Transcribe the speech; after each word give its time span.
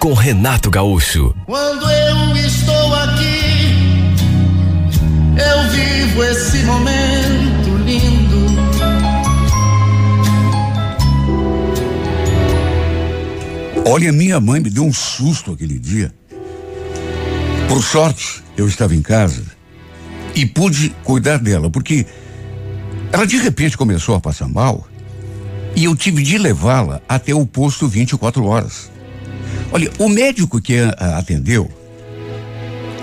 com 0.00 0.14
Renato 0.14 0.70
Gaúcho. 0.70 1.34
Quando 1.44 1.84
eu 1.90 2.34
estou 2.36 2.94
aqui, 2.94 3.76
eu 5.36 5.70
vivo 5.70 6.24
esse 6.24 6.64
momento 6.64 7.76
lindo. 7.84 8.46
Olha, 13.86 14.10
minha 14.10 14.40
mãe 14.40 14.58
me 14.58 14.70
deu 14.70 14.84
um 14.84 14.92
susto 14.92 15.52
aquele 15.52 15.78
dia. 15.78 16.14
Por 17.68 17.82
sorte, 17.82 18.42
eu 18.56 18.66
estava 18.66 18.94
em 18.94 19.02
casa 19.02 19.44
e 20.34 20.46
pude 20.46 20.94
cuidar 21.04 21.38
dela, 21.38 21.68
porque 21.68 22.06
ela 23.12 23.26
de 23.26 23.36
repente 23.36 23.76
começou 23.76 24.14
a 24.14 24.20
passar 24.20 24.48
mal 24.48 24.88
e 25.76 25.84
eu 25.84 25.94
tive 25.94 26.22
de 26.22 26.38
levá-la 26.38 27.02
até 27.06 27.34
o 27.34 27.44
posto 27.44 27.86
24 27.86 28.42
horas. 28.46 28.90
Olha, 29.72 29.90
o 29.98 30.08
médico 30.08 30.60
que 30.60 30.78
atendeu, 30.98 31.70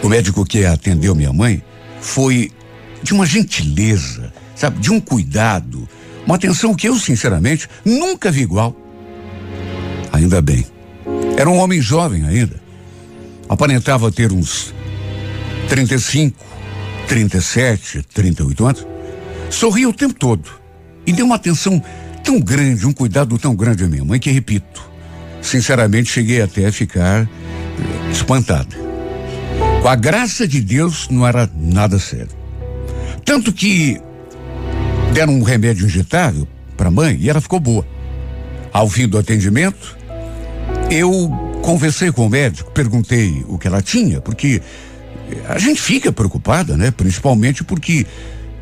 o 0.04 0.10
médico 0.10 0.46
que 0.46 0.66
atendeu 0.66 1.16
minha 1.16 1.32
mãe, 1.32 1.64
foi 2.02 2.52
de 3.02 3.14
uma 3.14 3.26
gentileza, 3.26 4.34
sabe, 4.56 4.80
de 4.80 4.92
um 4.92 5.00
cuidado, 5.00 5.88
uma 6.26 6.36
atenção 6.36 6.76
que 6.76 6.88
eu, 6.88 6.98
sinceramente, 6.98 7.70
nunca 7.86 8.30
vi 8.30 8.42
igual. 8.42 8.76
Ainda 10.12 10.42
bem. 10.42 10.66
Era 11.38 11.50
um 11.50 11.58
homem 11.58 11.80
jovem 11.80 12.26
ainda. 12.26 12.60
Aparentava 13.48 14.12
ter 14.12 14.34
uns 14.34 14.74
35, 15.70 16.38
37, 17.08 18.04
38 18.14 18.66
anos. 18.66 18.88
Sorria 19.50 19.88
o 19.88 19.94
tempo 19.94 20.16
todo. 20.16 20.50
E 21.06 21.14
deu 21.14 21.26
uma 21.26 21.36
atenção 21.36 21.82
tão 22.24 22.42
grande, 22.42 22.86
um 22.86 22.92
cuidado 22.92 23.38
tão 23.38 23.56
grande 23.56 23.86
à 23.86 23.88
minha 23.88 24.04
mãe 24.04 24.20
que, 24.20 24.30
repito, 24.30 24.87
sinceramente 25.48 26.10
cheguei 26.10 26.42
até 26.42 26.66
a 26.66 26.72
ficar 26.72 27.24
eh, 27.24 28.12
espantada. 28.12 28.76
Com 29.82 29.88
a 29.88 29.96
graça 29.96 30.48
de 30.48 30.62
Deus, 30.62 31.08
não 31.10 31.26
era 31.26 31.50
nada 31.56 31.98
sério. 32.00 32.36
Tanto 33.24 33.52
que 33.52 34.00
deram 35.14 35.34
um 35.34 35.44
remédio 35.44 35.86
injetável 35.86 36.48
para 36.76 36.90
a 36.90 36.92
mãe 36.92 37.18
e 37.20 37.30
ela 37.30 37.42
ficou 37.42 37.60
boa. 37.60 37.86
Ao 38.72 38.88
fim 38.88 39.08
do 39.08 39.18
atendimento, 39.18 39.98
eu 40.92 41.30
conversei 41.62 42.12
com 42.12 42.26
o 42.26 42.30
médico, 42.30 42.72
perguntei 42.72 43.44
o 43.48 43.58
que 43.58 43.68
ela 43.68 43.82
tinha, 43.82 44.22
porque 44.22 44.62
a 45.48 45.58
gente 45.58 45.82
fica 45.82 46.12
preocupada, 46.12 46.78
né? 46.78 46.92
Principalmente 46.92 47.64
porque 47.64 48.06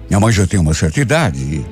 minha 0.10 0.20
mãe 0.20 0.32
já 0.32 0.48
tem 0.48 0.60
uma 0.60 0.74
certa 0.74 1.00
idade. 1.02 1.40
E, 1.40 1.66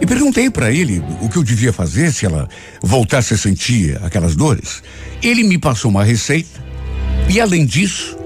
e 0.00 0.06
perguntei 0.06 0.50
para 0.50 0.70
ele 0.70 1.02
o 1.20 1.28
que 1.28 1.36
eu 1.36 1.42
devia 1.42 1.72
fazer 1.72 2.12
se 2.12 2.26
ela 2.26 2.48
voltasse 2.82 3.34
a 3.34 3.38
sentir 3.38 3.98
aquelas 4.02 4.34
dores. 4.34 4.82
Ele 5.22 5.42
me 5.42 5.58
passou 5.58 5.90
uma 5.90 6.04
receita 6.04 6.64
e, 7.28 7.40
além 7.40 7.64
disso, 7.64 8.16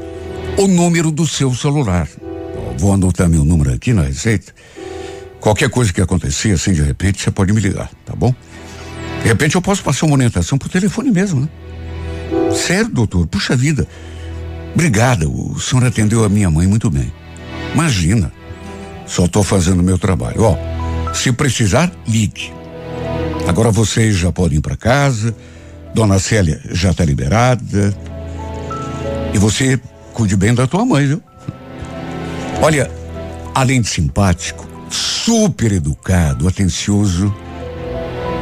o 0.58 0.66
número 0.66 1.10
do 1.10 1.26
seu 1.26 1.54
celular. 1.54 2.08
Vou 2.76 2.92
anotar 2.92 3.28
meu 3.28 3.44
número 3.44 3.72
aqui 3.72 3.92
na 3.92 4.02
receita. 4.02 4.52
Qualquer 5.40 5.70
coisa 5.70 5.92
que 5.92 6.00
acontecer, 6.00 6.52
assim, 6.52 6.72
de 6.72 6.82
repente, 6.82 7.22
você 7.22 7.30
pode 7.30 7.52
me 7.52 7.60
ligar, 7.60 7.90
tá 8.04 8.14
bom? 8.14 8.34
De 9.22 9.28
repente 9.28 9.54
eu 9.54 9.62
posso 9.62 9.82
passar 9.82 10.06
uma 10.06 10.14
orientação 10.14 10.58
por 10.58 10.68
telefone 10.68 11.10
mesmo, 11.10 11.40
né? 11.40 11.48
Sério, 12.54 12.90
doutor, 12.90 13.26
puxa 13.26 13.56
vida. 13.56 13.86
Obrigada, 14.74 15.28
o 15.28 15.58
senhor 15.58 15.84
atendeu 15.84 16.24
a 16.24 16.28
minha 16.28 16.50
mãe 16.50 16.66
muito 16.66 16.90
bem. 16.90 17.12
Imagina, 17.74 18.32
só 19.06 19.24
estou 19.24 19.42
fazendo 19.42 19.80
o 19.80 19.82
meu 19.82 19.98
trabalho. 19.98 20.42
Ó, 20.42 20.56
se 21.12 21.32
precisar, 21.32 21.90
ligue. 22.06 22.52
Agora 23.46 23.70
vocês 23.70 24.16
já 24.16 24.30
podem 24.30 24.58
ir 24.58 24.60
para 24.60 24.76
casa, 24.76 25.34
Dona 25.94 26.18
Célia 26.18 26.60
já 26.70 26.90
está 26.90 27.04
liberada. 27.04 27.94
E 29.34 29.38
você 29.38 29.80
cuide 30.12 30.36
bem 30.36 30.54
da 30.54 30.66
tua 30.66 30.84
mãe, 30.84 31.06
viu? 31.06 31.22
Olha, 32.62 32.90
além 33.54 33.80
de 33.80 33.88
simpático, 33.88 34.68
super 34.88 35.72
educado, 35.72 36.46
atencioso 36.46 37.34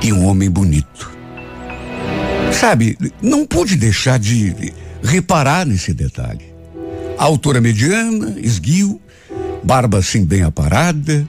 e 0.02 0.12
um 0.12 0.26
homem 0.26 0.50
bonito. 0.50 1.10
Sabe, 2.52 2.98
não 3.22 3.46
pude 3.46 3.76
deixar 3.76 4.18
de 4.18 4.72
reparar 5.02 5.66
nesse 5.66 5.92
detalhe. 5.92 6.52
A 7.16 7.24
altura 7.24 7.60
mediana, 7.60 8.36
esguio, 8.38 9.00
barba 9.62 9.98
assim 9.98 10.24
bem 10.24 10.42
aparada. 10.42 11.28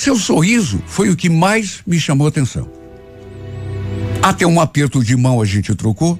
Seu 0.00 0.16
sorriso 0.16 0.82
foi 0.86 1.10
o 1.10 1.14
que 1.14 1.28
mais 1.28 1.82
me 1.86 2.00
chamou 2.00 2.26
a 2.26 2.30
atenção. 2.30 2.66
Até 4.22 4.46
um 4.46 4.58
aperto 4.58 5.04
de 5.04 5.14
mão 5.14 5.42
a 5.42 5.44
gente 5.44 5.74
trocou. 5.74 6.18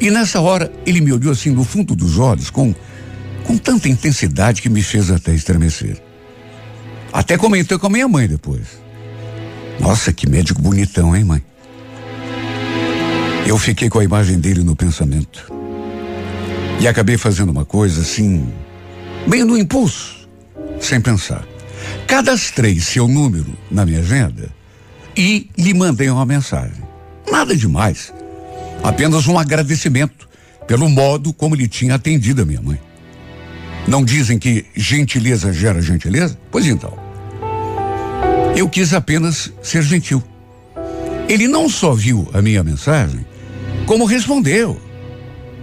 E 0.00 0.10
nessa 0.10 0.40
hora 0.40 0.72
ele 0.84 1.00
me 1.00 1.12
olhou 1.12 1.30
assim 1.30 1.50
no 1.50 1.62
fundo 1.62 1.94
dos 1.94 2.18
olhos 2.18 2.50
com 2.50 2.74
com 3.44 3.56
tanta 3.56 3.88
intensidade 3.88 4.60
que 4.60 4.68
me 4.68 4.82
fez 4.82 5.08
até 5.08 5.32
estremecer. 5.32 6.02
Até 7.12 7.38
comentei 7.38 7.78
com 7.78 7.86
a 7.86 7.90
minha 7.90 8.08
mãe 8.08 8.26
depois. 8.26 8.66
Nossa, 9.78 10.12
que 10.12 10.28
médico 10.28 10.60
bonitão, 10.60 11.14
hein, 11.14 11.22
mãe? 11.22 11.44
Eu 13.46 13.56
fiquei 13.56 13.88
com 13.88 14.00
a 14.00 14.04
imagem 14.04 14.40
dele 14.40 14.64
no 14.64 14.74
pensamento. 14.74 15.48
E 16.80 16.88
acabei 16.88 17.16
fazendo 17.16 17.50
uma 17.50 17.64
coisa 17.64 18.00
assim, 18.00 18.52
meio 19.28 19.46
no 19.46 19.56
impulso, 19.56 20.28
sem 20.80 21.00
pensar. 21.00 21.53
Cadastrei 22.06 22.80
seu 22.80 23.08
número 23.08 23.56
na 23.70 23.84
minha 23.84 24.00
agenda 24.00 24.48
e 25.16 25.48
lhe 25.56 25.74
mandei 25.74 26.08
uma 26.10 26.26
mensagem. 26.26 26.82
Nada 27.30 27.56
demais. 27.56 28.12
Apenas 28.82 29.26
um 29.26 29.38
agradecimento 29.38 30.28
pelo 30.66 30.88
modo 30.88 31.32
como 31.32 31.54
ele 31.54 31.68
tinha 31.68 31.94
atendido 31.94 32.42
a 32.42 32.44
minha 32.44 32.60
mãe. 32.60 32.80
Não 33.86 34.04
dizem 34.04 34.38
que 34.38 34.64
gentileza 34.74 35.52
gera 35.52 35.80
gentileza? 35.82 36.38
Pois 36.50 36.66
então. 36.66 36.92
Eu 38.56 38.68
quis 38.68 38.94
apenas 38.94 39.52
ser 39.62 39.82
gentil. 39.82 40.22
Ele 41.28 41.48
não 41.48 41.68
só 41.68 41.92
viu 41.92 42.28
a 42.32 42.40
minha 42.40 42.62
mensagem, 42.62 43.26
como 43.86 44.04
respondeu. 44.04 44.80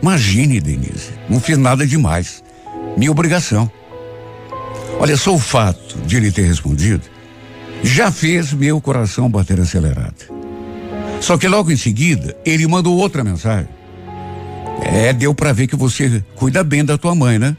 Imagine, 0.02 0.60
Denise, 0.60 1.12
não 1.30 1.40
fiz 1.40 1.58
nada 1.58 1.86
demais. 1.86 2.44
Minha 2.98 3.12
obrigação. 3.12 3.72
Olha 5.02 5.18
só 5.18 5.34
o 5.34 5.40
fato 5.40 5.98
de 6.06 6.16
ele 6.16 6.32
ter 6.32 6.44
respondido 6.44 7.02
já 7.82 8.12
fez 8.12 8.54
meu 8.54 8.80
coração 8.80 9.28
bater 9.28 9.60
acelerado. 9.60 10.14
Só 11.20 11.40
que 11.40 11.48
logo 11.48 11.72
em 11.72 11.76
seguida 11.76 12.38
ele 12.46 12.68
mandou 12.68 12.96
outra 12.96 13.24
mensagem. 13.24 13.68
É, 14.80 15.12
deu 15.12 15.34
para 15.34 15.54
ver 15.54 15.66
que 15.66 15.76
você 15.76 16.24
cuida 16.36 16.64
bem 16.64 16.86
da 16.86 17.00
tua 17.00 17.16
mãe, 17.16 17.40
né? 17.40 17.58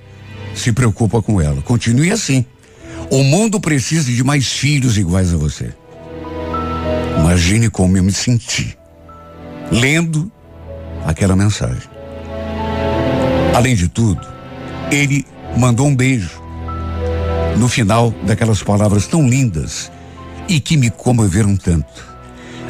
Se 0.54 0.70
preocupa 0.70 1.20
com 1.20 1.40
ela. 1.40 1.60
Continue 1.62 2.12
assim. 2.12 2.46
O 3.10 3.24
mundo 3.24 3.60
precisa 3.60 4.12
de 4.12 4.22
mais 4.22 4.46
filhos 4.46 4.96
iguais 4.96 5.34
a 5.34 5.36
você. 5.36 5.74
Imagine 7.18 7.68
como 7.68 7.96
eu 7.96 8.04
me 8.04 8.12
senti 8.12 8.78
lendo 9.68 10.30
aquela 11.04 11.34
mensagem. 11.34 11.90
Além 13.52 13.74
de 13.74 13.88
tudo, 13.88 14.24
ele 14.92 15.26
mandou 15.56 15.88
um 15.88 15.96
beijo 15.96 16.41
no 17.56 17.68
final 17.68 18.14
daquelas 18.24 18.62
palavras 18.62 19.06
tão 19.06 19.28
lindas 19.28 19.90
e 20.48 20.60
que 20.60 20.76
me 20.76 20.90
comoveram 20.90 21.56
tanto. 21.56 22.12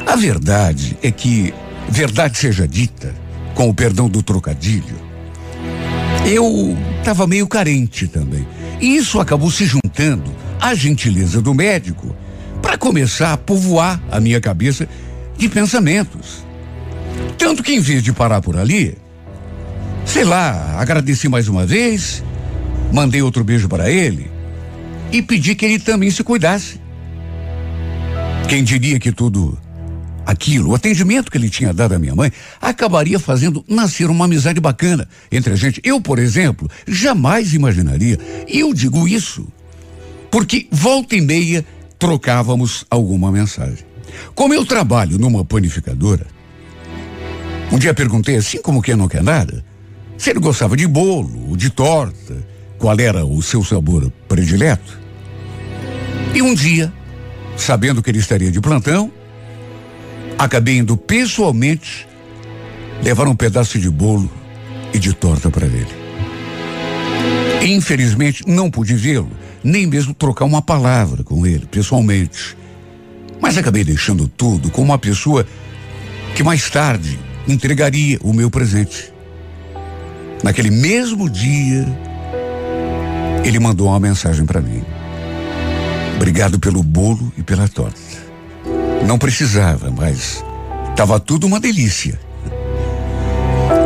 A 0.05 0.15
verdade 0.15 0.97
é 1.01 1.11
que, 1.11 1.53
verdade 1.89 2.37
seja 2.37 2.67
dita, 2.67 3.13
com 3.55 3.69
o 3.69 3.73
perdão 3.73 4.09
do 4.09 4.21
trocadilho, 4.21 4.95
eu 6.25 6.77
estava 6.99 7.27
meio 7.27 7.47
carente 7.47 8.07
também. 8.07 8.47
E 8.79 8.95
isso 8.95 9.19
acabou 9.19 9.51
se 9.51 9.65
juntando 9.65 10.33
à 10.59 10.73
gentileza 10.73 11.41
do 11.41 11.53
médico 11.53 12.15
para 12.61 12.77
começar 12.77 13.33
a 13.33 13.37
povoar 13.37 14.01
a 14.11 14.19
minha 14.19 14.39
cabeça 14.39 14.87
de 15.37 15.49
pensamentos. 15.49 16.45
Tanto 17.37 17.63
que 17.63 17.73
em 17.73 17.79
vez 17.79 18.03
de 18.03 18.13
parar 18.13 18.41
por 18.41 18.57
ali, 18.57 18.97
sei 20.05 20.23
lá, 20.23 20.79
agradeci 20.79 21.27
mais 21.27 21.47
uma 21.47 21.65
vez, 21.65 22.23
mandei 22.91 23.21
outro 23.21 23.43
beijo 23.43 23.67
para 23.67 23.89
ele 23.89 24.33
e 25.13 25.21
pedi 25.21 25.53
que 25.53 25.63
ele 25.63 25.77
também 25.77 26.09
se 26.09 26.23
cuidasse. 26.23 26.81
Quem 28.49 28.63
diria 28.63 28.99
que 28.99 29.11
tudo 29.11 29.57
aquilo, 30.25 30.71
o 30.71 30.75
atendimento 30.75 31.29
que 31.29 31.37
ele 31.37 31.49
tinha 31.49 31.71
dado 31.71 31.93
à 31.93 31.99
minha 31.99 32.15
mãe, 32.15 32.31
acabaria 32.59 33.19
fazendo 33.19 33.63
nascer 33.67 34.09
uma 34.09 34.25
amizade 34.25 34.59
bacana 34.59 35.07
entre 35.31 35.53
a 35.53 35.55
gente. 35.55 35.79
Eu, 35.83 36.01
por 36.01 36.17
exemplo, 36.17 36.69
jamais 36.87 37.53
imaginaria. 37.53 38.17
E 38.47 38.59
eu 38.59 38.73
digo 38.73 39.07
isso 39.07 39.47
porque 40.31 40.67
volta 40.71 41.15
e 41.15 41.21
meia 41.21 41.63
trocávamos 41.99 42.85
alguma 42.89 43.31
mensagem. 43.31 43.85
Como 44.33 44.53
eu 44.53 44.65
trabalho 44.65 45.19
numa 45.19 45.45
panificadora, 45.45 46.25
um 47.71 47.77
dia 47.77 47.93
perguntei 47.93 48.35
assim 48.35 48.61
como 48.61 48.81
quem 48.81 48.95
não 48.95 49.07
quer 49.07 49.21
nada, 49.21 49.63
se 50.17 50.31
ele 50.31 50.39
gostava 50.39 50.75
de 50.75 50.87
bolo, 50.87 51.55
de 51.55 51.69
torta, 51.69 52.35
qual 52.79 52.99
era 52.99 53.23
o 53.25 53.41
seu 53.41 53.63
sabor 53.63 54.11
predileto. 54.27 55.02
E 56.33 56.41
um 56.41 56.53
dia, 56.53 56.91
sabendo 57.55 58.01
que 58.01 58.09
ele 58.09 58.19
estaria 58.19 58.51
de 58.51 58.59
plantão, 58.59 59.11
acabei 60.37 60.77
indo 60.77 60.97
pessoalmente 60.97 62.07
levar 63.03 63.27
um 63.27 63.35
pedaço 63.35 63.77
de 63.77 63.89
bolo 63.89 64.31
e 64.93 64.97
de 64.97 65.13
torta 65.13 65.49
para 65.51 65.65
ele. 65.65 65.87
Infelizmente, 67.61 68.43
não 68.47 68.69
pude 68.69 68.95
vê-lo, 68.95 69.29
nem 69.63 69.85
mesmo 69.85 70.13
trocar 70.13 70.45
uma 70.45 70.61
palavra 70.61 71.23
com 71.23 71.45
ele, 71.45 71.65
pessoalmente. 71.65 72.57
Mas 73.39 73.57
acabei 73.57 73.83
deixando 73.83 74.27
tudo 74.27 74.71
com 74.71 74.81
uma 74.81 74.97
pessoa 74.97 75.45
que 76.35 76.43
mais 76.43 76.69
tarde 76.69 77.19
entregaria 77.47 78.17
o 78.23 78.33
meu 78.33 78.49
presente. 78.49 79.13
Naquele 80.43 80.71
mesmo 80.71 81.29
dia, 81.29 81.85
ele 83.45 83.59
mandou 83.59 83.87
uma 83.87 83.99
mensagem 83.99 84.45
para 84.45 84.59
mim. 84.59 84.83
Obrigado 86.23 86.57
pelo 86.57 86.81
bolo 86.81 87.33
e 87.37 87.43
pela 87.43 87.67
torta. 87.67 87.99
Não 89.05 89.17
precisava, 89.17 89.91
mas 89.91 90.41
estava 90.89 91.19
tudo 91.19 91.45
uma 91.45 91.59
delícia. 91.59 92.17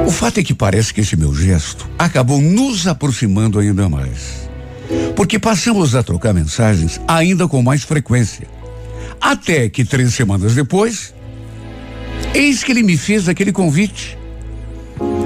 O 0.06 0.12
fato 0.12 0.40
é 0.40 0.44
que 0.44 0.54
parece 0.54 0.94
que 0.94 1.02
esse 1.02 1.18
meu 1.18 1.34
gesto 1.34 1.90
acabou 1.98 2.40
nos 2.40 2.86
aproximando 2.86 3.58
ainda 3.58 3.90
mais. 3.90 4.48
Porque 5.16 5.40
passamos 5.40 5.96
a 5.96 6.04
trocar 6.04 6.32
mensagens 6.32 7.02
ainda 7.08 7.48
com 7.48 7.64
mais 7.64 7.82
frequência. 7.82 8.48
Até 9.20 9.68
que 9.68 9.84
três 9.84 10.14
semanas 10.14 10.54
depois, 10.54 11.16
eis 12.36 12.64
que 12.64 12.72
ele 12.72 12.84
me 12.84 12.98
fez 12.98 13.28
aquele 13.28 13.52
convite. 13.52 14.16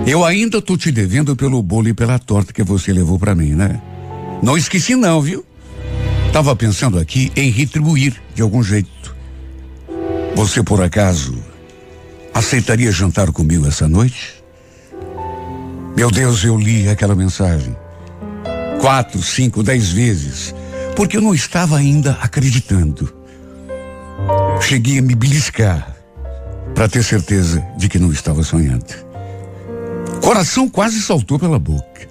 Eu 0.07 0.23
ainda 0.23 0.61
tô 0.61 0.77
te 0.77 0.89
devendo 0.93 1.35
pelo 1.35 1.61
bolo 1.61 1.89
e 1.89 1.93
pela 1.93 2.17
torta 2.17 2.53
que 2.53 2.63
você 2.63 2.93
levou 2.93 3.19
para 3.19 3.35
mim, 3.35 3.51
né? 3.51 3.81
Não 4.41 4.55
esqueci 4.55 4.95
não, 4.95 5.21
viu? 5.21 5.45
Tava 6.31 6.55
pensando 6.55 6.97
aqui 6.97 7.31
em 7.35 7.49
retribuir 7.49 8.21
de 8.33 8.41
algum 8.41 8.63
jeito. 8.63 9.15
Você 10.33 10.63
por 10.63 10.81
acaso 10.81 11.37
aceitaria 12.33 12.91
jantar 12.91 13.31
comigo 13.31 13.67
essa 13.67 13.87
noite? 13.87 14.41
Meu 15.95 16.09
Deus, 16.09 16.43
eu 16.43 16.57
li 16.57 16.87
aquela 16.87 17.15
mensagem 17.15 17.75
quatro, 18.79 19.21
cinco, 19.21 19.61
dez 19.61 19.91
vezes, 19.91 20.55
porque 20.95 21.17
eu 21.17 21.21
não 21.21 21.35
estava 21.35 21.77
ainda 21.77 22.17
acreditando. 22.21 23.13
Cheguei 24.61 24.99
a 24.99 25.01
me 25.01 25.13
beliscar 25.13 25.95
para 26.73 26.89
ter 26.89 27.03
certeza 27.03 27.63
de 27.77 27.87
que 27.87 27.99
não 27.99 28.11
estava 28.11 28.41
sonhando. 28.41 28.85
Coração 30.21 30.69
quase 30.69 31.01
saltou 31.01 31.37
pela 31.37 31.59
boca. 31.59 32.07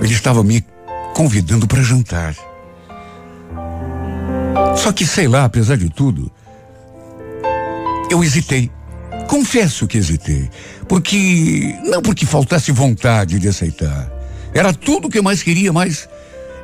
Ele 0.00 0.12
estava 0.12 0.42
me 0.42 0.64
convidando 1.14 1.66
para 1.68 1.82
jantar. 1.82 2.34
Só 4.76 4.92
que, 4.92 5.06
sei 5.06 5.28
lá, 5.28 5.44
apesar 5.44 5.76
de 5.76 5.88
tudo, 5.88 6.30
eu 8.10 8.22
hesitei. 8.22 8.70
Confesso 9.28 9.86
que 9.86 9.98
hesitei. 9.98 10.48
Porque. 10.88 11.76
Não 11.84 12.00
porque 12.00 12.24
faltasse 12.24 12.72
vontade 12.72 13.38
de 13.38 13.48
aceitar. 13.48 14.10
Era 14.54 14.72
tudo 14.72 15.08
o 15.08 15.10
que 15.10 15.18
eu 15.18 15.22
mais 15.22 15.42
queria, 15.42 15.72
mas. 15.72 16.08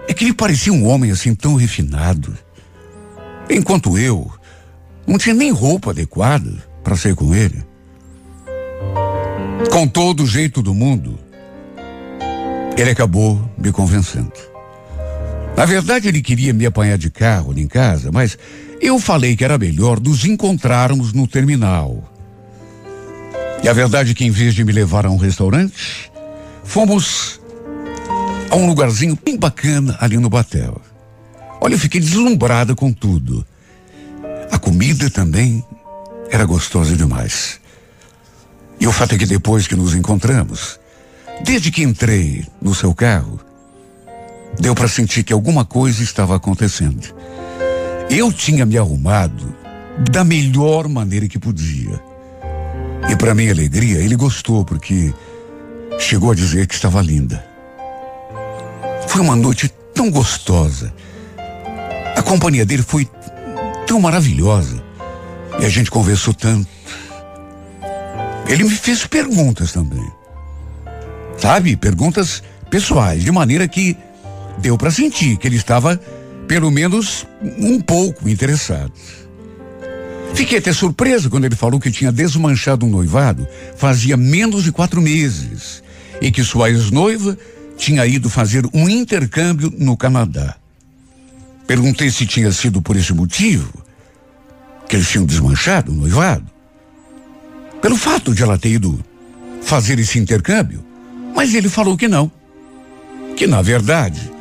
É 0.06 0.12
que 0.12 0.24
ele 0.24 0.34
parecia 0.34 0.72
um 0.72 0.86
homem 0.86 1.10
assim 1.10 1.34
tão 1.34 1.54
refinado. 1.54 2.36
Enquanto 3.48 3.98
eu 3.98 4.30
não 5.06 5.18
tinha 5.18 5.34
nem 5.34 5.50
roupa 5.50 5.90
adequada 5.90 6.52
para 6.82 6.96
sair 6.96 7.14
com 7.14 7.34
ele. 7.34 7.62
Com 9.70 9.86
todo 9.86 10.22
o 10.22 10.26
jeito 10.26 10.62
do 10.62 10.74
mundo, 10.74 11.18
ele 12.76 12.90
acabou 12.90 13.40
me 13.56 13.72
convencendo. 13.72 14.53
Na 15.56 15.64
verdade, 15.64 16.08
ele 16.08 16.20
queria 16.20 16.52
me 16.52 16.66
apanhar 16.66 16.98
de 16.98 17.10
carro 17.10 17.52
ali 17.52 17.62
em 17.62 17.68
casa, 17.68 18.10
mas 18.10 18.36
eu 18.80 18.98
falei 18.98 19.36
que 19.36 19.44
era 19.44 19.56
melhor 19.56 20.00
nos 20.00 20.24
encontrarmos 20.24 21.12
no 21.12 21.26
terminal. 21.26 22.10
E 23.62 23.68
a 23.68 23.72
verdade 23.72 24.10
é 24.10 24.14
que, 24.14 24.24
em 24.24 24.30
vez 24.30 24.54
de 24.54 24.64
me 24.64 24.72
levar 24.72 25.06
a 25.06 25.10
um 25.10 25.16
restaurante, 25.16 26.10
fomos 26.64 27.40
a 28.50 28.56
um 28.56 28.66
lugarzinho 28.66 29.18
bem 29.24 29.38
bacana 29.38 29.96
ali 30.00 30.18
no 30.18 30.28
Batel. 30.28 30.80
Olha, 31.60 31.74
eu 31.74 31.78
fiquei 31.78 32.00
deslumbrada 32.00 32.74
com 32.74 32.92
tudo. 32.92 33.46
A 34.50 34.58
comida 34.58 35.08
também 35.08 35.64
era 36.30 36.44
gostosa 36.44 36.94
demais. 36.94 37.60
E 38.78 38.86
o 38.86 38.92
fato 38.92 39.14
é 39.14 39.18
que 39.18 39.24
depois 39.24 39.66
que 39.66 39.76
nos 39.76 39.94
encontramos, 39.94 40.78
desde 41.42 41.70
que 41.70 41.82
entrei 41.82 42.44
no 42.60 42.74
seu 42.74 42.94
carro, 42.94 43.40
deu 44.58 44.74
para 44.74 44.88
sentir 44.88 45.22
que 45.22 45.32
alguma 45.32 45.64
coisa 45.64 46.02
estava 46.02 46.36
acontecendo. 46.36 47.14
Eu 48.10 48.32
tinha 48.32 48.64
me 48.64 48.78
arrumado 48.78 49.54
da 50.10 50.24
melhor 50.24 50.88
maneira 50.88 51.28
que 51.28 51.38
podia. 51.38 52.00
E 53.10 53.16
para 53.16 53.34
minha 53.34 53.52
alegria, 53.52 53.98
ele 53.98 54.16
gostou 54.16 54.64
porque 54.64 55.12
chegou 55.98 56.30
a 56.30 56.34
dizer 56.34 56.66
que 56.66 56.74
estava 56.74 57.00
linda. 57.02 57.44
Foi 59.08 59.20
uma 59.20 59.36
noite 59.36 59.72
tão 59.94 60.10
gostosa. 60.10 60.92
A 62.16 62.22
companhia 62.22 62.64
dele 62.64 62.82
foi 62.82 63.08
tão 63.86 64.00
maravilhosa. 64.00 64.82
E 65.60 65.64
a 65.64 65.68
gente 65.68 65.90
conversou 65.90 66.34
tanto. 66.34 66.68
Ele 68.48 68.64
me 68.64 68.70
fez 68.70 69.06
perguntas 69.06 69.72
também. 69.72 70.06
Sabe? 71.38 71.76
Perguntas 71.76 72.42
pessoais, 72.70 73.22
de 73.22 73.30
maneira 73.30 73.68
que 73.68 73.96
deu 74.58 74.76
para 74.76 74.90
sentir 74.90 75.36
que 75.36 75.46
ele 75.46 75.56
estava, 75.56 76.00
pelo 76.46 76.70
menos, 76.70 77.26
um 77.58 77.80
pouco 77.80 78.28
interessado. 78.28 78.92
Fiquei 80.34 80.58
até 80.58 80.72
surpreso 80.72 81.30
quando 81.30 81.44
ele 81.44 81.54
falou 81.54 81.78
que 81.78 81.92
tinha 81.92 82.10
desmanchado 82.10 82.84
um 82.84 82.90
noivado 82.90 83.46
fazia 83.76 84.16
menos 84.16 84.64
de 84.64 84.72
quatro 84.72 85.00
meses 85.00 85.82
e 86.20 86.30
que 86.30 86.42
sua 86.42 86.70
ex-noiva 86.70 87.38
tinha 87.76 88.04
ido 88.04 88.28
fazer 88.28 88.66
um 88.74 88.88
intercâmbio 88.88 89.72
no 89.78 89.96
Canadá. 89.96 90.56
Perguntei 91.66 92.10
se 92.10 92.26
tinha 92.26 92.50
sido 92.50 92.82
por 92.82 92.96
esse 92.96 93.12
motivo 93.12 93.72
que 94.88 94.96
eles 94.96 95.08
tinham 95.08 95.24
desmanchado 95.24 95.92
o 95.92 95.94
noivado. 95.94 96.46
Pelo 97.80 97.96
fato 97.96 98.34
de 98.34 98.42
ela 98.42 98.58
ter 98.58 98.70
ido 98.70 99.02
fazer 99.62 99.98
esse 99.98 100.18
intercâmbio, 100.18 100.84
mas 101.34 101.54
ele 101.54 101.68
falou 101.68 101.96
que 101.96 102.08
não. 102.08 102.30
Que 103.36 103.46
na 103.46 103.62
verdade 103.62 104.33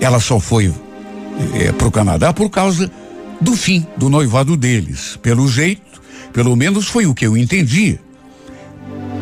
ela 0.00 0.18
só 0.18 0.40
foi 0.40 0.72
é, 1.54 1.72
para 1.72 1.86
o 1.86 1.90
Canadá 1.90 2.32
por 2.32 2.50
causa 2.50 2.90
do 3.40 3.54
fim 3.54 3.86
do 3.96 4.08
noivado 4.08 4.56
deles. 4.56 5.18
Pelo 5.22 5.48
jeito, 5.48 6.00
pelo 6.32 6.56
menos 6.56 6.88
foi 6.88 7.06
o 7.06 7.14
que 7.14 7.26
eu 7.26 7.36
entendi. 7.36 7.98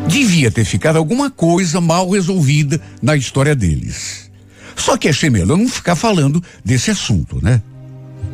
Devia 0.07 0.49
ter 0.49 0.65
ficado 0.65 0.97
alguma 0.97 1.29
coisa 1.29 1.79
mal 1.79 2.09
resolvida 2.09 2.81
na 3.01 3.15
história 3.15 3.55
deles. 3.55 4.29
Só 4.75 4.97
que 4.97 5.09
achei 5.09 5.29
melhor 5.29 5.57
não 5.57 5.67
ficar 5.67 5.95
falando 5.95 6.41
desse 6.63 6.89
assunto, 6.89 7.43
né? 7.43 7.61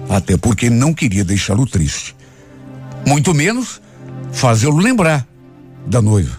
Até 0.07 0.37
porque 0.37 0.69
não 0.69 0.93
queria 0.93 1.23
deixá-lo 1.23 1.65
triste. 1.65 2.15
Muito 3.05 3.33
menos 3.33 3.81
fazê-lo 4.31 4.77
lembrar 4.77 5.27
da 5.87 6.01
noiva. 6.01 6.37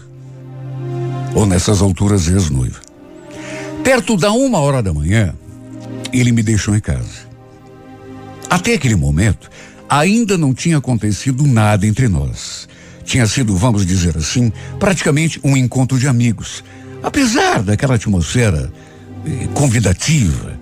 Ou 1.35 1.45
nessas 1.45 1.81
alturas, 1.81 2.27
ex-noiva. 2.27 2.79
Perto 3.83 4.17
da 4.17 4.31
uma 4.31 4.59
hora 4.59 4.81
da 4.81 4.93
manhã, 4.93 5.33
ele 6.11 6.31
me 6.31 6.43
deixou 6.43 6.75
em 6.75 6.79
casa. 6.79 7.27
Até 8.49 8.73
aquele 8.73 8.95
momento, 8.95 9.49
ainda 9.89 10.37
não 10.37 10.53
tinha 10.53 10.77
acontecido 10.77 11.45
nada 11.45 11.85
entre 11.85 12.07
nós. 12.07 12.67
Tinha 13.03 13.25
sido, 13.25 13.55
vamos 13.55 13.85
dizer 13.85 14.17
assim, 14.17 14.51
praticamente 14.79 15.39
um 15.43 15.55
encontro 15.55 15.97
de 15.97 16.07
amigos. 16.07 16.63
Apesar 17.03 17.61
daquela 17.61 17.95
atmosfera 17.95 18.71
eh, 19.25 19.47
convidativa 19.53 20.57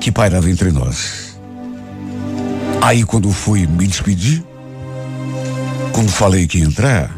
que 0.00 0.12
pairava 0.12 0.50
entre 0.50 0.70
nós. 0.70 1.38
Aí, 2.80 3.04
quando 3.04 3.32
fui 3.32 3.66
me 3.66 3.86
despedir, 3.86 4.44
quando 5.92 6.08
falei 6.10 6.46
que 6.46 6.58
ia 6.58 6.64
entrar, 6.64 7.10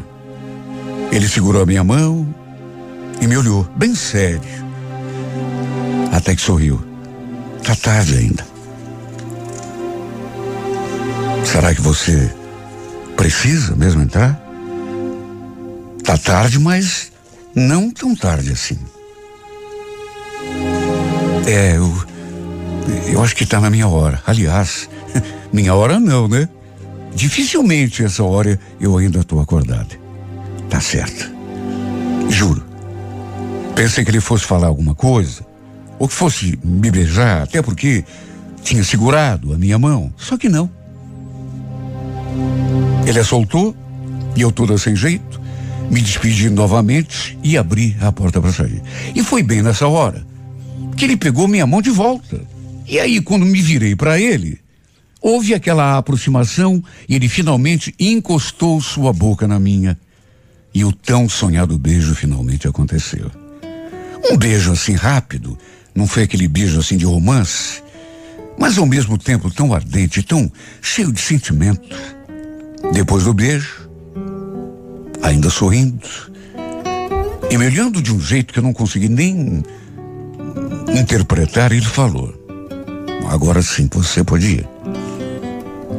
ele 1.11 1.27
segurou 1.27 1.61
a 1.61 1.65
minha 1.65 1.83
mão 1.83 2.33
e 3.21 3.27
me 3.27 3.37
olhou, 3.37 3.67
bem 3.75 3.93
sério. 3.93 4.41
Até 6.11 6.35
que 6.35 6.41
sorriu. 6.41 6.90
Tá 7.63 7.75
tarde 7.75 8.17
ainda. 8.17 8.45
Será 11.45 11.73
que 11.73 11.81
você 11.81 12.31
Precisa 13.21 13.75
mesmo 13.75 14.01
entrar? 14.01 14.41
Tá 16.03 16.17
tarde, 16.17 16.57
mas 16.57 17.11
não 17.53 17.91
tão 17.91 18.15
tarde 18.15 18.51
assim. 18.51 18.79
É, 21.45 21.77
eu. 21.77 22.11
Eu 23.13 23.21
acho 23.21 23.35
que 23.35 23.45
tá 23.45 23.59
na 23.59 23.69
minha 23.69 23.87
hora. 23.87 24.19
Aliás, 24.25 24.89
minha 25.53 25.75
hora 25.75 25.99
não, 25.99 26.27
né? 26.27 26.49
Dificilmente 27.13 28.03
essa 28.03 28.23
hora 28.23 28.59
eu 28.79 28.97
ainda 28.97 29.19
estou 29.19 29.39
acordado. 29.39 29.95
Tá 30.67 30.81
certo. 30.81 31.29
Juro. 32.27 32.65
Pensei 33.75 34.03
que 34.03 34.09
ele 34.09 34.19
fosse 34.19 34.45
falar 34.45 34.65
alguma 34.65 34.95
coisa, 34.95 35.45
ou 36.01 36.07
que 36.07 36.15
fosse 36.15 36.57
me 36.63 36.89
beijar, 36.89 37.43
até 37.43 37.61
porque 37.61 38.03
tinha 38.63 38.83
segurado 38.83 39.53
a 39.53 39.57
minha 39.57 39.77
mão. 39.77 40.11
Só 40.17 40.35
que 40.35 40.49
não. 40.49 40.67
Ele 43.05 43.19
a 43.19 43.23
soltou 43.23 43.75
e 44.35 44.41
eu 44.41 44.51
toda 44.51 44.79
sem 44.79 44.95
jeito, 44.95 45.39
me 45.91 46.01
despedi 46.01 46.49
novamente 46.49 47.37
e 47.43 47.55
abri 47.55 47.95
a 48.01 48.11
porta 48.11 48.41
para 48.41 48.51
sair. 48.51 48.81
E 49.13 49.23
foi 49.23 49.43
bem 49.43 49.61
nessa 49.61 49.87
hora 49.87 50.25
que 50.97 51.05
ele 51.05 51.15
pegou 51.15 51.47
minha 51.47 51.67
mão 51.67 51.83
de 51.83 51.91
volta. 51.91 52.41
E 52.87 52.99
aí, 52.99 53.21
quando 53.21 53.45
me 53.45 53.61
virei 53.61 53.95
para 53.95 54.19
ele, 54.19 54.59
houve 55.21 55.53
aquela 55.53 55.99
aproximação 55.99 56.83
e 57.07 57.13
ele 57.13 57.29
finalmente 57.29 57.93
encostou 57.99 58.81
sua 58.81 59.13
boca 59.13 59.47
na 59.47 59.59
minha. 59.59 59.95
E 60.73 60.83
o 60.83 60.91
tão 60.91 61.29
sonhado 61.29 61.77
beijo 61.77 62.15
finalmente 62.15 62.67
aconteceu. 62.67 63.29
Um 64.31 64.35
beijo 64.35 64.71
assim 64.71 64.93
rápido, 64.93 65.55
não 65.93 66.07
foi 66.07 66.23
aquele 66.23 66.47
beijo 66.47 66.79
assim 66.79 66.97
de 66.97 67.05
romance, 67.05 67.83
mas 68.57 68.77
ao 68.77 68.85
mesmo 68.85 69.17
tempo 69.17 69.49
tão 69.51 69.73
ardente, 69.73 70.23
tão 70.23 70.51
cheio 70.81 71.11
de 71.11 71.19
sentimento. 71.19 71.87
Depois 72.93 73.23
do 73.23 73.33
beijo, 73.33 73.89
ainda 75.21 75.49
sorrindo, 75.49 76.07
e 77.49 77.57
me 77.57 77.65
olhando 77.65 78.01
de 78.01 78.13
um 78.13 78.19
jeito 78.19 78.53
que 78.53 78.59
eu 78.59 78.63
não 78.63 78.73
consegui 78.73 79.09
nem 79.09 79.63
interpretar, 80.97 81.71
ele 81.71 81.85
falou: 81.85 82.33
Agora 83.29 83.61
sim 83.61 83.89
você 83.91 84.23
pode 84.23 84.47
ir. 84.47 84.69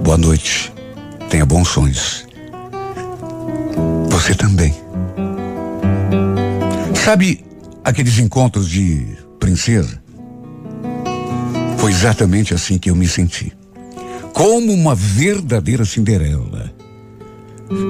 Boa 0.03 0.19
noite. 0.19 0.73
Tenha 1.31 1.47
bons 1.47 1.69
sonhos. 1.69 2.27
Você 4.11 4.35
também. 4.35 4.75
Sabe 6.95 7.45
aqueles 7.85 8.19
encontros 8.19 8.69
de 8.69 9.22
princesa? 9.43 10.01
Foi 11.77 11.91
exatamente 11.91 12.55
assim 12.55 12.79
que 12.79 12.89
eu 12.89 12.95
me 12.95 13.09
senti. 13.09 13.53
Como 14.33 14.73
uma 14.73 14.95
verdadeira 14.95 15.85
Cinderela. 15.85 16.73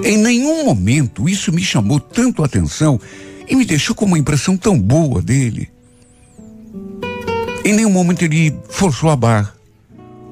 Em 0.03 0.17
nenhum 0.17 0.65
momento 0.65 1.29
isso 1.29 1.53
me 1.53 1.63
chamou 1.63 2.01
tanto 2.01 2.43
a 2.43 2.47
atenção 2.47 2.99
e 3.47 3.55
me 3.55 3.67
deixou 3.67 3.95
com 3.95 4.07
uma 4.07 4.19
impressão 4.19 4.57
tão 4.57 4.81
boa 4.81 5.21
dele. 5.21 5.69
Em 7.63 7.75
nenhum 7.75 7.91
momento 7.91 8.23
ele 8.23 8.57
forçou 8.71 9.11
a 9.11 9.17
barra 9.17 9.53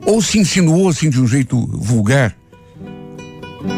ou 0.06 0.22
se 0.22 0.38
insinuou 0.38 0.88
assim 0.88 1.10
de 1.10 1.20
um 1.20 1.26
jeito 1.26 1.54
vulgar, 1.76 2.34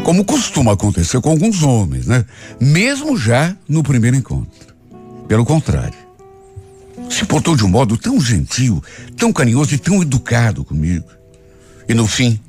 como 0.05 0.23
costuma 0.23 0.71
acontecer 0.71 1.19
com 1.19 1.29
alguns 1.29 1.61
homens, 1.61 2.07
né? 2.07 2.25
Mesmo 2.57 3.17
já 3.17 3.53
no 3.67 3.83
primeiro 3.83 4.15
encontro. 4.15 4.73
Pelo 5.27 5.43
contrário, 5.43 6.02
se 7.13 7.25
portou 7.25 7.55
de 7.55 7.63
um 7.63 7.69
modo 7.69 7.97
tão 7.97 8.19
gentil, 8.19 8.83
tão 9.15 9.31
carinhoso 9.31 9.73
e 9.75 9.77
tão 9.77 10.01
educado 10.01 10.63
comigo. 10.63 11.05
E 11.87 11.93
no 11.93 12.07
fim, 12.07 12.39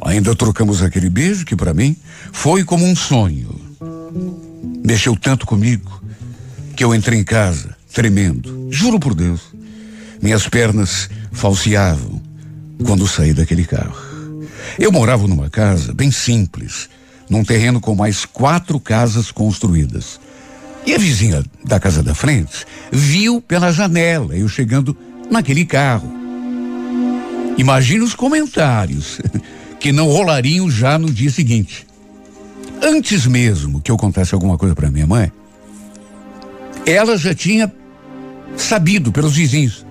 ainda 0.00 0.34
trocamos 0.34 0.82
aquele 0.82 1.08
beijo 1.08 1.44
que 1.44 1.56
para 1.56 1.72
mim 1.72 1.96
foi 2.32 2.64
como 2.64 2.84
um 2.84 2.94
sonho. 2.94 3.48
Mexeu 4.84 5.16
tanto 5.16 5.46
comigo 5.46 6.02
que 6.76 6.84
eu 6.84 6.94
entrei 6.94 7.18
em 7.18 7.24
casa 7.24 7.76
tremendo. 7.92 8.68
Juro 8.70 9.00
por 9.00 9.14
Deus. 9.14 9.40
Minhas 10.20 10.48
pernas 10.48 11.08
falseavam 11.32 12.20
quando 12.84 13.08
saí 13.08 13.32
daquele 13.32 13.64
carro. 13.64 13.96
Eu 14.78 14.92
morava 14.92 15.26
numa 15.26 15.48
casa 15.48 15.94
bem 15.94 16.10
simples, 16.10 16.88
num 17.28 17.44
terreno 17.44 17.80
com 17.80 17.94
mais 17.94 18.24
quatro 18.24 18.78
casas 18.78 19.30
construídas. 19.30 20.20
E 20.88 20.94
a 20.94 20.96
vizinha 20.96 21.44
da 21.66 21.78
casa 21.78 22.02
da 22.02 22.14
frente 22.14 22.64
viu 22.90 23.42
pela 23.42 23.70
janela 23.70 24.34
eu 24.34 24.48
chegando 24.48 24.96
naquele 25.30 25.66
carro. 25.66 26.10
Imagine 27.58 28.00
os 28.00 28.14
comentários 28.14 29.20
que 29.78 29.92
não 29.92 30.06
rolariam 30.06 30.70
já 30.70 30.98
no 30.98 31.12
dia 31.12 31.30
seguinte. 31.30 31.86
Antes 32.82 33.26
mesmo 33.26 33.82
que 33.82 33.90
eu 33.90 33.98
contasse 33.98 34.32
alguma 34.32 34.56
coisa 34.56 34.74
para 34.74 34.90
minha 34.90 35.06
mãe, 35.06 35.30
ela 36.86 37.18
já 37.18 37.34
tinha 37.34 37.70
sabido 38.56 39.12
pelos 39.12 39.36
vizinhos, 39.36 39.84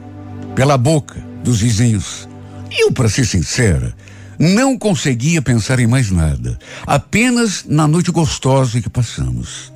pela 0.55 0.79
boca 0.79 1.23
dos 1.43 1.61
vizinhos. 1.61 2.27
E 2.71 2.85
eu, 2.85 2.91
para 2.91 3.07
ser 3.07 3.27
sincera, 3.27 3.95
não 4.39 4.75
conseguia 4.75 5.43
pensar 5.43 5.79
em 5.79 5.85
mais 5.85 6.09
nada, 6.09 6.57
apenas 6.87 7.65
na 7.67 7.87
noite 7.87 8.11
gostosa 8.11 8.81
que 8.81 8.89
passamos, 8.89 9.71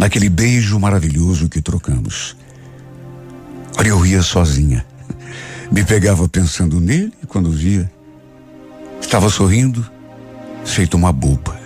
naquele 0.00 0.30
beijo 0.30 0.80
maravilhoso 0.80 1.46
que 1.46 1.60
trocamos. 1.60 2.34
Olha, 3.76 3.88
eu 3.88 3.98
ria 3.98 4.22
sozinha. 4.22 4.86
Me 5.70 5.84
pegava 5.84 6.26
pensando 6.26 6.80
nele 6.80 7.12
e 7.22 7.26
quando 7.26 7.50
via, 7.50 7.92
estava 8.98 9.28
sorrindo, 9.28 9.86
feito 10.64 10.96
uma 10.96 11.12
boba. 11.12 11.60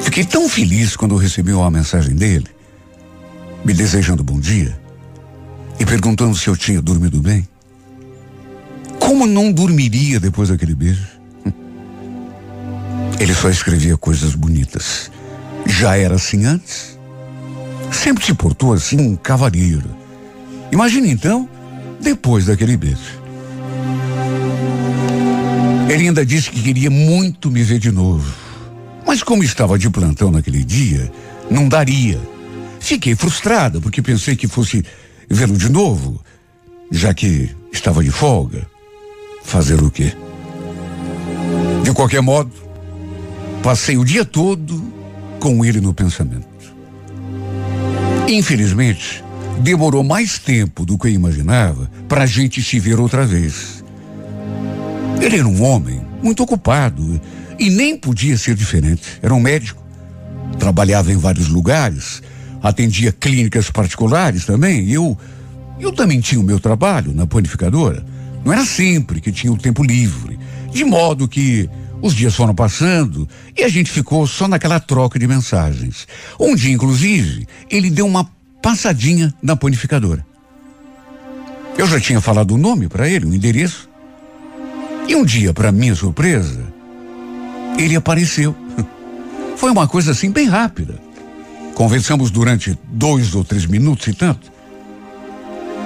Fiquei 0.00 0.24
tão 0.24 0.48
feliz 0.48 0.94
quando 0.94 1.16
recebi 1.16 1.52
uma 1.52 1.68
mensagem 1.72 2.14
dele, 2.14 2.46
me 3.64 3.74
desejando 3.74 4.22
bom 4.22 4.38
dia 4.38 4.78
e 5.80 5.84
perguntando 5.84 6.36
se 6.36 6.46
eu 6.46 6.56
tinha 6.56 6.80
dormido 6.80 7.20
bem. 7.20 7.48
Como 9.00 9.26
não 9.26 9.50
dormiria 9.50 10.20
depois 10.20 10.50
daquele 10.50 10.76
beijo? 10.76 11.08
Ele 13.18 13.34
só 13.34 13.50
escrevia 13.50 13.96
coisas 13.96 14.36
bonitas. 14.36 15.10
Já 15.66 15.96
era 15.96 16.14
assim 16.14 16.44
antes? 16.44 16.98
Sempre 17.92 18.24
se 18.24 18.34
portou 18.34 18.72
assim 18.72 19.00
um 19.00 19.16
cavalheiro. 19.16 19.88
Imagine 20.72 21.10
então, 21.10 21.48
depois 22.00 22.46
daquele 22.46 22.76
beijo. 22.76 23.20
Ele 25.88 26.08
ainda 26.08 26.26
disse 26.26 26.50
que 26.50 26.62
queria 26.62 26.90
muito 26.90 27.50
me 27.50 27.62
ver 27.62 27.78
de 27.78 27.92
novo. 27.92 28.34
Mas 29.06 29.22
como 29.22 29.44
estava 29.44 29.78
de 29.78 29.88
plantão 29.88 30.30
naquele 30.30 30.64
dia, 30.64 31.12
não 31.50 31.68
daria. 31.68 32.20
Fiquei 32.80 33.14
frustrada 33.14 33.80
porque 33.80 34.02
pensei 34.02 34.34
que 34.34 34.48
fosse 34.48 34.84
vê-lo 35.28 35.56
de 35.56 35.68
novo, 35.68 36.20
já 36.90 37.14
que 37.14 37.54
estava 37.72 38.02
de 38.02 38.10
folga. 38.10 38.66
Fazer 39.44 39.80
o 39.80 39.90
quê? 39.90 40.12
De 41.84 41.92
qualquer 41.92 42.20
modo, 42.20 42.50
passei 43.62 43.96
o 43.96 44.04
dia 44.04 44.24
todo 44.24 44.95
com 45.38 45.64
ele 45.64 45.80
no 45.80 45.94
pensamento. 45.94 46.46
Infelizmente, 48.28 49.22
demorou 49.60 50.02
mais 50.02 50.38
tempo 50.38 50.84
do 50.84 50.98
que 50.98 51.06
eu 51.06 51.12
imaginava 51.12 51.90
para 52.08 52.24
a 52.24 52.26
gente 52.26 52.62
se 52.62 52.78
ver 52.78 52.98
outra 52.98 53.24
vez. 53.24 53.84
Ele 55.20 55.38
era 55.38 55.48
um 55.48 55.62
homem 55.62 56.00
muito 56.22 56.42
ocupado 56.42 57.20
e 57.58 57.70
nem 57.70 57.96
podia 57.96 58.36
ser 58.36 58.54
diferente. 58.54 59.02
Era 59.22 59.34
um 59.34 59.40
médico, 59.40 59.82
trabalhava 60.58 61.12
em 61.12 61.16
vários 61.16 61.48
lugares, 61.48 62.22
atendia 62.62 63.12
clínicas 63.12 63.70
particulares 63.70 64.44
também. 64.44 64.90
Eu, 64.90 65.16
eu 65.78 65.92
também 65.92 66.20
tinha 66.20 66.40
o 66.40 66.44
meu 66.44 66.60
trabalho 66.60 67.14
na 67.14 67.26
panificadora. 67.26 68.04
Não 68.44 68.52
era 68.52 68.64
sempre 68.64 69.20
que 69.20 69.32
tinha 69.32 69.52
o 69.52 69.56
tempo 69.56 69.82
livre. 69.82 70.38
De 70.72 70.84
modo 70.84 71.26
que 71.26 71.68
os 72.06 72.14
dias 72.14 72.34
foram 72.34 72.54
passando 72.54 73.28
e 73.56 73.64
a 73.64 73.68
gente 73.68 73.90
ficou 73.90 74.26
só 74.26 74.46
naquela 74.46 74.78
troca 74.78 75.18
de 75.18 75.26
mensagens. 75.26 76.06
Um 76.38 76.54
dia, 76.54 76.72
inclusive, 76.72 77.46
ele 77.68 77.90
deu 77.90 78.06
uma 78.06 78.30
passadinha 78.62 79.34
na 79.42 79.56
panificadora. 79.56 80.24
Eu 81.76 81.86
já 81.86 82.00
tinha 82.00 82.20
falado 82.20 82.52
o 82.52 82.58
nome 82.58 82.88
para 82.88 83.08
ele, 83.08 83.26
o 83.26 83.34
endereço. 83.34 83.88
E 85.08 85.14
um 85.14 85.24
dia, 85.24 85.52
para 85.52 85.72
minha 85.72 85.94
surpresa, 85.94 86.60
ele 87.76 87.96
apareceu. 87.96 88.56
Foi 89.56 89.70
uma 89.70 89.88
coisa 89.88 90.12
assim 90.12 90.30
bem 90.30 90.46
rápida. 90.46 90.98
Conversamos 91.74 92.30
durante 92.30 92.78
dois 92.84 93.34
ou 93.34 93.44
três 93.44 93.66
minutos 93.66 94.06
e 94.06 94.14
tanto. 94.14 94.50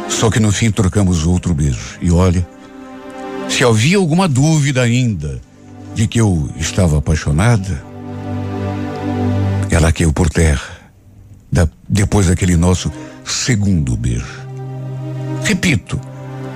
Só 0.09 0.31
que 0.31 0.39
no 0.39 0.53
fim 0.53 0.71
trocamos 0.71 1.27
outro 1.27 1.55
beijo. 1.55 1.99
E 2.01 2.11
olha, 2.11 2.47
se 3.49 3.65
havia 3.65 3.97
alguma 3.97 4.29
dúvida 4.29 4.83
ainda 4.83 5.41
de 6.01 6.07
que 6.07 6.19
eu 6.19 6.49
estava 6.57 6.97
apaixonada, 6.97 7.85
ela 9.71 9.93
caiu 9.93 10.11
por 10.15 10.31
terra 10.31 10.81
da, 11.53 11.69
depois 11.87 12.29
daquele 12.29 12.57
nosso 12.57 12.91
segundo 13.23 13.95
beijo. 13.99 14.49
Repito, 15.45 16.01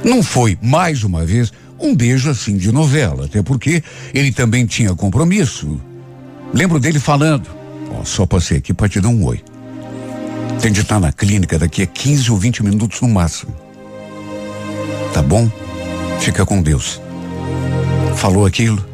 não 0.02 0.22
foi 0.22 0.56
mais 0.62 1.04
uma 1.04 1.26
vez 1.26 1.52
um 1.78 1.94
beijo 1.94 2.30
assim 2.30 2.56
de 2.56 2.72
novela, 2.72 3.26
até 3.26 3.42
porque 3.42 3.84
ele 4.14 4.32
também 4.32 4.64
tinha 4.64 4.94
compromisso. 4.94 5.78
Lembro 6.54 6.80
dele 6.80 6.98
falando: 6.98 7.46
oh, 8.00 8.02
só 8.02 8.24
passei 8.24 8.56
aqui 8.56 8.72
para 8.72 8.88
te 8.88 8.98
dar 8.98 9.08
um 9.08 9.24
oi. 9.26 9.44
Tem 10.62 10.72
de 10.72 10.80
estar 10.80 10.98
na 10.98 11.12
clínica 11.12 11.58
daqui 11.58 11.82
a 11.82 11.86
15 11.86 12.30
ou 12.30 12.38
20 12.38 12.62
minutos 12.62 12.98
no 13.02 13.08
máximo. 13.08 13.54
Tá 15.12 15.20
bom? 15.20 15.50
Fica 16.18 16.46
com 16.46 16.62
Deus. 16.62 16.98
Falou 18.16 18.46
aquilo 18.46 18.93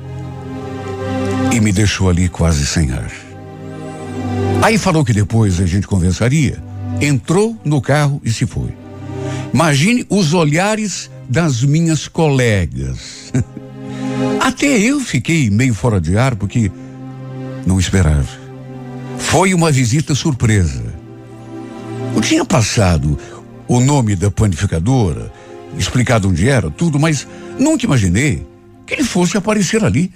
e 1.53 1.61
me 1.61 1.73
deixou 1.73 2.09
ali 2.09 2.29
quase 2.29 2.67
sem 2.67 2.93
ar. 2.93 3.11
Aí 4.63 4.79
falou 4.79 5.05
que 5.05 5.13
depois 5.13 5.61
a 5.61 5.67
gente 5.67 5.87
conversaria. 5.87 6.63
Entrou 7.01 7.59
no 7.65 7.81
carro 7.81 8.21
e 8.25 8.31
se 8.31 8.47
foi. 8.47 8.75
Imagine 9.53 10.05
os 10.09 10.35
olhares 10.35 11.11
das 11.29 11.63
minhas 11.63 12.07
colegas. 12.07 13.33
Até 14.41 14.79
eu 14.79 15.01
fiquei 15.01 15.51
meio 15.51 15.75
fora 15.75 16.01
de 16.01 16.17
ar 16.17 16.37
porque 16.37 16.71
não 17.67 17.81
esperava. 17.81 18.29
Foi 19.19 19.55
uma 19.55 19.73
visita 19.73 20.15
surpresa. 20.15 20.83
Eu 22.15 22.21
tinha 22.21 22.45
passado 22.45 23.19
o 23.67 23.81
nome 23.81 24.17
da 24.17 24.31
panificadora, 24.31 25.33
explicado 25.79 26.29
onde 26.29 26.49
era, 26.49 26.71
tudo, 26.71 26.99
mas 26.99 27.27
nunca 27.59 27.87
imaginei 27.87 28.47
que 28.87 28.95
ele 28.95 29.05
fosse 29.05 29.37
aparecer 29.37 29.85
ali. 29.85 30.13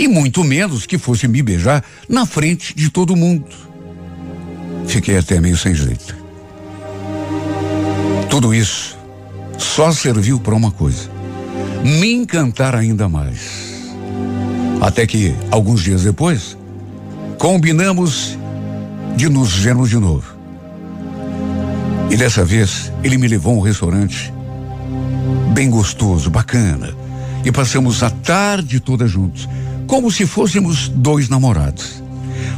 E 0.00 0.08
muito 0.08 0.42
menos 0.42 0.86
que 0.86 0.96
fosse 0.96 1.28
me 1.28 1.42
beijar 1.42 1.84
na 2.08 2.24
frente 2.24 2.74
de 2.74 2.88
todo 2.88 3.14
mundo. 3.14 3.44
Fiquei 4.86 5.18
até 5.18 5.38
meio 5.38 5.58
sem 5.58 5.74
jeito. 5.74 6.16
Tudo 8.30 8.54
isso 8.54 8.96
só 9.58 9.92
serviu 9.92 10.40
para 10.40 10.54
uma 10.54 10.70
coisa: 10.70 11.10
me 11.84 12.14
encantar 12.14 12.74
ainda 12.74 13.10
mais. 13.10 13.92
Até 14.80 15.06
que, 15.06 15.34
alguns 15.50 15.82
dias 15.82 16.02
depois, 16.02 16.56
combinamos 17.36 18.38
de 19.16 19.28
nos 19.28 19.54
vermos 19.54 19.90
de 19.90 19.98
novo. 19.98 20.34
E 22.10 22.16
dessa 22.16 22.42
vez, 22.42 22.90
ele 23.04 23.18
me 23.18 23.28
levou 23.28 23.52
a 23.52 23.58
um 23.58 23.60
restaurante 23.60 24.32
bem 25.52 25.68
gostoso, 25.68 26.30
bacana. 26.30 26.88
E 27.44 27.52
passamos 27.52 28.02
a 28.02 28.08
tarde 28.08 28.80
toda 28.80 29.06
juntos, 29.06 29.46
como 29.90 30.08
se 30.08 30.24
fôssemos 30.24 30.88
dois 30.88 31.28
namorados. 31.28 32.00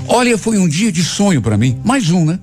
Olha, 0.07 0.37
foi 0.37 0.59
um 0.59 0.69
dia 0.69 0.93
de 0.93 1.03
sonho 1.03 1.41
para 1.41 1.57
mim, 1.57 1.81
mais 1.83 2.11
um, 2.11 2.27
né? 2.27 2.39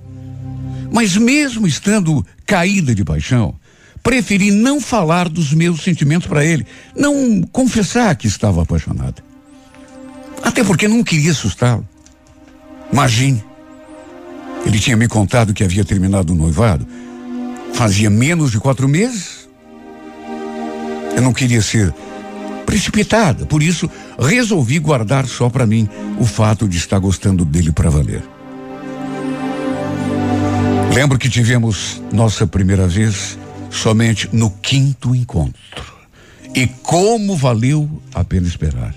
Mas 0.92 1.16
mesmo 1.16 1.68
estando 1.68 2.26
caída 2.44 2.96
de 2.96 3.06
paixão, 3.06 3.54
preferi 4.02 4.50
não 4.50 4.82
falar 4.82 5.30
dos 5.30 5.54
meus 5.54 5.84
sentimentos 5.84 6.28
para 6.28 6.44
ele, 6.44 6.66
não 6.96 7.44
confessar 7.52 8.16
que 8.16 8.26
estava 8.26 8.64
apaixonada. 8.64 9.24
Até 10.42 10.64
porque 10.64 10.88
não 10.88 11.04
queria 11.04 11.34
assustá-lo. 11.34 11.88
Imagine. 12.92 13.44
Ele 14.66 14.80
tinha 14.80 14.98
me 14.98 15.08
contado 15.08 15.54
que 15.54 15.64
havia 15.64 15.86
terminado 15.86 16.34
o 16.34 16.36
noivado 16.36 16.88
fazia 17.74 18.10
menos 18.10 18.50
de 18.50 18.60
quatro 18.60 18.88
meses. 18.88 19.48
Eu 21.16 21.22
não 21.22 21.32
queria 21.32 21.62
ser 21.62 21.94
precipitada, 22.70 23.48
por 23.48 23.64
isso 23.64 23.90
resolvi 24.20 24.78
guardar 24.78 25.26
só 25.26 25.50
para 25.50 25.66
mim 25.66 25.90
o 26.20 26.24
fato 26.24 26.68
de 26.68 26.78
estar 26.78 27.00
gostando 27.00 27.44
dele 27.44 27.72
para 27.72 27.90
valer. 27.90 28.22
Lembro 30.94 31.18
que 31.18 31.28
tivemos 31.28 32.00
nossa 32.14 32.46
primeira 32.46 32.88
vez 32.88 33.40
somente 33.72 34.30
no 34.32 34.52
quinto 34.52 35.16
encontro. 35.16 35.84
E 36.54 36.68
como 36.68 37.36
valeu 37.36 37.90
a 38.14 38.24
pena 38.24 38.48
esperar. 38.48 38.94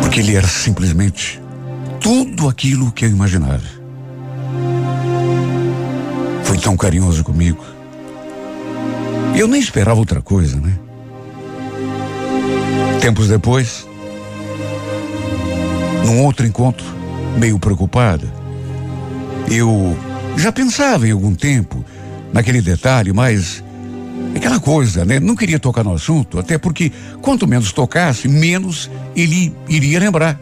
Porque 0.00 0.18
ele 0.18 0.34
era 0.34 0.48
simplesmente 0.48 1.40
tudo 2.00 2.48
aquilo 2.48 2.90
que 2.90 3.04
eu 3.04 3.08
imaginava. 3.08 3.62
Foi 6.42 6.58
tão 6.58 6.76
carinhoso 6.76 7.22
comigo. 7.22 7.64
Eu 9.36 9.46
nem 9.46 9.60
esperava 9.60 10.00
outra 10.00 10.20
coisa, 10.20 10.58
né? 10.60 10.89
Tempos 13.00 13.28
depois, 13.28 13.86
num 16.04 16.22
outro 16.22 16.46
encontro, 16.46 16.84
meio 17.38 17.58
preocupada, 17.58 18.26
eu 19.50 19.96
já 20.36 20.52
pensava 20.52 21.08
em 21.08 21.10
algum 21.10 21.34
tempo 21.34 21.84
naquele 22.32 22.60
detalhe, 22.60 23.12
mas 23.12 23.64
aquela 24.36 24.60
coisa, 24.60 25.04
né? 25.04 25.18
Não 25.18 25.34
queria 25.34 25.58
tocar 25.58 25.82
no 25.82 25.94
assunto, 25.94 26.38
até 26.38 26.58
porque 26.58 26.92
quanto 27.22 27.46
menos 27.46 27.72
tocasse, 27.72 28.28
menos 28.28 28.90
ele 29.16 29.54
iria 29.68 29.98
lembrar. 29.98 30.38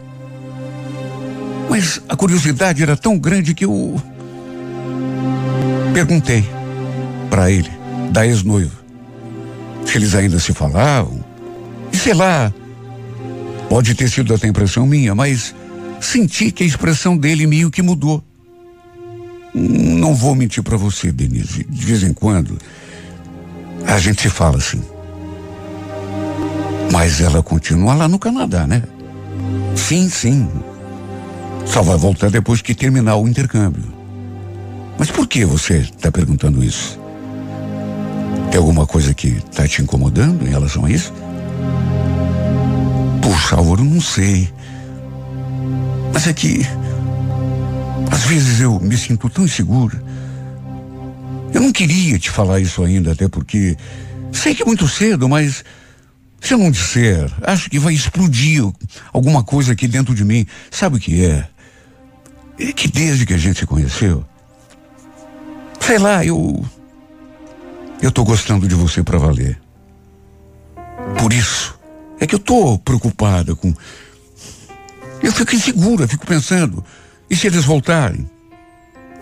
Mas 1.69 2.01
a 2.09 2.15
curiosidade 2.15 2.83
era 2.83 2.97
tão 2.97 3.17
grande 3.17 3.53
que 3.53 3.63
eu 3.63 4.01
perguntei 5.93 6.43
para 7.29 7.49
ele, 7.49 7.71
da 8.11 8.27
ex-noiva, 8.27 8.77
se 9.85 9.97
eles 9.97 10.13
ainda 10.13 10.39
se 10.39 10.53
falavam. 10.53 11.18
Sei 11.99 12.13
lá, 12.13 12.53
pode 13.67 13.93
ter 13.93 14.09
sido 14.09 14.33
até 14.33 14.47
impressão 14.47 14.87
minha, 14.87 15.13
mas 15.13 15.53
senti 15.99 16.49
que 16.49 16.63
a 16.63 16.65
expressão 16.65 17.17
dele 17.17 17.45
meio 17.45 17.69
que 17.69 17.81
mudou. 17.81 18.23
Não 19.53 20.15
vou 20.15 20.33
mentir 20.33 20.63
para 20.63 20.77
você, 20.77 21.11
Denise. 21.11 21.65
De 21.65 21.85
vez 21.85 22.01
em 22.03 22.13
quando, 22.13 22.57
a 23.85 23.99
gente 23.99 24.21
se 24.21 24.29
fala 24.29 24.57
assim. 24.57 24.81
Mas 26.89 27.19
ela 27.19 27.43
continua 27.43 27.93
lá 27.93 28.07
no 28.07 28.17
Canadá, 28.17 28.65
né? 28.65 28.81
Sim, 29.75 30.09
sim. 30.09 30.47
Só 31.65 31.81
vai 31.81 31.97
voltar 31.97 32.31
depois 32.31 32.61
que 32.61 32.73
terminar 32.73 33.17
o 33.17 33.27
intercâmbio. 33.27 33.83
Mas 34.97 35.11
por 35.11 35.27
que 35.27 35.43
você 35.43 35.79
está 35.79 36.09
perguntando 36.09 36.63
isso? 36.63 36.97
Tem 38.49 38.57
alguma 38.57 38.87
coisa 38.87 39.13
que 39.13 39.27
está 39.27 39.67
te 39.67 39.81
incomodando 39.81 40.47
em 40.47 40.49
relação 40.49 40.85
a 40.85 40.91
isso? 40.91 41.13
Álvaro, 43.51 43.83
não 43.83 44.01
sei. 44.01 44.51
Mas 46.13 46.27
é 46.27 46.33
que 46.33 46.61
às 48.11 48.23
vezes 48.23 48.59
eu 48.59 48.79
me 48.79 48.97
sinto 48.97 49.29
tão 49.29 49.45
insegura. 49.45 50.01
Eu 51.53 51.61
não 51.61 51.71
queria 51.71 52.17
te 52.19 52.29
falar 52.29 52.59
isso 52.59 52.83
ainda, 52.83 53.11
até 53.11 53.27
porque 53.27 53.75
sei 54.31 54.53
que 54.53 54.63
é 54.63 54.65
muito 54.65 54.87
cedo, 54.87 55.27
mas 55.27 55.63
se 56.41 56.53
eu 56.53 56.57
não 56.57 56.71
disser, 56.71 57.31
acho 57.41 57.69
que 57.69 57.79
vai 57.79 57.93
explodir 57.93 58.63
alguma 59.11 59.43
coisa 59.43 59.73
aqui 59.73 59.87
dentro 59.87 60.13
de 60.13 60.23
mim. 60.23 60.45
Sabe 60.69 60.97
o 60.97 60.99
que 60.99 61.23
é? 61.25 61.47
É 62.59 62.73
que 62.73 62.87
desde 62.87 63.25
que 63.25 63.33
a 63.33 63.37
gente 63.37 63.59
se 63.59 63.65
conheceu, 63.65 64.25
sei 65.79 65.97
lá, 65.97 66.25
eu. 66.25 66.65
Eu 68.01 68.11
tô 68.11 68.23
gostando 68.23 68.67
de 68.67 68.75
você 68.75 69.03
para 69.03 69.17
valer. 69.17 69.59
Por 71.17 71.33
isso, 71.33 71.78
é 72.19 72.27
que 72.27 72.35
eu 72.35 72.39
tô 72.39 72.77
preocupada 72.77 73.55
com. 73.55 73.73
Eu 75.21 75.31
fico 75.31 75.55
insegura, 75.55 76.07
fico 76.07 76.25
pensando. 76.25 76.83
E 77.29 77.35
se 77.35 77.47
eles 77.47 77.65
voltarem? 77.65 78.29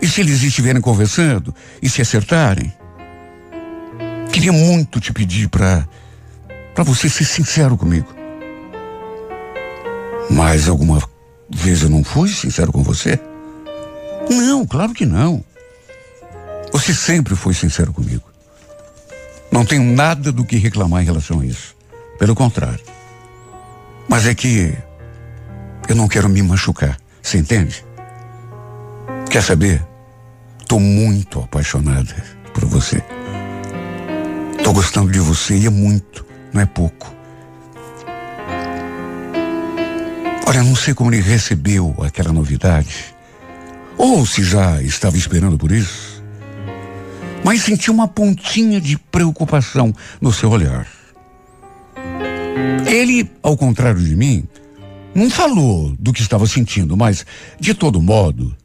E 0.00 0.08
se 0.08 0.20
eles 0.20 0.42
estiverem 0.42 0.80
conversando? 0.80 1.54
E 1.82 1.88
se 1.88 2.00
acertarem? 2.00 2.72
Queria 4.32 4.52
muito 4.52 5.00
te 5.00 5.12
pedir 5.12 5.48
para 5.48 5.88
para 6.74 6.84
você 6.84 7.08
ser 7.08 7.24
sincero 7.24 7.76
comigo. 7.76 8.06
Mas 10.30 10.68
alguma 10.68 11.02
vez 11.50 11.82
eu 11.82 11.88
não 11.88 12.04
fui 12.04 12.28
sincero 12.28 12.70
com 12.70 12.84
você? 12.84 13.18
Não, 14.30 14.64
claro 14.64 14.94
que 14.94 15.04
não. 15.04 15.44
Você 16.72 16.94
sempre 16.94 17.34
foi 17.34 17.52
sincero 17.52 17.92
comigo. 17.92 18.22
Não 19.50 19.64
tenho 19.64 19.82
nada 19.82 20.30
do 20.30 20.44
que 20.44 20.56
reclamar 20.56 21.02
em 21.02 21.06
relação 21.06 21.40
a 21.40 21.46
isso. 21.46 21.74
Pelo 22.18 22.34
contrário. 22.34 22.84
Mas 24.08 24.26
é 24.26 24.34
que 24.34 24.76
eu 25.88 25.94
não 25.94 26.08
quero 26.08 26.28
me 26.28 26.42
machucar. 26.42 26.98
Você 27.22 27.38
entende? 27.38 27.84
Quer 29.30 29.42
saber? 29.42 29.82
Tô 30.66 30.78
muito 30.80 31.40
apaixonada 31.40 32.14
por 32.52 32.64
você. 32.64 33.02
Tô 34.64 34.72
gostando 34.72 35.10
de 35.10 35.20
você 35.20 35.56
e 35.56 35.66
é 35.66 35.70
muito, 35.70 36.26
não 36.52 36.60
é 36.60 36.66
pouco. 36.66 37.14
Olha, 40.46 40.62
não 40.62 40.74
sei 40.74 40.94
como 40.94 41.12
ele 41.12 41.22
recebeu 41.22 41.94
aquela 42.02 42.32
novidade, 42.32 43.14
ou 43.96 44.24
se 44.24 44.42
já 44.42 44.82
estava 44.82 45.16
esperando 45.16 45.58
por 45.58 45.70
isso, 45.70 46.24
mas 47.44 47.62
senti 47.62 47.90
uma 47.90 48.08
pontinha 48.08 48.80
de 48.80 48.96
preocupação 48.96 49.94
no 50.20 50.32
seu 50.32 50.50
olhar. 50.50 50.86
Ele, 52.86 53.30
ao 53.42 53.56
contrário 53.56 54.02
de 54.02 54.16
mim, 54.16 54.44
não 55.14 55.30
falou 55.30 55.94
do 55.98 56.12
que 56.12 56.22
estava 56.22 56.46
sentindo, 56.46 56.96
mas, 56.96 57.24
de 57.60 57.74
todo 57.74 58.00
modo, 58.00 58.56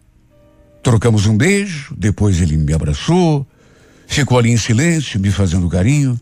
Trocamos 0.83 1.25
um 1.27 1.37
beijo, 1.37 1.95
depois 1.97 2.41
ele 2.41 2.57
me 2.57 2.73
abraçou, 2.73 3.47
ficou 4.05 4.37
ali 4.37 4.51
em 4.51 4.57
silêncio, 4.57 5.17
me 5.17 5.31
fazendo 5.31 5.69
carinho. 5.69 6.19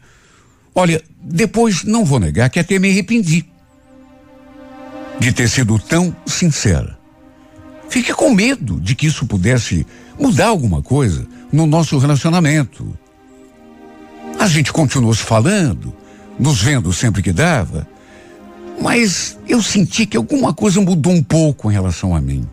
Olha, 0.75 1.01
depois 1.19 1.83
não 1.83 2.05
vou 2.05 2.19
negar 2.19 2.47
que 2.47 2.59
até 2.59 2.77
me 2.77 2.91
arrependi 2.91 3.43
de 5.19 5.33
ter 5.33 5.49
sido 5.49 5.79
tão 5.79 6.15
sincera. 6.27 6.95
Fiquei 7.89 8.13
com 8.13 8.33
medo 8.33 8.79
de 8.79 8.93
que 8.93 9.07
isso 9.07 9.25
pudesse 9.25 9.85
mudar 10.17 10.47
alguma 10.47 10.81
coisa 10.81 11.25
no 11.51 11.65
nosso 11.65 11.97
relacionamento. 11.97 12.95
A 14.39 14.47
gente 14.47 14.71
continuou 14.71 15.13
se 15.13 15.23
falando, 15.23 15.91
nos 16.41 16.59
vendo 16.59 16.91
sempre 16.91 17.21
que 17.21 17.31
dava, 17.31 17.87
mas 18.81 19.37
eu 19.47 19.61
senti 19.61 20.07
que 20.07 20.17
alguma 20.17 20.51
coisa 20.55 20.81
mudou 20.81 21.13
um 21.13 21.21
pouco 21.21 21.69
em 21.69 21.73
relação 21.73 22.15
a 22.15 22.19
mim. 22.19 22.47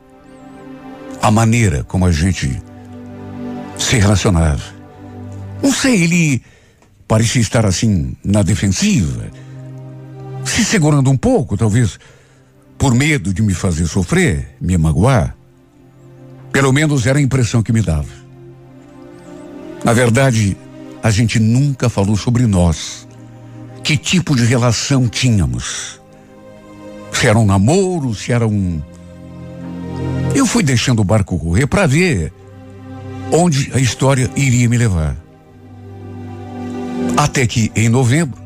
A 1.22 1.30
maneira 1.30 1.82
como 1.84 2.04
a 2.04 2.12
gente 2.12 2.62
se 3.78 3.96
relacionava. 3.96 4.62
Não 5.62 5.72
sei, 5.72 6.02
ele 6.02 6.42
parecia 7.08 7.40
estar 7.40 7.64
assim 7.64 8.14
na 8.22 8.42
defensiva, 8.42 9.30
se 10.44 10.66
segurando 10.66 11.10
um 11.10 11.16
pouco, 11.16 11.56
talvez 11.56 11.98
por 12.76 12.94
medo 12.94 13.32
de 13.32 13.40
me 13.40 13.54
fazer 13.54 13.86
sofrer, 13.86 14.54
me 14.60 14.76
magoar. 14.76 15.34
Pelo 16.52 16.74
menos 16.74 17.06
era 17.06 17.18
a 17.18 17.22
impressão 17.22 17.62
que 17.62 17.72
me 17.72 17.80
dava. 17.80 18.12
Na 19.82 19.94
verdade, 19.94 20.56
a 21.02 21.10
gente 21.10 21.40
nunca 21.40 21.88
falou 21.88 22.16
sobre 22.16 22.46
nós. 22.46 23.07
Que 23.82 23.96
tipo 23.96 24.36
de 24.36 24.44
relação 24.44 25.08
tínhamos? 25.08 26.00
Se 27.12 27.26
era 27.26 27.38
um 27.38 27.46
namoro, 27.46 28.14
se 28.14 28.32
era 28.32 28.46
um. 28.46 28.80
Eu 30.34 30.46
fui 30.46 30.62
deixando 30.62 31.00
o 31.00 31.04
barco 31.04 31.38
correr 31.38 31.66
para 31.66 31.86
ver 31.86 32.32
onde 33.32 33.70
a 33.74 33.78
história 33.78 34.30
iria 34.36 34.68
me 34.68 34.76
levar. 34.76 35.16
Até 37.16 37.46
que, 37.46 37.72
em 37.74 37.88
novembro, 37.88 38.38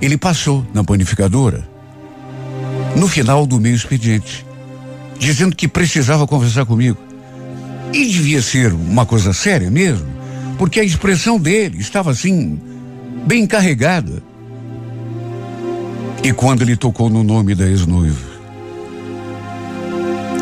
ele 0.00 0.16
passou 0.16 0.66
na 0.72 0.84
panificadora, 0.84 1.68
no 2.96 3.08
final 3.08 3.46
do 3.46 3.60
meu 3.60 3.74
expediente, 3.74 4.46
dizendo 5.18 5.56
que 5.56 5.66
precisava 5.66 6.26
conversar 6.26 6.64
comigo. 6.64 6.98
E 7.92 8.06
devia 8.06 8.40
ser 8.40 8.72
uma 8.72 9.04
coisa 9.04 9.32
séria 9.32 9.70
mesmo, 9.70 10.06
porque 10.58 10.80
a 10.80 10.84
expressão 10.84 11.38
dele 11.38 11.78
estava 11.78 12.10
assim, 12.10 12.60
bem 13.26 13.46
carregada. 13.46 14.22
E 16.24 16.32
quando 16.32 16.62
ele 16.62 16.76
tocou 16.76 17.10
no 17.10 17.24
nome 17.24 17.54
da 17.54 17.66
ex-noiva, 17.66 18.30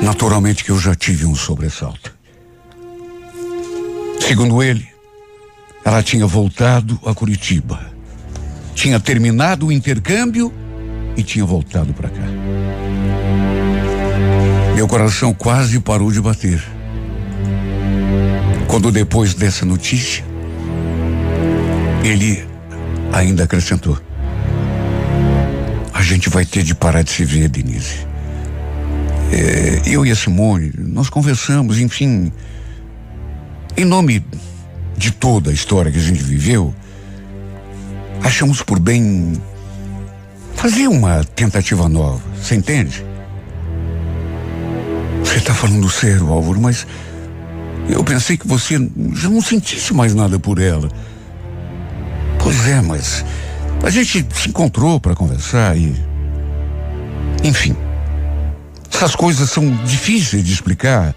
naturalmente 0.02 0.62
que 0.62 0.70
eu 0.70 0.78
já 0.78 0.94
tive 0.94 1.24
um 1.24 1.34
sobressalto. 1.34 2.14
Segundo 4.20 4.62
ele, 4.62 4.86
ela 5.84 6.02
tinha 6.02 6.26
voltado 6.26 7.00
a 7.04 7.14
Curitiba. 7.14 7.80
Tinha 8.74 9.00
terminado 9.00 9.66
o 9.66 9.72
intercâmbio 9.72 10.52
e 11.16 11.22
tinha 11.22 11.44
voltado 11.44 11.94
para 11.94 12.10
cá. 12.10 12.22
Meu 14.74 14.86
coração 14.86 15.32
quase 15.32 15.80
parou 15.80 16.12
de 16.12 16.20
bater. 16.20 16.62
Quando 18.68 18.92
depois 18.92 19.34
dessa 19.34 19.64
notícia, 19.64 20.24
ele 22.04 22.46
ainda 23.12 23.44
acrescentou: 23.44 23.98
A 26.00 26.02
gente 26.02 26.30
vai 26.30 26.46
ter 26.46 26.62
de 26.62 26.74
parar 26.74 27.02
de 27.02 27.10
se 27.10 27.26
ver, 27.26 27.46
Denise. 27.46 28.06
É, 29.30 29.82
eu 29.84 30.06
e 30.06 30.10
a 30.10 30.16
Simone, 30.16 30.72
nós 30.78 31.10
conversamos, 31.10 31.78
enfim. 31.78 32.32
Em 33.76 33.84
nome 33.84 34.24
de 34.96 35.10
toda 35.10 35.50
a 35.50 35.52
história 35.52 35.92
que 35.92 35.98
a 35.98 36.02
gente 36.02 36.22
viveu, 36.22 36.74
achamos 38.22 38.62
por 38.62 38.78
bem 38.78 39.34
fazer 40.54 40.88
uma 40.88 41.22
tentativa 41.22 41.86
nova. 41.86 42.22
Você 42.42 42.54
entende? 42.54 43.04
Você 45.22 45.36
está 45.36 45.52
falando 45.52 45.88
sério, 45.90 46.32
Álvaro, 46.32 46.62
mas 46.62 46.86
eu 47.90 48.02
pensei 48.02 48.38
que 48.38 48.48
você 48.48 48.78
já 49.12 49.28
não 49.28 49.42
sentisse 49.42 49.92
mais 49.92 50.14
nada 50.14 50.38
por 50.38 50.58
ela. 50.58 50.90
Pois 52.42 52.66
é, 52.66 52.80
mas 52.80 53.22
a 53.82 53.90
gente 53.90 54.26
se 54.34 54.48
encontrou 54.48 55.00
para 55.00 55.14
conversar 55.14 55.76
e. 55.76 55.94
Enfim. 57.42 57.76
Essas 58.92 59.14
coisas 59.14 59.50
são 59.50 59.70
difíceis 59.84 60.44
de 60.44 60.52
explicar. 60.52 61.14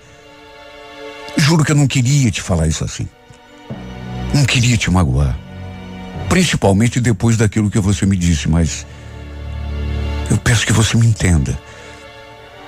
Juro 1.35 1.65
que 1.65 1.71
eu 1.71 1.75
não 1.75 1.87
queria 1.87 2.31
te 2.31 2.41
falar 2.41 2.67
isso 2.67 2.83
assim. 2.83 3.07
Não 4.33 4.45
queria 4.45 4.77
te 4.77 4.89
magoar. 4.89 5.37
Principalmente 6.29 7.01
depois 7.01 7.35
daquilo 7.35 7.69
que 7.69 7.79
você 7.79 8.05
me 8.05 8.15
disse, 8.15 8.47
mas. 8.47 8.85
Eu 10.31 10.37
peço 10.37 10.65
que 10.65 10.73
você 10.73 10.97
me 10.97 11.05
entenda. 11.05 11.57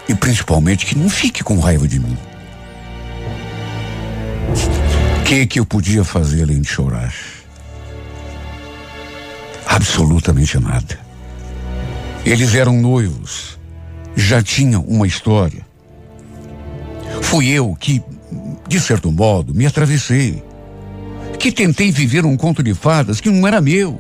E 0.08 0.14
principalmente 0.14 0.86
que 0.86 0.98
não 0.98 1.10
fique 1.10 1.44
com 1.44 1.60
raiva 1.60 1.88
de 1.88 2.00
mim. 2.00 2.18
O 5.20 5.24
que 5.24 5.48
que 5.48 5.60
eu 5.60 5.66
podia 5.66 6.04
fazer 6.04 6.44
além 6.44 6.62
de 6.62 6.68
chorar? 6.68 7.14
Absolutamente 9.76 10.58
nada. 10.58 10.98
Eles 12.26 12.56
eram 12.56 12.80
noivos, 12.80 13.60
já 14.16 14.42
tinham 14.42 14.82
uma 14.84 15.06
história. 15.06 15.68
Fui 17.22 17.50
eu 17.50 17.76
que, 17.78 18.02
de 18.70 18.80
certo 18.80 19.12
modo, 19.12 19.54
me 19.54 19.66
atravessei. 19.66 20.42
Que 21.38 21.52
tentei 21.52 21.92
viver 21.92 22.26
um 22.26 22.38
conto 22.38 22.64
de 22.64 22.74
fadas 22.74 23.20
que 23.20 23.30
não 23.30 23.46
era 23.46 23.60
meu. 23.60 24.00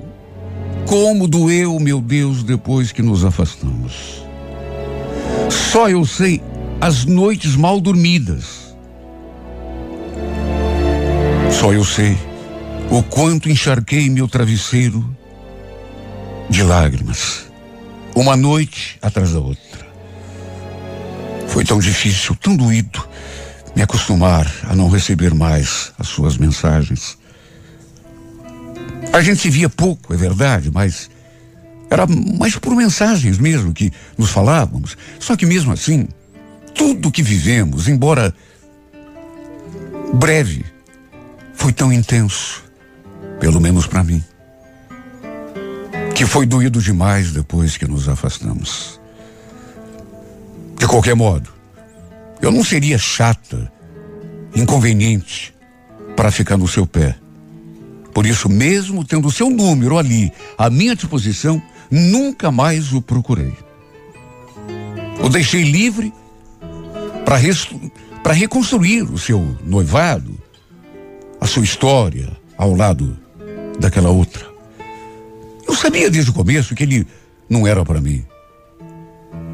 Como 0.85 1.27
doeu, 1.27 1.77
meu 1.77 1.99
Deus, 1.99 2.41
depois 2.41 2.93
que 2.93 3.01
nos 3.01 3.25
afastamos. 3.25 4.23
Só 5.49 5.89
eu 5.89 6.05
sei 6.05 6.41
as 6.79 7.03
noites 7.03 7.57
mal 7.57 7.81
dormidas. 7.81 8.73
Só 11.51 11.73
eu 11.73 11.83
sei 11.83 12.17
o 12.89 13.03
quanto 13.03 13.49
encharquei 13.49 14.09
meu 14.09 14.25
travesseiro 14.25 15.03
de 16.49 16.63
lágrimas. 16.63 17.45
Uma 18.15 18.35
noite 18.35 18.97
atrás 19.01 19.33
da 19.33 19.39
outra. 19.39 19.85
Foi 21.47 21.63
tão 21.63 21.79
difícil, 21.79 22.35
tão 22.35 22.55
doído 22.55 23.05
me 23.75 23.81
acostumar 23.81 24.49
a 24.63 24.75
não 24.75 24.89
receber 24.89 25.33
mais 25.33 25.91
as 25.99 26.07
suas 26.07 26.37
mensagens. 26.37 27.17
A 29.11 29.21
gente 29.21 29.41
se 29.41 29.49
via 29.49 29.69
pouco, 29.69 30.13
é 30.13 30.17
verdade, 30.17 30.71
mas 30.71 31.09
era 31.89 32.05
mais 32.07 32.57
por 32.57 32.75
mensagens 32.75 33.37
mesmo 33.37 33.73
que 33.73 33.91
nos 34.17 34.29
falávamos. 34.29 34.97
Só 35.19 35.35
que 35.35 35.45
mesmo 35.45 35.71
assim, 35.71 36.07
tudo 36.73 37.11
que 37.11 37.21
vivemos, 37.21 37.87
embora 37.87 38.33
breve, 40.13 40.65
foi 41.53 41.71
tão 41.71 41.91
intenso, 41.91 42.63
pelo 43.39 43.59
menos 43.59 43.87
para 43.87 44.03
mim, 44.03 44.23
que 46.25 46.31
foi 46.31 46.47
doído 46.47 46.81
demais 46.81 47.31
depois 47.31 47.77
que 47.77 47.85
nos 47.85 48.09
afastamos. 48.09 48.99
De 50.75 50.87
qualquer 50.87 51.15
modo, 51.15 51.51
eu 52.41 52.51
não 52.51 52.63
seria 52.63 52.97
chata, 52.97 53.71
inconveniente 54.55 55.53
para 56.15 56.31
ficar 56.31 56.57
no 56.57 56.67
seu 56.67 56.87
pé. 56.87 57.15
Por 58.11 58.25
isso, 58.25 58.49
mesmo 58.49 59.05
tendo 59.05 59.27
o 59.27 59.31
seu 59.31 59.51
número 59.51 59.99
ali 59.99 60.33
à 60.57 60.67
minha 60.67 60.95
disposição, 60.95 61.61
nunca 61.91 62.51
mais 62.51 62.91
o 62.91 63.03
procurei. 63.03 63.53
O 65.23 65.29
deixei 65.29 65.63
livre 65.63 66.11
para 67.23 68.33
reconstruir 68.33 69.03
o 69.03 69.17
seu 69.19 69.55
noivado, 69.63 70.35
a 71.39 71.45
sua 71.45 71.63
história 71.63 72.35
ao 72.57 72.73
lado 72.73 73.15
daquela 73.79 74.09
outra. 74.09 74.54
Eu 75.75 75.81
sabia 75.81 76.09
desde 76.09 76.31
o 76.31 76.33
começo 76.33 76.73
que 76.73 76.83
ele 76.83 77.05
não 77.49 77.67
era 77.67 77.83
para 77.83 77.99
mim. 77.99 78.23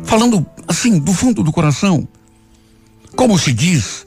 Falando 0.03 0.45
assim, 0.67 0.99
do 0.99 1.11
fundo 1.11 1.41
do 1.41 1.51
coração, 1.51 2.07
como 3.15 3.39
se 3.39 3.51
diz, 3.51 4.05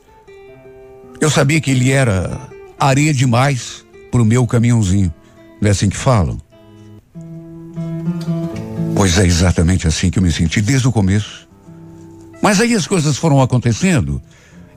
eu 1.21 1.29
sabia 1.29 1.61
que 1.61 1.73
ele 1.73 1.91
era 1.91 2.41
areia 2.79 3.13
demais 3.13 3.85
pro 4.13 4.25
meu 4.25 4.47
caminhãozinho. 4.47 5.13
Não 5.61 5.67
é 5.67 5.73
assim 5.73 5.89
que 5.89 5.97
falam? 5.97 6.41
Pois 8.95 9.19
é 9.19 9.27
exatamente 9.27 9.89
assim 9.89 10.09
que 10.09 10.21
eu 10.21 10.23
me 10.23 10.31
senti 10.31 10.61
desde 10.61 10.87
o 10.87 10.93
começo. 10.93 11.49
Mas 12.41 12.61
aí 12.61 12.75
as 12.75 12.87
coisas 12.87 13.19
foram 13.19 13.43
acontecendo. 13.43 14.23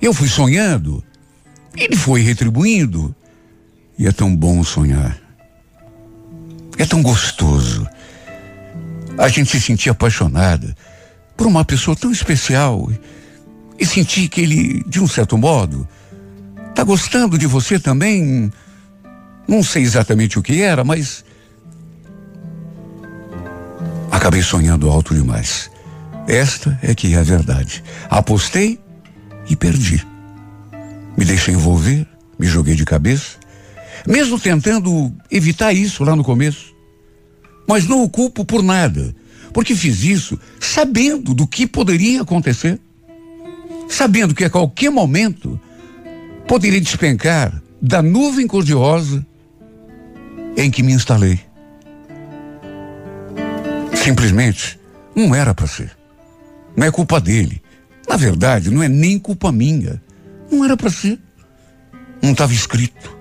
Eu 0.02 0.12
fui 0.12 0.28
sonhando. 0.28 1.04
Ele 1.76 1.96
foi 1.96 2.22
retribuindo. 2.22 3.16
E 3.96 4.08
é 4.08 4.12
tão 4.12 4.36
bom 4.36 4.64
sonhar. 4.64 5.27
É 6.78 6.86
tão 6.86 7.02
gostoso. 7.02 7.88
A 9.18 9.28
gente 9.28 9.50
se 9.50 9.60
sentir 9.60 9.90
apaixonada 9.90 10.76
por 11.36 11.48
uma 11.48 11.66
pessoa 11.66 11.96
tão 11.96 12.12
especial 12.12 12.92
e 13.80 13.86
sentir 13.86 14.28
que 14.30 14.42
ele, 14.42 14.84
de 14.88 15.00
um 15.00 15.08
certo 15.08 15.38
modo, 15.38 15.88
está 16.70 16.84
gostando 16.84 17.38
de 17.38 17.48
você 17.48 17.80
também 17.80 18.52
não 19.48 19.64
sei 19.64 19.84
exatamente 19.84 20.38
o 20.38 20.44
que 20.44 20.62
era, 20.62 20.84
mas 20.84 21.24
Acabei 24.18 24.42
sonhando 24.42 24.90
alto 24.90 25.14
demais. 25.14 25.70
Esta 26.28 26.78
é 26.82 26.96
que 26.96 27.14
é 27.14 27.20
a 27.20 27.24
verdade. 27.24 27.84
Apostei 28.10 28.80
e 29.48 29.56
perdi. 29.56 30.06
Me 31.16 31.24
deixei 31.24 31.54
envolver, 31.54 32.06
me 32.38 32.48
joguei 32.48 32.74
de 32.74 32.84
cabeça, 32.84 33.38
mesmo 34.08 34.40
tentando 34.40 35.14
evitar 35.30 35.74
isso 35.74 36.04
lá 36.04 36.16
no 36.16 36.24
começo. 36.24 36.74
Mas 37.68 37.86
não 37.86 38.02
o 38.02 38.10
culpo 38.10 38.46
por 38.46 38.64
nada, 38.64 39.14
porque 39.52 39.76
fiz 39.76 40.02
isso 40.04 40.40
sabendo 40.60 41.34
do 41.34 41.46
que 41.46 41.68
poderia 41.68 42.22
acontecer, 42.22 42.80
sabendo 43.90 44.34
que 44.34 44.46
a 44.46 44.50
qualquer 44.50 44.90
momento 44.90 45.60
poderia 46.48 46.80
despencar 46.80 47.62
da 47.82 48.02
nuvem 48.02 48.48
cor-de-rosa 48.48 49.26
em 50.56 50.72
que 50.72 50.82
me 50.82 50.94
instalei. 50.94 51.40
Simplesmente 53.94 54.80
não 55.14 55.36
era 55.36 55.54
para 55.54 55.68
ser. 55.68 55.92
Não 56.78 56.88
é 56.88 56.92
culpa 56.92 57.20
dele. 57.20 57.62
Na 58.08 58.16
verdade, 58.16 58.72
não 58.72 58.82
é 58.82 58.88
nem 58.88 59.20
culpa 59.20 59.52
minha. 59.52 60.02
Não 60.50 60.64
era 60.64 60.78
para 60.78 60.90
ser. 60.90 61.20
Não 62.22 62.32
estava 62.32 62.54
escrito. 62.54 63.17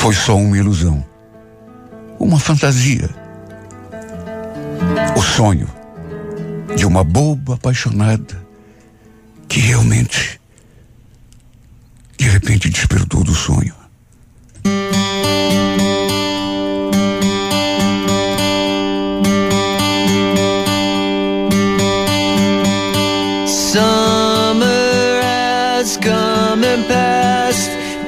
Foi 0.00 0.14
só 0.14 0.34
uma 0.34 0.56
ilusão. 0.56 1.04
Uma 2.18 2.40
fantasia. 2.40 3.10
O 5.14 5.20
sonho 5.20 5.68
de 6.74 6.86
uma 6.86 7.04
boba 7.04 7.56
apaixonada 7.56 8.42
que 9.46 9.60
realmente, 9.60 10.40
de 12.18 12.30
repente, 12.30 12.70
despertou 12.70 13.22
do 13.22 13.34
sonho. 13.34 13.74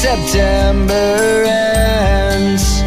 September 0.00 1.42
ends. 1.44 2.77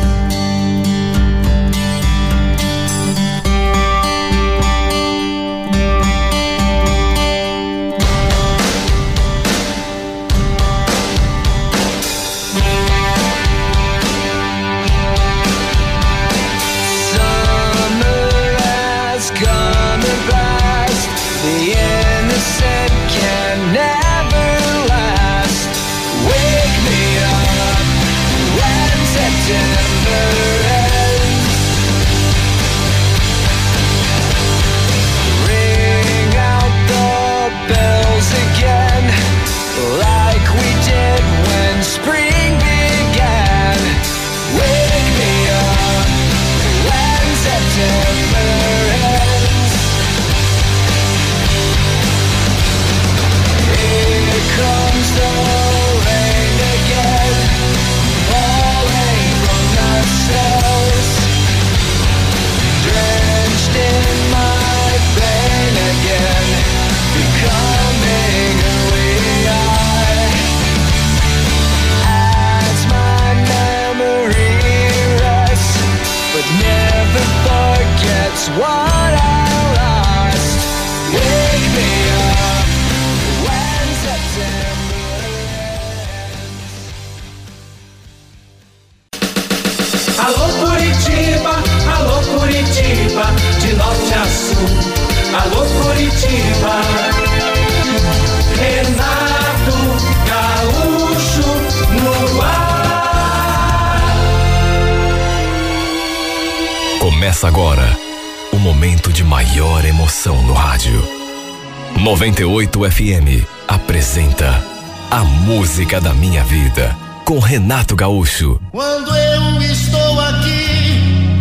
Música 115.42 116.00
da 116.00 116.14
Minha 116.14 116.44
Vida 116.44 116.96
com 117.26 117.40
Renato 117.40 117.96
Gaúcho. 117.96 118.60
Quando 118.72 119.16
eu 119.16 119.62
estou 119.62 120.20
aqui, 120.22 121.40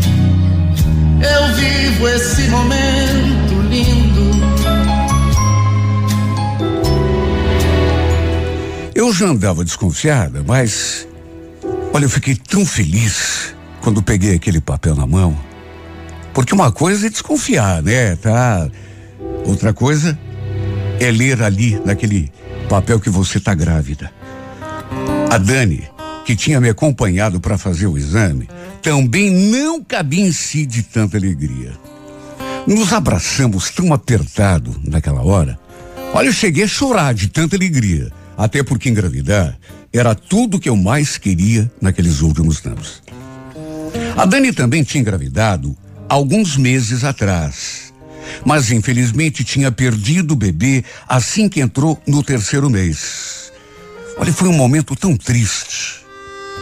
eu 1.22 1.54
vivo 1.54 2.08
esse 2.08 2.48
momento 2.48 3.60
lindo. 3.68 4.30
Eu 8.94 9.12
já 9.12 9.26
andava 9.26 9.64
desconfiada, 9.64 10.44
mas 10.46 11.06
olha, 11.92 12.04
eu 12.04 12.10
fiquei 12.10 12.34
tão 12.34 12.66
feliz 12.66 13.54
quando 13.80 14.02
peguei 14.02 14.34
aquele 14.34 14.60
papel 14.60 14.94
na 14.94 15.06
mão 15.06 15.36
porque 16.32 16.54
uma 16.54 16.70
coisa 16.70 17.06
é 17.06 17.10
desconfiar, 17.10 17.82
né? 17.82 18.16
Tá. 18.16 18.68
Outra 19.44 19.72
coisa 19.72 20.18
é 20.98 21.10
ler 21.10 21.42
ali 21.42 21.80
naquele 21.84 22.30
papel 22.70 23.00
que 23.00 23.10
você 23.10 23.40
tá 23.40 23.52
grávida. 23.52 24.12
A 25.28 25.36
Dani, 25.38 25.88
que 26.24 26.36
tinha 26.36 26.60
me 26.60 26.68
acompanhado 26.68 27.40
para 27.40 27.58
fazer 27.58 27.88
o 27.88 27.98
exame, 27.98 28.48
também 28.80 29.28
não 29.28 29.82
cabia 29.82 30.24
em 30.24 30.30
si 30.30 30.64
de 30.64 30.84
tanta 30.84 31.16
alegria. 31.16 31.72
Nos 32.68 32.92
abraçamos 32.92 33.70
tão 33.70 33.92
apertado 33.92 34.72
naquela 34.84 35.20
hora. 35.20 35.58
Olha, 36.14 36.28
eu 36.28 36.32
cheguei 36.32 36.62
a 36.62 36.68
chorar 36.68 37.12
de 37.12 37.26
tanta 37.26 37.56
alegria. 37.56 38.12
Até 38.38 38.62
porque 38.62 38.88
engravidar 38.88 39.58
era 39.92 40.14
tudo 40.14 40.60
que 40.60 40.68
eu 40.68 40.76
mais 40.76 41.18
queria 41.18 41.68
naqueles 41.80 42.20
últimos 42.20 42.64
anos. 42.64 43.02
A 44.16 44.24
Dani 44.24 44.52
também 44.52 44.84
tinha 44.84 45.00
engravidado 45.00 45.76
alguns 46.08 46.56
meses 46.56 47.02
atrás. 47.02 47.89
Mas 48.44 48.70
infelizmente 48.70 49.44
tinha 49.44 49.70
perdido 49.70 50.32
o 50.32 50.36
bebê 50.36 50.84
assim 51.08 51.48
que 51.48 51.60
entrou 51.60 52.00
no 52.06 52.22
terceiro 52.22 52.68
mês. 52.70 53.52
Olha, 54.16 54.32
foi 54.32 54.48
um 54.48 54.52
momento 54.52 54.94
tão 54.96 55.16
triste. 55.16 56.00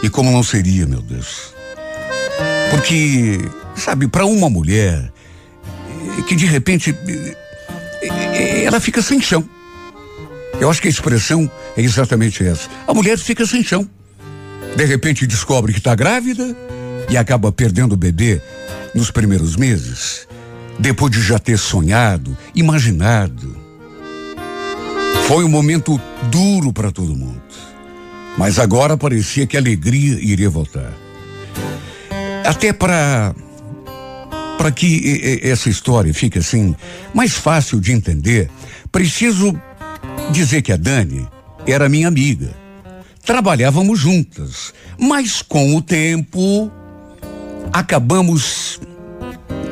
E 0.01 0.09
como 0.09 0.31
não 0.31 0.43
seria, 0.43 0.85
meu 0.85 1.01
Deus? 1.01 1.53
Porque, 2.69 3.39
sabe, 3.75 4.07
para 4.07 4.25
uma 4.25 4.49
mulher 4.49 5.11
eh, 6.17 6.21
que 6.21 6.35
de 6.35 6.45
repente 6.45 6.95
eh, 7.07 7.37
eh, 8.01 8.63
ela 8.63 8.79
fica 8.79 9.01
sem 9.01 9.19
chão. 9.19 9.47
Eu 10.59 10.69
acho 10.69 10.81
que 10.81 10.87
a 10.87 10.91
expressão 10.91 11.49
é 11.75 11.81
exatamente 11.81 12.45
essa. 12.45 12.69
A 12.87 12.93
mulher 12.93 13.17
fica 13.17 13.45
sem 13.45 13.63
chão. 13.63 13.89
De 14.75 14.85
repente 14.85 15.25
descobre 15.27 15.73
que 15.73 15.79
está 15.79 15.95
grávida 15.95 16.55
e 17.09 17.17
acaba 17.17 17.51
perdendo 17.51 17.93
o 17.93 17.97
bebê 17.97 18.41
nos 18.93 19.11
primeiros 19.11 19.55
meses, 19.55 20.27
depois 20.79 21.11
de 21.11 21.21
já 21.21 21.37
ter 21.37 21.57
sonhado, 21.57 22.35
imaginado. 22.55 23.55
Foi 25.27 25.43
um 25.43 25.49
momento 25.49 25.99
duro 26.31 26.71
para 26.71 26.91
todo 26.91 27.15
mundo. 27.15 27.41
Mas 28.37 28.57
agora 28.57 28.95
parecia 28.95 29.45
que 29.45 29.57
a 29.57 29.59
alegria 29.59 30.17
iria 30.21 30.49
voltar. 30.49 30.93
Até 32.45 32.71
para 32.71 33.35
para 34.57 34.71
que 34.71 35.39
essa 35.41 35.69
história 35.69 36.13
fique 36.13 36.37
assim 36.37 36.75
mais 37.13 37.31
fácil 37.31 37.79
de 37.79 37.93
entender, 37.93 38.49
preciso 38.91 39.57
dizer 40.31 40.61
que 40.61 40.73
a 40.73 40.75
Dani 40.75 41.25
era 41.65 41.87
minha 41.87 42.09
amiga. 42.09 42.53
Trabalhávamos 43.25 43.99
juntas, 43.99 44.73
mas 44.99 45.41
com 45.41 45.75
o 45.77 45.81
tempo 45.81 46.69
acabamos 47.71 48.81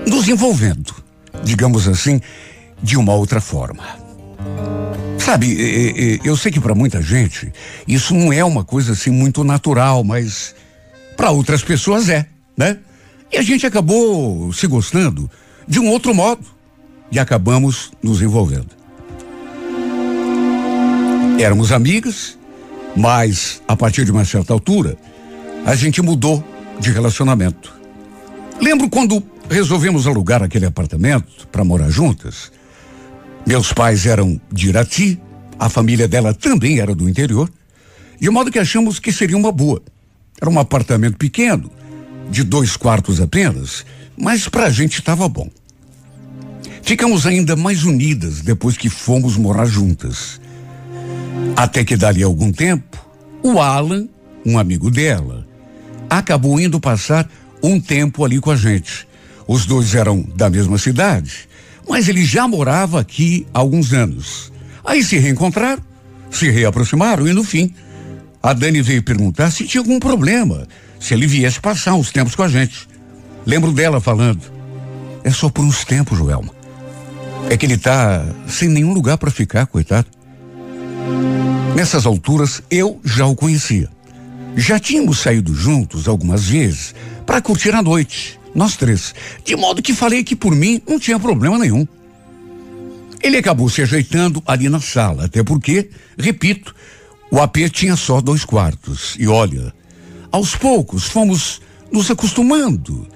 nos 0.08 0.28
envolvendo, 0.28 0.96
digamos 1.44 1.88
assim, 1.88 2.20
de 2.82 2.98
uma 2.98 3.14
outra 3.14 3.42
forma. 3.42 3.84
Sabe, 5.20 6.20
eu 6.24 6.38
sei 6.38 6.52
que 6.52 6.60
para 6.60 6.74
muita 6.74 7.02
gente 7.02 7.52
isso 7.88 8.14
não 8.14 8.32
é 8.32 8.44
uma 8.44 8.64
coisa 8.64 8.94
assim 8.94 9.10
muito 9.10 9.44
natural, 9.44 10.04
mas 10.04 10.56
para 11.18 11.32
outras 11.32 11.62
pessoas 11.62 12.08
é, 12.08 12.26
né? 12.56 12.78
E 13.32 13.38
a 13.38 13.42
gente 13.42 13.66
acabou 13.66 14.54
se 14.54 14.66
gostando 14.68 15.30
de 15.68 15.80
um 15.80 15.90
outro 15.90 16.16
modo 16.16 16.46
e 17.12 17.20
acabamos 17.20 17.92
nos 18.02 18.22
envolvendo. 18.22 18.70
Éramos 21.40 21.74
amigas, 21.74 22.38
mas 22.96 23.62
a 23.68 23.76
partir 23.76 24.06
de 24.06 24.12
uma 24.12 24.24
certa 24.24 24.54
altura 24.54 24.98
a 25.66 25.76
gente 25.76 26.02
mudou 26.02 26.42
de 26.80 26.90
relacionamento. 26.92 27.76
Lembro 28.62 28.90
quando 28.90 29.22
resolvemos 29.50 30.08
alugar 30.08 30.44
aquele 30.44 30.66
apartamento 30.66 31.48
para 31.52 31.64
morar 31.64 31.90
juntas. 31.90 32.52
Meus 33.46 33.72
pais 33.72 34.06
eram 34.06 34.40
de 34.52 34.70
Irati, 34.70 35.20
a 35.58 35.70
família 35.70 36.08
dela 36.08 36.34
também 36.34 36.80
era 36.80 36.94
do 36.94 37.10
interior, 37.10 37.50
de 38.20 38.30
modo 38.30 38.52
que 38.52 38.60
achamos 38.60 39.00
que 39.00 39.12
seria 39.12 39.38
uma 39.38 39.52
boa. 39.52 39.82
Era 40.40 40.50
um 40.50 40.60
apartamento 40.60 41.18
pequeno, 41.18 41.72
de 42.30 42.44
dois 42.44 42.76
quartos 42.76 43.22
apenas, 43.22 43.86
mas 44.18 44.48
para 44.48 44.66
a 44.66 44.70
gente 44.70 45.00
estava 45.00 45.28
bom. 45.30 45.50
Ficamos 46.84 47.26
ainda 47.26 47.56
mais 47.56 47.84
unidas 47.84 48.42
depois 48.42 48.78
que 48.78 48.90
fomos 48.90 49.38
morar 49.38 49.66
juntas. 49.66 50.40
Até 51.56 51.84
que 51.84 51.96
dali 51.96 52.24
a 52.24 52.26
algum 52.26 52.52
tempo, 52.52 53.06
o 53.44 53.60
Alan, 53.60 54.08
um 54.46 54.58
amigo 54.58 54.92
dela, 54.92 55.48
acabou 56.10 56.60
indo 56.60 56.80
passar 56.80 57.30
um 57.62 57.80
tempo 57.80 58.24
ali 58.24 58.40
com 58.40 58.52
a 58.52 58.56
gente. 58.56 59.07
Os 59.48 59.66
dois 59.66 59.96
eram 59.96 60.22
da 60.36 60.50
mesma 60.50 60.78
cidade, 60.78 61.48
mas 61.88 62.10
ele 62.10 62.26
já 62.26 62.48
morava 62.48 63.00
aqui 63.00 63.48
há 63.54 63.60
alguns 63.60 63.94
anos. 63.94 64.52
Aí 64.84 65.04
se 65.04 65.18
reencontraram, 65.18 65.82
se 66.30 66.50
reaproximaram 66.50 67.28
e 67.28 67.34
no 67.34 67.44
fim, 67.44 67.74
a 68.44 68.54
Dani 68.54 68.82
veio 68.82 69.02
perguntar 69.02 69.52
se 69.52 69.66
tinha 69.66 69.82
algum 69.82 70.00
problema, 70.00 70.68
se 71.00 71.14
ele 71.14 71.28
viesse 71.28 71.60
passar 71.60 71.96
uns 71.96 72.12
tempos 72.12 72.36
com 72.36 72.44
a 72.44 72.48
gente. 72.48 72.88
Lembro 73.46 73.72
dela 73.72 74.02
falando: 74.02 74.42
"É 75.24 75.32
só 75.32 75.50
por 75.50 75.64
uns 75.64 75.86
tempos, 75.86 76.18
Joelma. 76.18 76.54
É 77.50 77.56
que 77.56 77.66
ele 77.66 77.78
tá 77.78 78.26
sem 78.48 78.68
nenhum 78.68 78.94
lugar 78.94 79.18
para 79.18 79.32
ficar, 79.32 79.66
coitado." 79.68 80.08
Nessas 81.76 82.06
alturas 82.06 82.62
eu 82.70 83.00
já 83.04 83.26
o 83.26 83.36
conhecia. 83.36 83.90
Já 84.56 84.80
tínhamos 84.80 85.20
saído 85.20 85.54
juntos 85.54 86.08
algumas 86.08 86.50
vezes 86.50 86.96
para 87.26 87.42
curtir 87.42 87.76
a 87.76 87.82
noite, 87.82 88.37
nós 88.54 88.76
três. 88.76 89.14
De 89.44 89.56
modo 89.56 89.82
que 89.82 89.94
falei 89.94 90.24
que 90.24 90.36
por 90.36 90.56
mim 90.56 90.82
não 90.88 91.00
tinha 91.00 91.20
problema 91.20 91.58
nenhum. 91.58 91.88
Ele 93.22 93.38
acabou 93.38 93.70
se 93.70 93.82
ajeitando 93.82 94.42
ali 94.46 94.70
na 94.70 94.80
sala, 94.80 95.26
até 95.26 95.44
porque, 95.44 95.90
repito, 96.18 96.74
o 97.32 97.40
AP 97.40 97.58
tinha 97.72 97.96
só 97.96 98.22
dois 98.22 98.46
quartos. 98.46 99.16
E 99.20 99.28
olha, 99.28 99.74
aos 100.32 100.56
poucos 100.56 101.06
fomos 101.06 101.62
nos 101.92 102.10
acostumando 102.12 103.08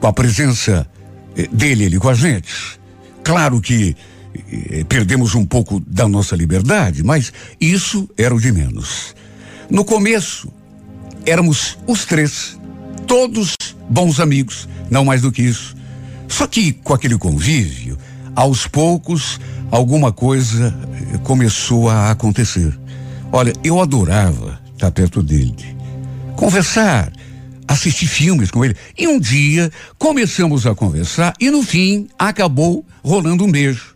com 0.00 0.06
a 0.06 0.12
presença 0.12 0.86
eh, 1.36 1.48
dele 1.52 1.86
ali 1.86 1.98
com 1.98 2.08
a 2.08 2.14
gente. 2.14 2.78
Claro 3.22 3.60
que 3.60 3.96
eh, 4.34 4.84
perdemos 4.88 5.34
um 5.34 5.46
pouco 5.46 5.80
da 5.86 6.08
nossa 6.08 6.34
liberdade, 6.36 7.02
mas 7.02 7.32
isso 7.60 8.08
era 8.16 8.34
o 8.34 8.40
de 8.40 8.52
menos. 8.52 9.14
No 9.70 9.84
começo, 9.84 10.52
éramos 11.24 11.78
os 11.86 12.04
três, 12.04 12.58
todos 13.06 13.54
bons 13.88 14.20
amigos, 14.20 14.68
não 14.90 15.04
mais 15.04 15.22
do 15.22 15.32
que 15.32 15.42
isso. 15.42 15.76
Só 16.28 16.46
que 16.46 16.72
com 16.72 16.94
aquele 16.94 17.16
convívio, 17.16 17.98
aos 18.34 18.66
poucos, 18.66 19.38
alguma 19.70 20.12
coisa 20.12 20.74
eh, 21.12 21.18
começou 21.18 21.88
a 21.88 22.10
acontecer. 22.10 22.76
Olha, 23.30 23.52
eu 23.62 23.80
adorava 23.80 24.60
estar 24.72 24.90
perto 24.90 25.22
dele, 25.22 25.76
conversar, 26.36 27.12
assistir 27.66 28.06
filmes 28.06 28.50
com 28.50 28.64
ele. 28.64 28.76
E 28.96 29.06
um 29.06 29.18
dia 29.18 29.70
começamos 29.98 30.66
a 30.66 30.74
conversar 30.74 31.34
e 31.40 31.50
no 31.50 31.62
fim 31.62 32.08
acabou 32.18 32.84
rolando 33.02 33.44
um 33.44 33.50
beijo. 33.50 33.94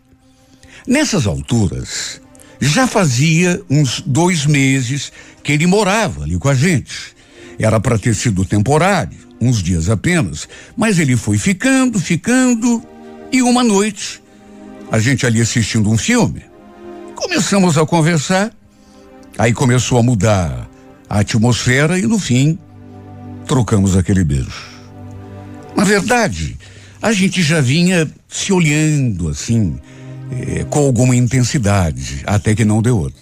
Nessas 0.87 1.27
alturas, 1.27 2.21
já 2.59 2.87
fazia 2.87 3.61
uns 3.69 4.01
dois 4.01 4.45
meses 4.45 5.11
que 5.43 5.51
ele 5.51 5.65
morava 5.65 6.23
ali 6.23 6.37
com 6.37 6.49
a 6.49 6.55
gente. 6.55 7.18
Era 7.59 7.79
para 7.79 7.99
ter 7.99 8.15
sido 8.15 8.45
temporário, 8.45 9.17
uns 9.41 9.61
dias 9.61 9.89
apenas, 9.89 10.47
mas 10.77 10.97
ele 10.97 11.17
foi 11.17 11.37
ficando, 11.37 11.99
ficando, 11.99 12.81
e 13.31 13.41
uma 13.41 13.63
noite, 13.63 14.23
a 14.89 14.97
gente 14.97 15.25
ali 15.25 15.41
assistindo 15.41 15.89
um 15.91 15.97
filme, 15.97 16.41
começamos 17.15 17.77
a 17.77 17.85
conversar, 17.85 18.51
aí 19.37 19.53
começou 19.53 19.99
a 19.99 20.03
mudar 20.03 20.69
a 21.09 21.19
atmosfera 21.19 21.99
e 21.99 22.03
no 22.03 22.17
fim, 22.17 22.57
trocamos 23.45 23.97
aquele 23.97 24.23
beijo. 24.23 24.69
Na 25.75 25.83
verdade, 25.83 26.57
a 27.01 27.11
gente 27.11 27.41
já 27.41 27.59
vinha 27.59 28.09
se 28.27 28.53
olhando 28.53 29.27
assim, 29.27 29.79
eh, 30.31 30.65
com 30.69 30.79
alguma 30.79 31.15
intensidade, 31.15 32.21
até 32.25 32.53
que 32.53 32.63
não 32.63 32.81
deu 32.81 32.97
outra. 32.97 33.19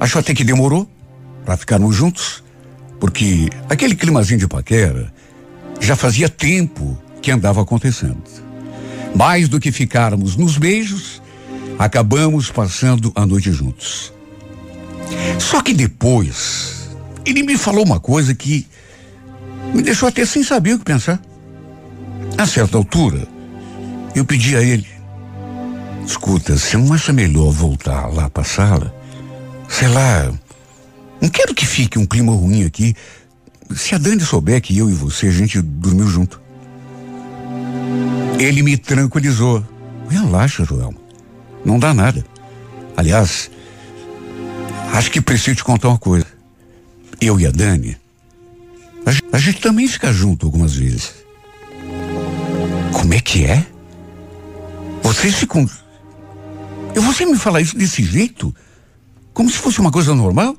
Acho 0.00 0.18
até 0.18 0.34
que 0.34 0.42
demorou 0.42 0.90
para 1.44 1.56
ficarmos 1.56 1.94
juntos, 1.94 2.42
porque 3.02 3.50
aquele 3.68 3.96
climazinho 3.96 4.38
de 4.38 4.46
paquera 4.46 5.12
já 5.80 5.96
fazia 5.96 6.28
tempo 6.28 6.96
que 7.20 7.32
andava 7.32 7.60
acontecendo. 7.60 8.22
Mais 9.12 9.48
do 9.48 9.58
que 9.58 9.72
ficarmos 9.72 10.36
nos 10.36 10.56
beijos, 10.56 11.20
acabamos 11.76 12.48
passando 12.48 13.10
a 13.16 13.26
noite 13.26 13.50
juntos. 13.50 14.12
Só 15.40 15.60
que 15.62 15.74
depois, 15.74 16.90
ele 17.26 17.42
me 17.42 17.58
falou 17.58 17.84
uma 17.84 17.98
coisa 17.98 18.36
que 18.36 18.68
me 19.74 19.82
deixou 19.82 20.08
até 20.08 20.24
sem 20.24 20.44
saber 20.44 20.74
o 20.74 20.78
que 20.78 20.84
pensar. 20.84 21.20
A 22.38 22.46
certa 22.46 22.76
altura, 22.76 23.26
eu 24.14 24.24
pedi 24.24 24.54
a 24.54 24.62
ele: 24.62 24.86
escuta, 26.06 26.56
você 26.56 26.76
não 26.76 26.92
acha 26.92 27.12
melhor 27.12 27.50
voltar 27.50 28.06
lá 28.14 28.30
para 28.30 28.42
a 28.42 28.46
sala? 28.46 28.94
Sei 29.68 29.88
lá, 29.88 30.32
não 31.22 31.28
quero 31.28 31.54
que 31.54 31.64
fique 31.64 32.00
um 32.00 32.04
clima 32.04 32.32
ruim 32.32 32.64
aqui. 32.64 32.96
Se 33.76 33.94
a 33.94 33.98
Dani 33.98 34.20
souber 34.20 34.60
que 34.60 34.76
eu 34.76 34.90
e 34.90 34.92
você, 34.92 35.28
a 35.28 35.30
gente 35.30 35.62
dormiu 35.62 36.08
junto. 36.08 36.42
Ele 38.40 38.60
me 38.60 38.76
tranquilizou. 38.76 39.64
Relaxa, 40.08 40.64
Joel. 40.64 40.92
Não 41.64 41.78
dá 41.78 41.94
nada. 41.94 42.26
Aliás, 42.96 43.48
acho 44.92 45.12
que 45.12 45.20
preciso 45.20 45.54
te 45.54 45.64
contar 45.64 45.90
uma 45.90 45.98
coisa. 45.98 46.26
Eu 47.20 47.38
e 47.38 47.46
a 47.46 47.52
Dani, 47.52 47.96
a 49.06 49.12
gente, 49.12 49.24
a 49.32 49.38
gente 49.38 49.60
também 49.60 49.86
fica 49.86 50.12
junto 50.12 50.44
algumas 50.44 50.74
vezes. 50.74 51.12
Como 52.92 53.14
é 53.14 53.20
que 53.20 53.44
é? 53.44 53.64
Vocês 55.04 55.36
ficam. 55.36 55.70
E 56.96 56.98
você 56.98 57.24
me 57.24 57.38
falar 57.38 57.60
isso 57.60 57.78
desse 57.78 58.02
jeito? 58.02 58.52
Como 59.32 59.48
se 59.48 59.56
fosse 59.56 59.80
uma 59.80 59.92
coisa 59.92 60.16
normal? 60.16 60.56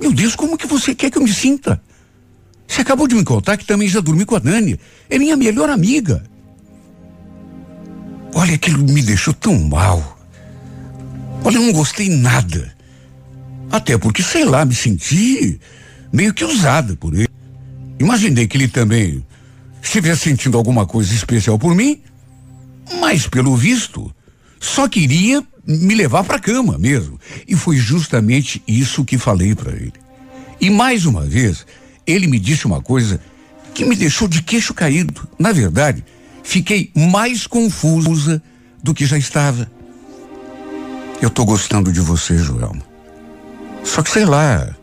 Meu 0.00 0.12
Deus, 0.12 0.36
como 0.36 0.58
que 0.58 0.66
você 0.66 0.94
quer 0.94 1.10
que 1.10 1.18
eu 1.18 1.22
me 1.22 1.32
sinta? 1.32 1.80
Você 2.66 2.80
acabou 2.80 3.06
de 3.06 3.14
me 3.14 3.24
contar 3.24 3.56
que 3.56 3.64
também 3.64 3.88
já 3.88 4.00
dormi 4.00 4.24
com 4.24 4.36
a 4.36 4.38
Dani. 4.38 4.78
É 5.08 5.18
minha 5.18 5.36
melhor 5.36 5.70
amiga. 5.70 6.24
Olha, 8.34 8.54
aquilo 8.54 8.84
me 8.84 9.02
deixou 9.02 9.32
tão 9.32 9.58
mal. 9.58 10.18
Olha, 11.44 11.56
eu 11.56 11.62
não 11.62 11.72
gostei 11.72 12.08
nada. 12.08 12.74
Até 13.70 13.96
porque, 13.96 14.22
sei 14.22 14.44
lá, 14.44 14.64
me 14.64 14.74
senti 14.74 15.58
meio 16.12 16.34
que 16.34 16.44
usada 16.44 16.96
por 16.96 17.14
ele. 17.14 17.28
Imaginei 17.98 18.46
que 18.46 18.56
ele 18.56 18.68
também 18.68 19.24
estivesse 19.82 20.22
sentindo 20.22 20.58
alguma 20.58 20.84
coisa 20.84 21.14
especial 21.14 21.58
por 21.58 21.74
mim, 21.74 22.00
mas 23.00 23.26
pelo 23.26 23.56
visto, 23.56 24.12
só 24.60 24.88
queria 24.88 25.42
me 25.66 25.94
levar 25.94 26.22
para 26.24 26.38
cama 26.38 26.78
mesmo. 26.78 27.18
E 27.46 27.56
foi 27.56 27.76
justamente 27.76 28.62
isso 28.66 29.04
que 29.04 29.18
falei 29.18 29.54
para 29.54 29.72
ele. 29.72 29.94
E 30.60 30.70
mais 30.70 31.04
uma 31.04 31.22
vez, 31.22 31.66
ele 32.06 32.26
me 32.26 32.38
disse 32.38 32.66
uma 32.66 32.80
coisa 32.80 33.20
que 33.74 33.84
me 33.84 33.96
deixou 33.96 34.28
de 34.28 34.42
queixo 34.42 34.72
caído. 34.72 35.28
Na 35.38 35.52
verdade, 35.52 36.04
fiquei 36.42 36.90
mais 36.94 37.46
confusa 37.46 38.42
do 38.82 38.94
que 38.94 39.04
já 39.04 39.18
estava. 39.18 39.70
Eu 41.20 41.30
tô 41.30 41.44
gostando 41.44 41.92
de 41.92 42.00
você, 42.00 42.38
Joelma. 42.38 42.82
Só 43.82 44.02
que 44.02 44.10
sei 44.10 44.24
lá. 44.24 44.74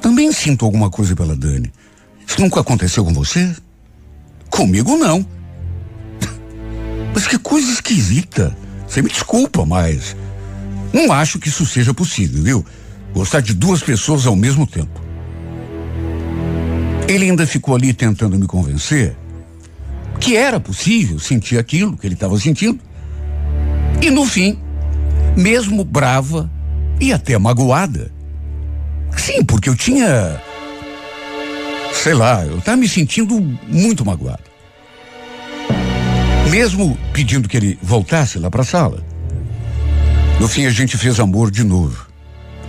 Também 0.00 0.32
sinto 0.32 0.64
alguma 0.64 0.88
coisa 0.90 1.14
pela 1.14 1.36
Dani. 1.36 1.72
Isso 2.26 2.40
nunca 2.40 2.60
aconteceu 2.60 3.04
com 3.04 3.12
você? 3.12 3.54
Comigo 4.50 4.96
não. 4.96 5.26
Mas 7.12 7.26
que 7.26 7.38
coisa 7.38 7.70
esquisita. 7.70 8.56
Você 8.86 9.02
me 9.02 9.08
desculpa, 9.08 9.64
mas 9.64 10.16
não 10.92 11.12
acho 11.12 11.38
que 11.38 11.48
isso 11.48 11.66
seja 11.66 11.92
possível, 11.92 12.42
viu? 12.42 12.66
Gostar 13.12 13.40
de 13.40 13.54
duas 13.54 13.82
pessoas 13.82 14.26
ao 14.26 14.36
mesmo 14.36 14.66
tempo. 14.66 15.00
Ele 17.08 17.24
ainda 17.26 17.46
ficou 17.46 17.74
ali 17.74 17.92
tentando 17.92 18.38
me 18.38 18.46
convencer 18.46 19.16
que 20.20 20.36
era 20.36 20.58
possível 20.58 21.18
sentir 21.18 21.58
aquilo 21.58 21.96
que 21.96 22.06
ele 22.06 22.14
estava 22.14 22.38
sentindo. 22.38 22.80
E 24.02 24.10
no 24.10 24.24
fim, 24.24 24.58
mesmo 25.36 25.84
brava 25.84 26.50
e 27.00 27.12
até 27.12 27.38
magoada. 27.38 28.10
Sim, 29.16 29.44
porque 29.44 29.68
eu 29.68 29.76
tinha. 29.76 30.40
Sei 31.92 32.14
lá, 32.14 32.44
eu 32.44 32.58
estava 32.58 32.76
me 32.76 32.88
sentindo 32.88 33.40
muito 33.68 34.04
magoado. 34.04 34.42
Mesmo 36.50 36.96
pedindo 37.12 37.48
que 37.48 37.56
ele 37.56 37.78
voltasse 37.82 38.38
lá 38.38 38.50
para 38.50 38.62
a 38.62 38.64
sala. 38.64 39.04
No 40.40 40.48
fim, 40.48 40.66
a 40.66 40.70
gente 40.70 40.96
fez 40.96 41.18
amor 41.18 41.50
de 41.50 41.64
novo. 41.64 42.06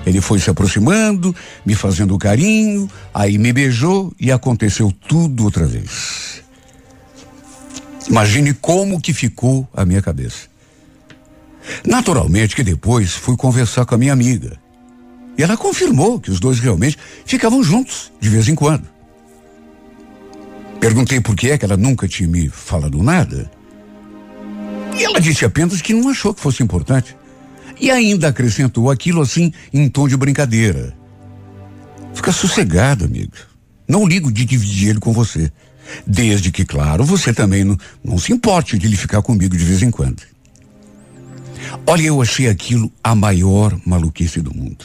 Ele 0.05 0.21
foi 0.21 0.39
se 0.39 0.49
aproximando, 0.49 1.36
me 1.65 1.75
fazendo 1.75 2.17
carinho, 2.17 2.89
aí 3.13 3.38
me 3.38 3.51
beijou 3.51 4.13
e 4.19 4.32
aconteceu 4.32 4.91
tudo 5.07 5.43
outra 5.43 5.65
vez. 5.65 6.41
Imagine 8.09 8.53
como 8.53 9.01
que 9.01 9.13
ficou 9.13 9.67
a 9.73 9.84
minha 9.84 10.01
cabeça. 10.01 10.47
Naturalmente 11.86 12.55
que 12.55 12.63
depois 12.63 13.11
fui 13.11 13.36
conversar 13.36 13.86
com 13.86 13.95
a 13.95 13.97
minha 13.97 14.13
amiga. 14.13 14.57
E 15.38 15.43
ela 15.43 15.57
confirmou 15.57 16.19
que 16.19 16.32
os 16.32 16.39
dois 16.39 16.59
realmente 16.59 16.97
ficavam 17.25 17.61
juntos 17.61 18.11
de 18.19 18.30
vez 18.30 18.47
em 18.47 18.55
quando. 18.55 18.88
Perguntei 20.80 21.19
por 21.19 21.36
que 21.36 21.51
é 21.51 21.57
que 21.57 21.65
ela 21.65 21.75
nunca 21.75 22.07
tinha 22.07 22.30
me 22.30 22.47
falado 22.49 23.03
nada. 23.03 23.51
E 24.97 25.03
ela 25.03 25.19
disse 25.19 25.45
apenas 25.45 25.81
que 25.81 25.93
não 25.93 26.09
achou 26.09 26.33
que 26.33 26.41
fosse 26.41 26.63
importante. 26.63 27.15
E 27.79 27.91
ainda 27.91 28.29
acrescentou 28.29 28.89
aquilo 28.89 29.21
assim 29.21 29.53
em 29.71 29.87
tom 29.87 30.07
de 30.07 30.17
brincadeira. 30.17 30.95
Fica 32.13 32.31
sossegado, 32.31 33.05
amigo. 33.05 33.33
Não 33.87 34.07
ligo 34.07 34.31
de 34.31 34.43
dividir 34.43 34.89
ele 34.89 34.99
com 34.99 35.13
você. 35.13 35.51
Desde 36.05 36.51
que, 36.51 36.65
claro, 36.65 37.03
você 37.03 37.31
também 37.31 37.63
não, 37.63 37.77
não 38.03 38.17
se 38.17 38.33
importe 38.33 38.77
de 38.77 38.87
ele 38.87 38.97
ficar 38.97 39.21
comigo 39.21 39.55
de 39.55 39.63
vez 39.63 39.81
em 39.83 39.91
quando. 39.91 40.21
Olha, 41.85 42.01
eu 42.01 42.21
achei 42.21 42.49
aquilo 42.49 42.91
a 43.03 43.13
maior 43.13 43.79
maluquice 43.85 44.41
do 44.41 44.53
mundo. 44.53 44.83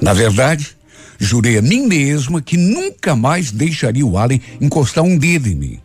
Na 0.00 0.12
verdade, 0.12 0.76
jurei 1.18 1.58
a 1.58 1.62
mim 1.62 1.86
mesma 1.86 2.42
que 2.42 2.56
nunca 2.56 3.16
mais 3.16 3.50
deixaria 3.50 4.04
o 4.04 4.18
Allen 4.18 4.40
encostar 4.60 5.02
um 5.02 5.16
dedo 5.16 5.48
em 5.48 5.54
mim. 5.54 5.81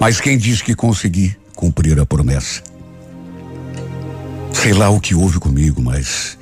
Mas 0.00 0.18
quem 0.18 0.38
diz 0.38 0.62
que 0.62 0.74
consegui 0.74 1.36
cumprir 1.54 2.00
a 2.00 2.06
promessa? 2.06 2.62
Sei 4.50 4.72
lá 4.72 4.88
o 4.88 4.98
que 4.98 5.14
houve 5.14 5.38
comigo, 5.38 5.82
mas 5.82 6.38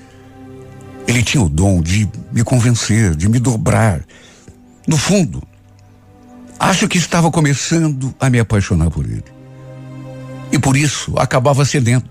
ele 1.08 1.24
tinha 1.24 1.42
o 1.42 1.48
dom 1.48 1.82
de 1.82 2.08
me 2.32 2.44
convencer, 2.44 3.16
de 3.16 3.28
me 3.28 3.40
dobrar. 3.40 4.04
No 4.86 4.96
fundo, 4.96 5.42
acho 6.56 6.86
que 6.86 6.98
estava 6.98 7.32
começando 7.32 8.14
a 8.20 8.30
me 8.30 8.38
apaixonar 8.38 8.90
por 8.90 9.04
ele. 9.04 9.24
E 10.52 10.58
por 10.58 10.76
isso 10.76 11.18
acabava 11.18 11.64
cedendo. 11.64 12.08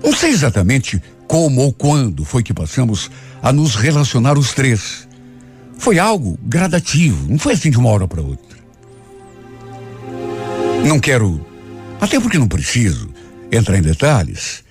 Não 0.00 0.14
sei 0.14 0.30
exatamente 0.30 1.02
como 1.26 1.60
ou 1.60 1.72
quando 1.72 2.24
foi 2.24 2.44
que 2.44 2.54
passamos 2.54 3.10
a 3.42 3.52
nos 3.52 3.74
relacionar 3.74 4.38
os 4.38 4.54
três. 4.54 5.08
Foi 5.76 5.98
algo 5.98 6.38
gradativo, 6.40 7.28
não 7.28 7.38
foi 7.38 7.54
assim 7.54 7.70
de 7.70 7.78
uma 7.78 7.88
hora 7.88 8.06
para 8.06 8.22
outra. 8.22 8.53
Não 10.84 11.00
quero, 11.00 11.44
até 12.00 12.20
porque 12.20 12.38
não 12.38 12.46
preciso, 12.46 13.08
entrar 13.50 13.78
em 13.78 13.82
detalhes, 13.82 14.62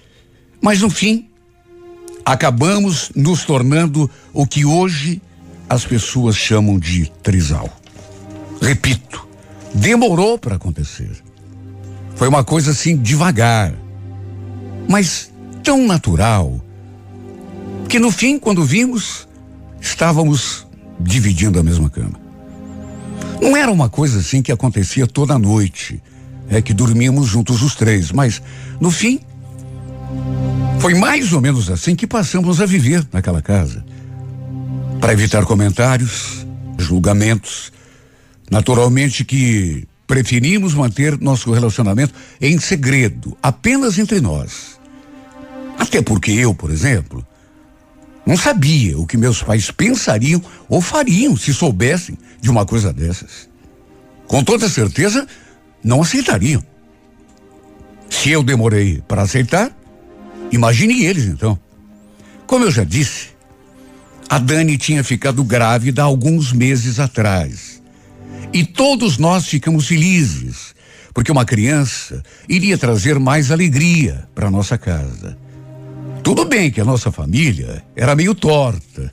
mas 0.61 0.81
no 0.81 0.89
fim, 0.89 1.27
acabamos 2.23 3.11
nos 3.15 3.43
tornando 3.43 4.09
o 4.31 4.45
que 4.45 4.63
hoje 4.63 5.19
as 5.67 5.83
pessoas 5.85 6.35
chamam 6.35 6.77
de 6.77 7.09
trisal. 7.23 7.67
Repito, 8.61 9.27
demorou 9.73 10.37
para 10.37 10.55
acontecer. 10.55 11.11
Foi 12.15 12.27
uma 12.27 12.43
coisa 12.43 12.71
assim 12.71 12.95
devagar, 12.95 13.73
mas 14.87 15.31
tão 15.63 15.85
natural, 15.87 16.63
que 17.89 17.97
no 17.97 18.11
fim, 18.11 18.37
quando 18.37 18.63
vimos, 18.63 19.27
estávamos 19.81 20.67
dividindo 20.99 21.59
a 21.59 21.63
mesma 21.63 21.89
cama. 21.89 22.22
Não 23.43 23.55
era 23.57 23.71
uma 23.71 23.89
coisa 23.89 24.19
assim 24.19 24.41
que 24.41 24.51
acontecia 24.51 25.05
toda 25.05 25.37
noite, 25.37 26.01
é 26.49 26.61
que 26.61 26.73
dormíamos 26.73 27.27
juntos 27.27 27.61
os 27.61 27.75
três, 27.75 28.11
mas 28.11 28.41
no 28.79 28.89
fim, 28.89 29.19
foi 30.79 30.93
mais 30.93 31.33
ou 31.33 31.41
menos 31.41 31.69
assim 31.69 31.95
que 31.95 32.07
passamos 32.07 32.61
a 32.61 32.65
viver 32.65 33.05
naquela 33.11 33.41
casa. 33.41 33.83
Para 34.99 35.13
evitar 35.13 35.45
comentários, 35.45 36.47
julgamentos, 36.77 37.71
naturalmente 38.49 39.23
que 39.23 39.87
Preferimos 40.05 40.73
manter 40.73 41.19
nosso 41.19 41.51
relacionamento 41.51 42.13
em 42.39 42.59
segredo, 42.59 43.37
apenas 43.41 43.97
entre 43.97 44.19
nós. 44.19 44.79
Até 45.77 46.01
porque 46.01 46.31
eu, 46.31 46.53
por 46.53 46.69
exemplo, 46.69 47.25
não 48.25 48.37
sabia 48.37 48.97
o 48.97 49.05
que 49.05 49.17
meus 49.17 49.43
pais 49.43 49.69
pensariam 49.69 50.41
ou 50.69 50.81
fariam 50.81 51.35
se 51.35 51.53
soubessem 51.53 52.17
de 52.39 52.49
uma 52.49 52.65
coisa 52.65 52.93
dessas. 52.93 53.49
Com 54.27 54.43
toda 54.43 54.69
certeza, 54.69 55.27
não 55.83 56.01
aceitariam. 56.01 56.63
Se 58.09 58.29
eu 58.29 58.41
demorei 58.41 59.01
para 59.07 59.23
aceitar, 59.23 59.71
imagine 60.51 61.03
eles 61.03 61.25
então. 61.25 61.59
Como 62.47 62.65
eu 62.65 62.71
já 62.71 62.83
disse, 62.83 63.29
a 64.29 64.39
Dani 64.39 64.77
tinha 64.77 65.03
ficado 65.03 65.43
grávida 65.43 66.03
alguns 66.03 66.53
meses 66.53 66.99
atrás. 66.99 67.81
E 68.53 68.63
todos 68.63 69.17
nós 69.17 69.47
ficamos 69.47 69.87
felizes, 69.87 70.73
porque 71.13 71.31
uma 71.31 71.43
criança 71.43 72.23
iria 72.47 72.77
trazer 72.77 73.19
mais 73.19 73.51
alegria 73.51 74.27
para 74.33 74.51
nossa 74.51 74.77
casa. 74.77 75.37
Tudo 76.23 76.45
bem 76.45 76.71
que 76.71 76.79
a 76.79 76.85
nossa 76.85 77.11
família 77.11 77.83
era 77.97 78.15
meio 78.15 78.33
torta, 78.33 79.11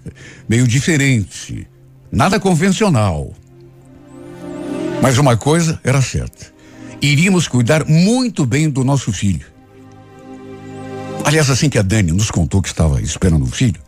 meio 0.48 0.64
diferente, 0.64 1.66
nada 2.10 2.38
convencional. 2.38 3.34
Mas 5.02 5.18
uma 5.18 5.36
coisa 5.36 5.80
era 5.82 6.00
certa: 6.00 6.46
iríamos 7.02 7.48
cuidar 7.48 7.84
muito 7.84 8.46
bem 8.46 8.70
do 8.70 8.84
nosso 8.84 9.12
filho. 9.12 9.44
Aliás, 11.24 11.50
assim 11.50 11.68
que 11.68 11.78
a 11.78 11.82
Dani 11.82 12.12
nos 12.12 12.30
contou 12.30 12.62
que 12.62 12.68
estava 12.68 13.02
esperando 13.02 13.42
um 13.42 13.50
filho, 13.50 13.80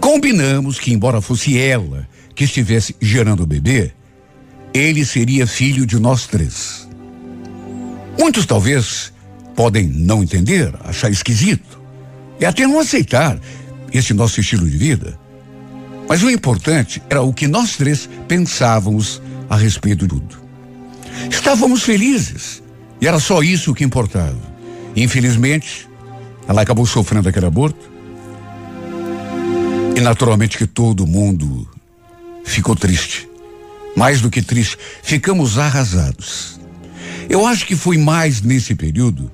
combinamos 0.00 0.80
que, 0.80 0.92
embora 0.92 1.20
fosse 1.20 1.56
ela 1.56 2.08
que 2.34 2.42
estivesse 2.42 2.96
gerando 3.00 3.44
o 3.44 3.46
bebê, 3.46 3.92
ele 4.74 5.04
seria 5.04 5.46
filho 5.46 5.86
de 5.86 5.98
nós 6.00 6.26
três. 6.26 6.88
Muitos 8.18 8.46
talvez 8.46 9.12
podem 9.54 9.86
não 9.86 10.24
entender, 10.24 10.74
achar 10.84 11.08
esquisito 11.08 11.85
e 12.40 12.44
até 12.44 12.66
não 12.66 12.80
aceitar 12.80 13.38
esse 13.92 14.12
nosso 14.12 14.40
estilo 14.40 14.68
de 14.68 14.76
vida. 14.76 15.18
Mas 16.08 16.22
o 16.22 16.30
importante 16.30 17.02
era 17.08 17.22
o 17.22 17.32
que 17.32 17.48
nós 17.48 17.76
três 17.76 18.08
pensávamos 18.28 19.20
a 19.48 19.56
respeito 19.56 20.06
de 20.06 20.08
tudo. 20.08 20.36
Estávamos 21.30 21.82
felizes 21.82 22.62
e 23.00 23.06
era 23.06 23.18
só 23.18 23.42
isso 23.42 23.74
que 23.74 23.84
importava. 23.84 24.40
Infelizmente, 24.94 25.88
ela 26.48 26.62
acabou 26.62 26.86
sofrendo 26.86 27.28
aquele 27.28 27.46
aborto. 27.46 27.90
E 29.96 30.00
naturalmente 30.00 30.58
que 30.58 30.66
todo 30.66 31.06
mundo 31.06 31.68
ficou 32.44 32.76
triste. 32.76 33.28
Mais 33.96 34.20
do 34.20 34.30
que 34.30 34.42
triste, 34.42 34.78
ficamos 35.02 35.58
arrasados. 35.58 36.60
Eu 37.28 37.46
acho 37.46 37.66
que 37.66 37.74
foi 37.74 37.96
mais 37.96 38.42
nesse 38.42 38.74
período 38.74 39.30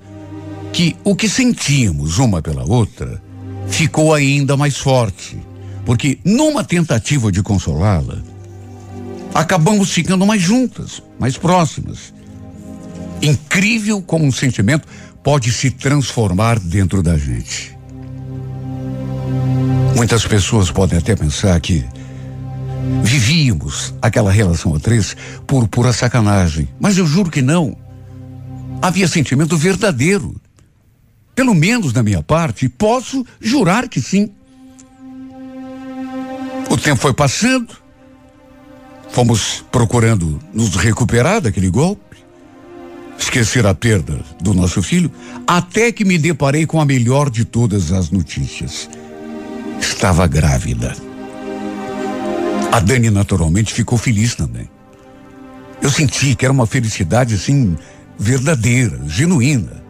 que 0.73 0.97
o 1.05 1.15
que 1.15 1.29
sentíamos 1.29 2.19
uma 2.19 2.41
pela 2.41 2.65
outra 2.65 3.23
ficou 3.69 4.15
ainda 4.15 4.57
mais 4.57 4.77
forte. 4.79 5.39
Porque 5.85 6.19
numa 6.25 6.65
tentativa 6.65 7.31
de 7.31 7.43
consolá-la, 7.43 8.23
acabamos 9.35 9.91
ficando 9.91 10.27
mais 10.27 10.41
juntas, 10.41 11.03
mais 11.19 11.37
próximas. 11.37 12.15
Incrível 13.21 14.01
como 14.03 14.25
um 14.25 14.33
sentimento 14.33 14.87
pode 15.23 15.53
se 15.53 15.71
transformar 15.71 16.59
dentro 16.59 17.03
da 17.03 17.17
gente. 17.17 17.77
Muitas 19.95 20.27
pessoas 20.27 20.71
podem 20.71 20.99
até 20.99 21.15
pensar 21.15 21.61
que 21.61 21.85
vivíamos 23.03 23.95
aquela 24.01 24.33
relação 24.33 24.75
a 24.75 24.81
três 24.81 25.17
por 25.47 25.69
pura 25.69 25.93
sacanagem, 25.93 26.69
mas 26.81 26.97
eu 26.99 27.07
juro 27.07 27.31
que 27.31 27.43
não. 27.43 27.77
Havia 28.81 29.07
sentimento 29.07 29.57
verdadeiro. 29.57 30.42
Pelo 31.35 31.55
menos 31.55 31.93
da 31.93 32.03
minha 32.03 32.23
parte, 32.23 32.69
posso 32.69 33.25
jurar 33.41 33.89
que 33.89 34.01
sim. 34.01 34.31
O 36.71 36.77
tempo 36.77 37.01
foi 37.01 37.13
passando, 37.13 37.77
fomos 39.11 39.65
procurando 39.71 40.39
nos 40.53 40.75
recuperar 40.77 41.41
daquele 41.41 41.71
golpe, 41.71 42.17
esquecer 43.19 43.67
a 43.67 43.75
perda 43.75 44.21
do 44.41 44.53
nosso 44.53 44.83
filho, 44.83 45.11
até 45.47 45.93
que 45.93 46.05
me 46.05 46.19
deparei 46.19 46.67
com 46.67 46.81
a 46.81 46.85
melhor 46.85 47.31
de 47.31 47.45
todas 47.45 47.93
as 47.93 48.11
notícias. 48.11 48.89
Estava 49.81 50.27
grávida. 50.27 50.95
A 52.71 52.81
Dani 52.81 53.11
naturalmente 53.11 53.75
ficou 53.75 53.99
feliz 53.99 54.35
também. 54.35 54.69
Eu 55.83 55.91
senti 55.91 56.35
que 56.35 56.45
era 56.45 56.53
uma 56.53 56.67
felicidade 56.67 57.35
assim 57.35 57.77
verdadeira, 58.19 59.01
genuína. 59.07 59.82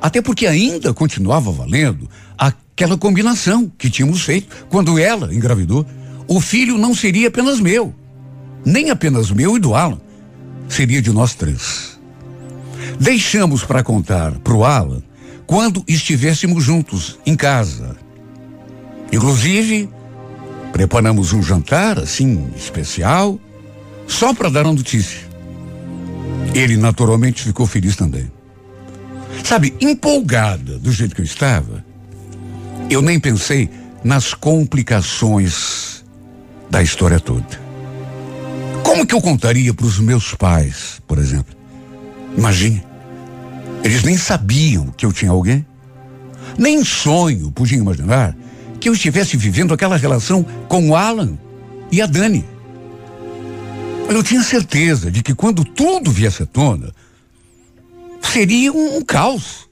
Até 0.00 0.22
porque 0.22 0.46
ainda 0.46 0.94
continuava 0.94 1.50
valendo 1.50 2.08
aquela 2.36 2.96
combinação 2.96 3.70
que 3.76 3.90
tínhamos 3.90 4.22
feito 4.22 4.66
quando 4.68 4.98
ela 4.98 5.34
engravidou. 5.34 5.84
O 6.26 6.40
filho 6.40 6.78
não 6.78 6.94
seria 6.94 7.28
apenas 7.28 7.58
meu, 7.58 7.94
nem 8.64 8.90
apenas 8.90 9.30
meu 9.30 9.56
e 9.56 9.60
do 9.60 9.74
Alan. 9.74 10.00
Seria 10.68 11.00
de 11.00 11.10
nós 11.10 11.34
três. 11.34 11.98
Deixamos 13.00 13.64
para 13.64 13.82
contar 13.82 14.32
para 14.38 14.54
o 14.54 14.64
Alan 14.64 15.02
quando 15.46 15.82
estivéssemos 15.88 16.62
juntos 16.62 17.18
em 17.24 17.34
casa. 17.34 17.96
Inclusive, 19.10 19.88
preparamos 20.72 21.32
um 21.32 21.42
jantar 21.42 21.98
assim 21.98 22.50
especial, 22.54 23.40
só 24.06 24.34
para 24.34 24.50
dar 24.50 24.66
a 24.66 24.72
notícia. 24.72 25.20
Ele 26.54 26.76
naturalmente 26.76 27.42
ficou 27.42 27.66
feliz 27.66 27.96
também. 27.96 28.30
Sabe, 29.44 29.74
empolgada 29.80 30.78
do 30.78 30.92
jeito 30.92 31.14
que 31.14 31.20
eu 31.20 31.24
estava, 31.24 31.84
eu 32.90 33.00
nem 33.02 33.18
pensei 33.18 33.68
nas 34.04 34.34
complicações 34.34 36.04
da 36.70 36.82
história 36.82 37.18
toda. 37.18 37.68
Como 38.82 39.06
que 39.06 39.14
eu 39.14 39.20
contaria 39.20 39.72
para 39.72 39.86
os 39.86 39.98
meus 39.98 40.34
pais, 40.34 41.00
por 41.06 41.18
exemplo? 41.18 41.54
Imagine. 42.36 42.82
Eles 43.82 44.02
nem 44.02 44.16
sabiam 44.16 44.92
que 44.96 45.06
eu 45.06 45.12
tinha 45.12 45.30
alguém. 45.30 45.64
Nem 46.58 46.80
em 46.80 46.84
sonho 46.84 47.50
podiam 47.50 47.80
imaginar 47.80 48.36
que 48.80 48.88
eu 48.88 48.92
estivesse 48.92 49.36
vivendo 49.36 49.74
aquela 49.74 49.96
relação 49.96 50.44
com 50.68 50.88
o 50.88 50.96
Alan 50.96 51.36
e 51.90 52.00
a 52.00 52.06
Dani. 52.06 52.44
Eu 54.08 54.22
tinha 54.22 54.42
certeza 54.42 55.10
de 55.10 55.22
que 55.22 55.34
quando 55.34 55.64
tudo 55.64 56.10
viesse 56.10 56.42
à 56.42 56.46
tona, 56.46 56.92
seria 58.32 58.72
um, 58.72 58.98
um 58.98 59.02
caos. 59.02 59.68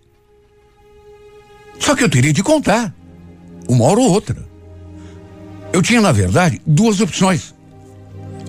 Só 1.79 1.95
que 1.95 2.03
eu 2.03 2.09
teria 2.09 2.33
de 2.33 2.43
contar, 2.43 2.95
uma 3.69 3.85
hora 3.85 4.01
ou 4.01 4.11
outra. 4.11 4.47
Eu 5.73 5.83
tinha, 5.83 6.01
na 6.01 6.13
verdade, 6.13 6.61
duas 6.67 7.01
opções. 7.01 7.55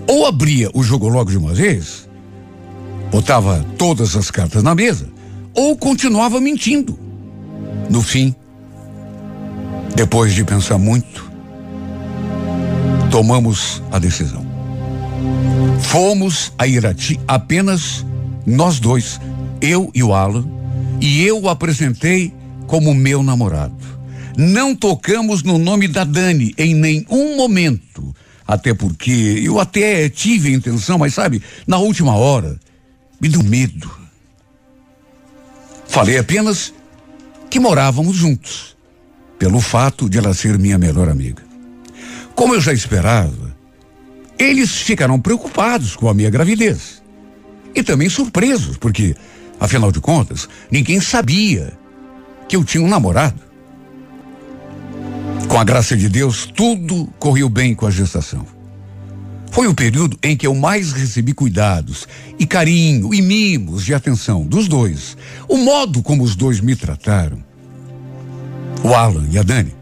Ou 0.07 0.25
abria 0.25 0.69
o 0.73 0.81
jogo 0.81 1.09
logo 1.09 1.29
de 1.29 1.37
uma 1.37 1.53
vez, 1.53 2.07
botava 3.11 3.65
todas 3.77 4.15
as 4.15 4.31
cartas 4.31 4.63
na 4.63 4.73
mesa, 4.73 5.09
ou 5.53 5.75
continuava 5.75 6.39
mentindo. 6.39 6.97
No 7.89 8.01
fim, 8.01 8.33
depois 9.95 10.33
de 10.33 10.43
pensar 10.45 10.77
muito, 10.77 11.29
tomamos 13.11 13.81
a 13.91 13.99
decisão. 13.99 14.45
Fomos 15.81 16.53
a 16.57 16.65
Irati 16.65 17.19
apenas 17.27 18.05
nós 18.45 18.79
dois, 18.79 19.19
eu 19.61 19.91
e 19.93 20.03
o 20.03 20.13
Alan, 20.13 20.45
e 20.99 21.23
eu 21.23 21.41
o 21.41 21.49
apresentei 21.49 22.33
como 22.67 22.93
meu 22.93 23.23
namorado. 23.23 23.75
Não 24.37 24.75
tocamos 24.75 25.41
no 25.43 25.57
nome 25.57 25.87
da 25.87 26.03
Dani 26.03 26.53
em 26.57 26.75
nenhum 26.75 27.35
momento, 27.35 28.15
até 28.47 28.73
porque 28.73 29.41
eu 29.43 29.59
até 29.59 30.09
tive 30.09 30.49
a 30.49 30.55
intenção, 30.55 30.97
mas 30.97 31.13
sabe, 31.13 31.41
na 31.65 31.77
última 31.77 32.15
hora, 32.15 32.59
me 33.19 33.27
deu 33.27 33.43
medo. 33.43 33.89
Falei 35.87 36.17
apenas 36.17 36.73
que 37.49 37.59
morávamos 37.59 38.15
juntos 38.15 38.77
pelo 39.39 39.59
fato 39.59 40.09
de 40.09 40.17
ela 40.17 40.33
ser 40.33 40.57
minha 40.57 40.77
melhor 40.77 41.09
amiga. 41.09 41.43
Como 42.35 42.53
eu 42.53 42.61
já 42.61 42.73
esperava, 42.73 43.55
eles 44.37 44.71
ficaram 44.71 45.19
preocupados 45.19 45.95
com 45.95 46.07
a 46.07 46.13
minha 46.13 46.29
gravidez. 46.29 47.01
E 47.73 47.83
também 47.83 48.09
surpresos, 48.09 48.77
porque, 48.77 49.15
afinal 49.59 49.91
de 49.91 49.99
contas, 49.99 50.47
ninguém 50.71 50.99
sabia 50.99 51.73
que 52.47 52.55
eu 52.55 52.63
tinha 52.63 52.83
um 52.83 52.87
namorado. 52.87 53.41
Com 55.47 55.57
a 55.57 55.63
graça 55.63 55.95
de 55.95 56.09
Deus, 56.09 56.45
tudo 56.45 57.07
correu 57.19 57.49
bem 57.49 57.73
com 57.73 57.85
a 57.85 57.91
gestação. 57.91 58.45
Foi 59.51 59.67
o 59.67 59.73
período 59.73 60.17
em 60.21 60.35
que 60.35 60.45
eu 60.45 60.53
mais 60.53 60.91
recebi 60.91 61.33
cuidados 61.33 62.07
e 62.37 62.45
carinho 62.45 63.13
e 63.13 63.21
mimos 63.21 63.83
de 63.83 63.93
atenção 63.93 64.45
dos 64.45 64.67
dois. 64.67 65.17
O 65.47 65.57
modo 65.57 66.03
como 66.03 66.23
os 66.23 66.35
dois 66.35 66.59
me 66.59 66.75
trataram 66.75 67.43
o 68.83 68.93
Alan 68.93 69.27
e 69.31 69.37
a 69.37 69.43
Dani, 69.43 69.73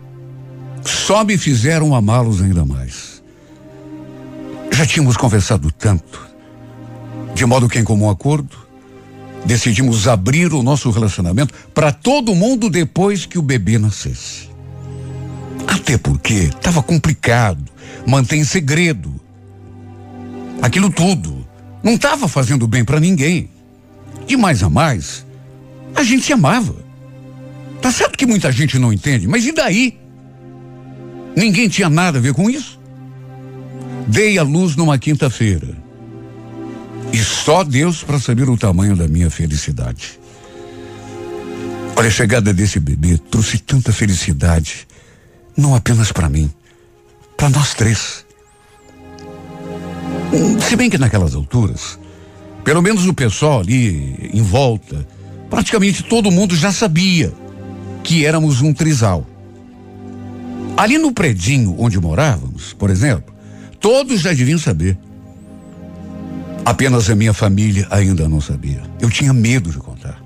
só 0.84 1.24
me 1.24 1.38
fizeram 1.38 1.94
amá-los 1.94 2.42
ainda 2.42 2.64
mais. 2.64 3.22
Já 4.72 4.86
tínhamos 4.86 5.18
conversado 5.18 5.72
tanto, 5.72 6.28
de 7.34 7.46
modo 7.46 7.68
que, 7.68 7.80
em 7.80 7.84
comum 7.84 8.10
acordo, 8.10 8.65
decidimos 9.46 10.08
abrir 10.08 10.54
o 10.54 10.64
nosso 10.64 10.90
relacionamento 10.90 11.54
para 11.74 11.92
todo 11.92 12.36
mundo 12.36 12.70
depois 12.70 13.26
que 13.26 13.38
o 13.38 13.42
bebê 13.42 13.78
nascesse. 13.78 14.50
Até 15.68 15.98
porque 15.98 16.34
estava 16.34 16.82
complicado 16.82 17.64
manter 18.06 18.38
em 18.38 18.44
segredo 18.44 19.14
aquilo 20.62 20.90
tudo. 20.90 21.46
Não 21.84 21.94
estava 21.94 22.28
fazendo 22.28 22.68
bem 22.68 22.84
para 22.84 23.00
ninguém. 23.00 23.50
De 24.26 24.36
mais 24.36 24.64
a 24.64 24.70
mais, 24.70 25.26
a 25.96 26.04
gente 26.04 26.26
se 26.26 26.34
amava. 26.34 26.76
Tá 27.82 27.92
certo 27.92 28.18
que 28.18 28.26
muita 28.26 28.52
gente 28.52 28.80
não 28.80 28.92
entende, 28.92 29.28
mas 29.28 29.46
e 29.46 29.52
daí? 29.52 30.00
Ninguém 31.36 31.70
tinha 31.70 31.90
nada 31.90 32.18
a 32.18 32.22
ver 32.22 32.34
com 32.34 32.50
isso. 32.50 32.80
Dei 34.08 34.38
a 34.40 34.44
luz 34.44 34.76
numa 34.76 34.98
quinta-feira. 34.98 35.85
E 37.16 37.24
só 37.24 37.64
Deus 37.64 38.04
para 38.04 38.20
saber 38.20 38.50
o 38.50 38.58
tamanho 38.58 38.94
da 38.94 39.08
minha 39.08 39.30
felicidade. 39.30 40.20
Olha, 41.96 42.10
a 42.10 42.12
chegada 42.12 42.54
desse 42.54 42.78
bebê 42.78 43.18
trouxe 43.18 43.58
tanta 43.58 43.94
felicidade, 43.94 44.86
não 45.56 45.74
apenas 45.74 46.12
para 46.12 46.28
mim, 46.28 46.52
para 47.38 47.48
nós 47.48 47.74
três. 47.74 48.26
Se 50.68 50.76
bem 50.76 50.90
que 50.90 50.98
naquelas 50.98 51.34
alturas, 51.36 51.98
pelo 52.66 52.82
menos 52.82 53.08
o 53.08 53.14
pessoal 53.14 53.62
ali 53.62 54.30
em 54.34 54.42
volta, 54.42 55.08
praticamente 55.50 56.04
todo 56.04 56.30
mundo 56.30 56.54
já 56.54 56.74
sabia 56.74 57.32
que 58.04 58.26
éramos 58.26 58.60
um 58.60 58.74
trisal. 58.74 59.26
Ali 60.76 60.98
no 60.98 61.14
predinho 61.14 61.78
onde 61.80 61.98
morávamos, 61.98 62.74
por 62.74 62.90
exemplo, 62.90 63.34
todos 63.80 64.20
já 64.20 64.34
deviam 64.34 64.60
saber. 64.60 64.98
Apenas 66.66 67.10
a 67.10 67.16
minha 67.16 67.34
família 67.34 67.88
ainda 67.92 68.28
não 68.28 68.42
sabia. 68.42 68.82
Eu 69.00 69.10
tinha 69.10 69.32
medo 69.32 69.70
de 69.70 69.78
contar. 69.78 70.20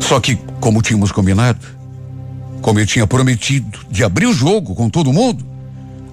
Só 0.00 0.18
que, 0.18 0.36
como 0.60 0.82
tínhamos 0.82 1.12
combinado, 1.12 1.64
como 2.60 2.80
eu 2.80 2.86
tinha 2.86 3.06
prometido 3.06 3.78
de 3.90 4.02
abrir 4.02 4.26
o 4.26 4.32
jogo 4.32 4.74
com 4.74 4.90
todo 4.90 5.12
mundo, 5.12 5.46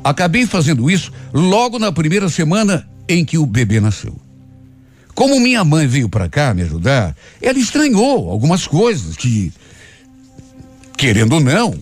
acabei 0.04 0.46
fazendo 0.46 0.90
isso 0.90 1.12
logo 1.34 1.80
na 1.80 1.92
primeira 1.92 2.30
semana 2.30 2.88
em 3.10 3.26
que 3.26 3.38
o 3.38 3.46
bebê 3.46 3.80
nasceu. 3.80 4.16
Como 5.16 5.40
minha 5.40 5.64
mãe 5.64 5.88
veio 5.88 6.08
para 6.08 6.30
cá 6.30 6.54
me 6.54 6.62
ajudar, 6.62 7.16
ela 7.42 7.58
estranhou 7.58 8.30
algumas 8.30 8.68
coisas 8.68 9.16
que 9.16 9.52
querendo 10.96 11.34
ou 11.34 11.40
não, 11.40 11.76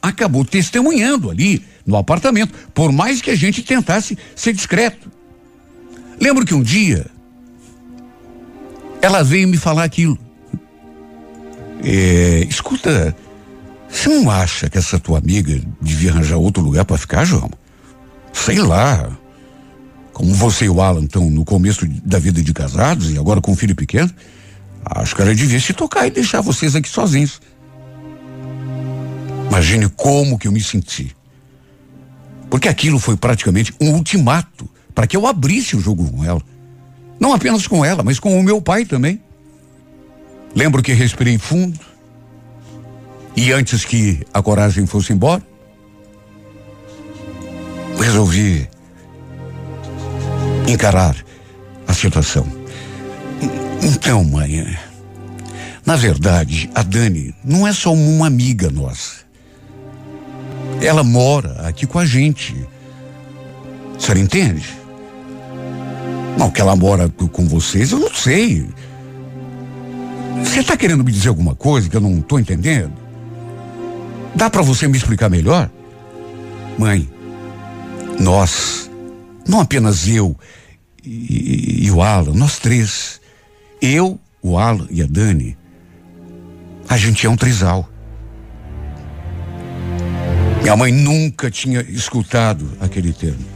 acabou 0.00 0.44
testemunhando 0.44 1.30
ali 1.30 1.64
no 1.86 1.96
apartamento, 1.96 2.54
por 2.72 2.92
mais 2.92 3.20
que 3.20 3.30
a 3.30 3.36
gente 3.36 3.62
tentasse 3.62 4.16
ser 4.34 4.52
discreto. 4.52 5.10
Lembro 6.20 6.44
que 6.44 6.54
um 6.54 6.62
dia 6.62 7.06
ela 9.00 9.22
veio 9.22 9.46
me 9.46 9.56
falar 9.56 9.84
aquilo. 9.84 10.18
É, 11.82 12.46
escuta, 12.48 13.14
você 13.88 14.08
não 14.08 14.30
acha 14.30 14.70
que 14.70 14.78
essa 14.78 14.98
tua 14.98 15.18
amiga 15.18 15.60
devia 15.80 16.10
arranjar 16.10 16.36
outro 16.36 16.62
lugar 16.62 16.84
para 16.84 16.96
ficar, 16.96 17.24
João? 17.24 17.50
Sei 18.32 18.58
lá. 18.58 19.10
Como 20.12 20.32
você 20.32 20.66
e 20.66 20.68
o 20.68 20.80
Alan 20.80 21.04
estão 21.04 21.28
no 21.28 21.44
começo 21.44 21.86
da 22.04 22.18
vida 22.18 22.40
de 22.42 22.52
casados 22.52 23.10
e 23.10 23.18
agora 23.18 23.40
com 23.40 23.52
um 23.52 23.56
filho 23.56 23.74
pequeno, 23.74 24.10
acho 24.84 25.14
que 25.14 25.20
ela 25.20 25.34
devia 25.34 25.60
se 25.60 25.72
tocar 25.72 26.06
e 26.06 26.10
deixar 26.10 26.40
vocês 26.40 26.74
aqui 26.74 26.88
sozinhos. 26.88 27.40
Imagine 29.48 29.88
como 29.88 30.38
que 30.38 30.48
eu 30.48 30.52
me 30.52 30.62
senti. 30.62 31.14
Porque 32.48 32.68
aquilo 32.68 32.98
foi 32.98 33.16
praticamente 33.16 33.74
um 33.80 33.90
ultimato 33.92 34.68
para 34.94 35.06
que 35.06 35.16
eu 35.16 35.26
abrisse 35.26 35.76
o 35.76 35.80
jogo 35.80 36.10
com 36.10 36.24
ela. 36.24 36.40
Não 37.18 37.32
apenas 37.32 37.66
com 37.66 37.84
ela, 37.84 38.02
mas 38.02 38.18
com 38.18 38.38
o 38.38 38.42
meu 38.42 38.60
pai 38.60 38.84
também. 38.84 39.20
Lembro 40.54 40.82
que 40.82 40.92
respirei 40.92 41.36
fundo. 41.38 41.78
E 43.36 43.52
antes 43.52 43.84
que 43.84 44.24
a 44.32 44.40
coragem 44.40 44.86
fosse 44.86 45.12
embora, 45.12 45.42
resolvi 47.98 48.68
encarar 50.68 51.16
a 51.86 51.92
situação. 51.92 52.46
Então, 53.82 54.22
mãe, 54.24 54.78
na 55.84 55.96
verdade, 55.96 56.70
a 56.74 56.82
Dani 56.82 57.34
não 57.44 57.66
é 57.66 57.72
só 57.72 57.92
uma 57.92 58.26
amiga 58.26 58.70
nossa. 58.70 59.24
Ela 60.80 61.02
mora 61.02 61.66
aqui 61.66 61.86
com 61.86 61.98
a 61.98 62.06
gente. 62.06 62.54
A 63.96 64.00
senhora 64.00 64.20
entende? 64.20 64.83
Não, 66.38 66.50
que 66.50 66.60
ela 66.60 66.74
mora 66.74 67.08
com 67.08 67.46
vocês, 67.46 67.92
eu 67.92 67.98
não 67.98 68.12
sei. 68.12 68.68
Você 70.42 70.60
está 70.60 70.76
querendo 70.76 71.04
me 71.04 71.12
dizer 71.12 71.28
alguma 71.28 71.54
coisa 71.54 71.88
que 71.88 71.96
eu 71.96 72.00
não 72.00 72.18
estou 72.18 72.38
entendendo? 72.38 72.92
Dá 74.34 74.50
para 74.50 74.62
você 74.62 74.88
me 74.88 74.96
explicar 74.96 75.30
melhor? 75.30 75.70
Mãe, 76.76 77.08
nós, 78.18 78.90
não 79.46 79.60
apenas 79.60 80.08
eu 80.08 80.36
e, 81.04 81.86
e, 81.86 81.90
o 81.90 82.02
Alan, 82.02 82.32
nós 82.34 82.58
três, 82.58 83.20
eu, 83.80 84.18
o 84.42 84.58
Alan 84.58 84.86
e 84.90 85.02
a 85.02 85.06
Dani, 85.06 85.56
a 86.88 86.96
gente 86.96 87.26
é 87.26 87.30
um 87.30 87.36
trisal. 87.36 87.88
Minha 90.62 90.76
mãe 90.76 90.90
nunca 90.90 91.50
tinha 91.50 91.80
escutado 91.82 92.72
aquele 92.80 93.12
termo. 93.12 93.53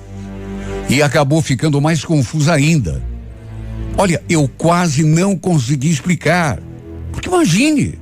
E 0.89 1.03
acabou 1.03 1.43
ficando 1.43 1.81
mais 1.81 2.05
confusa 2.05 2.55
ainda. 2.55 3.03
Olha, 3.97 4.23
eu 4.29 4.49
quase 4.49 5.05
não 5.05 5.37
consegui 5.37 5.91
explicar. 5.91 6.59
Porque 7.13 7.29
imagine, 7.29 7.99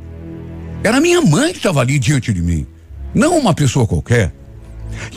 era 0.85 1.01
minha 1.01 1.21
mãe 1.21 1.53
que 1.53 1.59
estava 1.59 1.81
ali 1.81 1.99
diante 1.99 2.33
de 2.33 2.43
mim, 2.43 2.67
não 3.15 3.39
uma 3.39 3.55
pessoa 3.55 3.87
qualquer. 3.87 4.33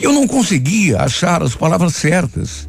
E 0.00 0.04
eu 0.04 0.12
não 0.12 0.26
conseguia 0.26 1.00
achar 1.00 1.42
as 1.42 1.54
palavras 1.54 1.94
certas. 1.94 2.68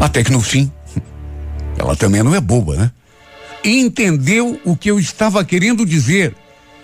Até 0.00 0.22
que 0.22 0.30
no 0.30 0.40
fim, 0.40 0.70
ela 1.76 1.96
também 1.96 2.22
não 2.22 2.34
é 2.34 2.40
boba, 2.40 2.76
né? 2.76 2.92
Entendeu 3.64 4.60
o 4.64 4.76
que 4.76 4.90
eu 4.90 4.98
estava 4.98 5.44
querendo 5.44 5.84
dizer 5.84 6.34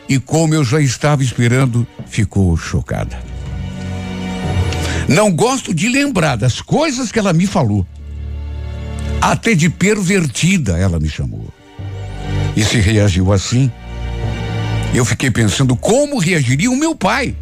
e 0.08 0.18
como 0.18 0.54
eu 0.54 0.64
já 0.64 0.80
estava 0.80 1.22
esperando, 1.22 1.86
ficou 2.06 2.56
chocada. 2.56 3.18
Não 5.08 5.30
gosto 5.30 5.74
de 5.74 5.88
lembrar 5.88 6.36
das 6.36 6.60
coisas 6.60 7.12
que 7.12 7.18
ela 7.18 7.32
me 7.32 7.46
falou. 7.46 7.86
Até 9.20 9.54
de 9.54 9.68
pervertida 9.68 10.78
ela 10.78 10.98
me 10.98 11.08
chamou. 11.08 11.52
E 12.56 12.64
se 12.64 12.78
reagiu 12.78 13.32
assim, 13.32 13.70
eu 14.94 15.04
fiquei 15.04 15.30
pensando 15.30 15.74
como 15.76 16.18
reagiria 16.18 16.70
o 16.70 16.76
meu 16.76 16.94
pai 16.94 17.36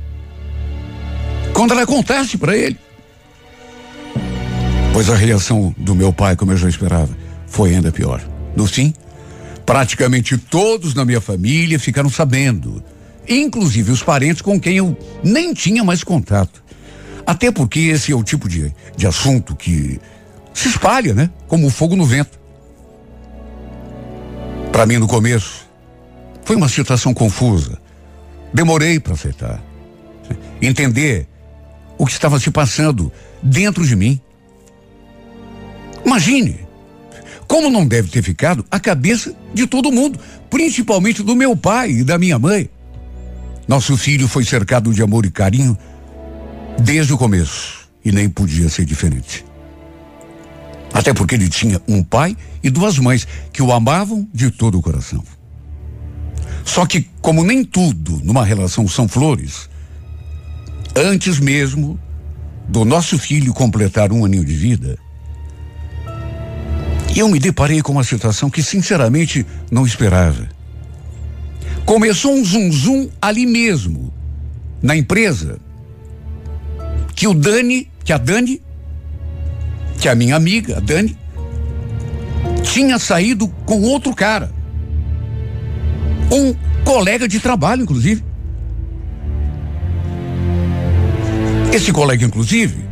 quando 1.52 1.72
ela 1.72 1.86
contasse 1.86 2.38
para 2.38 2.56
ele. 2.56 2.78
Pois 4.92 5.08
a 5.08 5.14
reação 5.14 5.74
do 5.78 5.94
meu 5.94 6.12
pai, 6.12 6.36
como 6.36 6.52
eu 6.52 6.56
já 6.56 6.68
esperava, 6.68 7.16
foi 7.46 7.74
ainda 7.74 7.92
pior. 7.92 8.22
No 8.56 8.66
fim, 8.66 8.92
praticamente 9.64 10.36
todos 10.36 10.94
na 10.94 11.04
minha 11.04 11.20
família 11.20 11.78
ficaram 11.78 12.10
sabendo, 12.10 12.82
inclusive 13.28 13.90
os 13.90 14.02
parentes 14.02 14.42
com 14.42 14.60
quem 14.60 14.76
eu 14.76 14.96
nem 15.22 15.54
tinha 15.54 15.84
mais 15.84 16.02
contato. 16.04 16.61
Até 17.26 17.50
porque 17.50 17.80
esse 17.80 18.12
é 18.12 18.14
o 18.14 18.22
tipo 18.22 18.48
de, 18.48 18.72
de 18.96 19.06
assunto 19.06 19.54
que 19.54 20.00
se 20.52 20.68
espalha, 20.68 21.14
né? 21.14 21.30
Como 21.46 21.70
fogo 21.70 21.96
no 21.96 22.04
vento. 22.04 22.38
Para 24.70 24.86
mim, 24.86 24.98
no 24.98 25.06
começo, 25.06 25.66
foi 26.44 26.56
uma 26.56 26.68
situação 26.68 27.12
confusa. 27.14 27.78
Demorei 28.52 28.98
para 28.98 29.14
aceitar. 29.14 29.62
Entender 30.60 31.26
o 31.98 32.06
que 32.06 32.12
estava 32.12 32.40
se 32.40 32.50
passando 32.50 33.12
dentro 33.42 33.86
de 33.86 33.94
mim. 33.94 34.20
Imagine 36.04 36.60
como 37.46 37.68
não 37.68 37.86
deve 37.86 38.08
ter 38.08 38.22
ficado 38.22 38.64
a 38.70 38.80
cabeça 38.80 39.34
de 39.52 39.66
todo 39.66 39.92
mundo, 39.92 40.18
principalmente 40.48 41.22
do 41.22 41.36
meu 41.36 41.54
pai 41.54 41.90
e 41.90 42.04
da 42.04 42.18
minha 42.18 42.38
mãe. 42.38 42.68
Nosso 43.68 43.94
filho 43.96 44.26
foi 44.26 44.42
cercado 44.42 44.92
de 44.92 45.02
amor 45.02 45.26
e 45.26 45.30
carinho 45.30 45.76
desde 46.78 47.12
o 47.12 47.18
começo 47.18 47.88
e 48.04 48.10
nem 48.10 48.28
podia 48.28 48.68
ser 48.68 48.84
diferente. 48.84 49.44
Até 50.92 51.14
porque 51.14 51.34
ele 51.34 51.48
tinha 51.48 51.80
um 51.88 52.02
pai 52.02 52.36
e 52.62 52.70
duas 52.70 52.98
mães 52.98 53.26
que 53.52 53.62
o 53.62 53.72
amavam 53.72 54.28
de 54.32 54.50
todo 54.50 54.78
o 54.78 54.82
coração. 54.82 55.22
Só 56.64 56.86
que, 56.86 57.08
como 57.20 57.42
nem 57.42 57.64
tudo 57.64 58.20
numa 58.22 58.44
relação 58.44 58.86
são 58.86 59.08
flores, 59.08 59.68
antes 60.94 61.40
mesmo 61.40 61.98
do 62.68 62.84
nosso 62.84 63.18
filho 63.18 63.52
completar 63.52 64.12
um 64.12 64.24
aninho 64.24 64.44
de 64.44 64.54
vida, 64.54 64.98
eu 67.16 67.28
me 67.28 67.38
deparei 67.38 67.82
com 67.82 67.92
uma 67.92 68.04
situação 68.04 68.48
que 68.48 68.62
sinceramente 68.62 69.46
não 69.70 69.86
esperava. 69.86 70.48
Começou 71.84 72.32
um 72.32 72.44
zum 72.44 72.70
zum 72.72 73.08
ali 73.20 73.44
mesmo, 73.44 74.12
na 74.80 74.96
empresa, 74.96 75.58
que 77.14 77.26
o 77.26 77.34
Dani, 77.34 77.90
que 78.04 78.12
a 78.12 78.18
Dani, 78.18 78.62
que 79.98 80.08
a 80.08 80.14
minha 80.14 80.36
amiga, 80.36 80.78
a 80.78 80.80
Dani, 80.80 81.16
tinha 82.62 82.98
saído 82.98 83.48
com 83.66 83.82
outro 83.82 84.14
cara. 84.14 84.52
Um 86.30 86.54
colega 86.84 87.28
de 87.28 87.38
trabalho, 87.38 87.82
inclusive. 87.82 88.24
Esse 91.72 91.92
colega, 91.92 92.24
inclusive, 92.24 92.84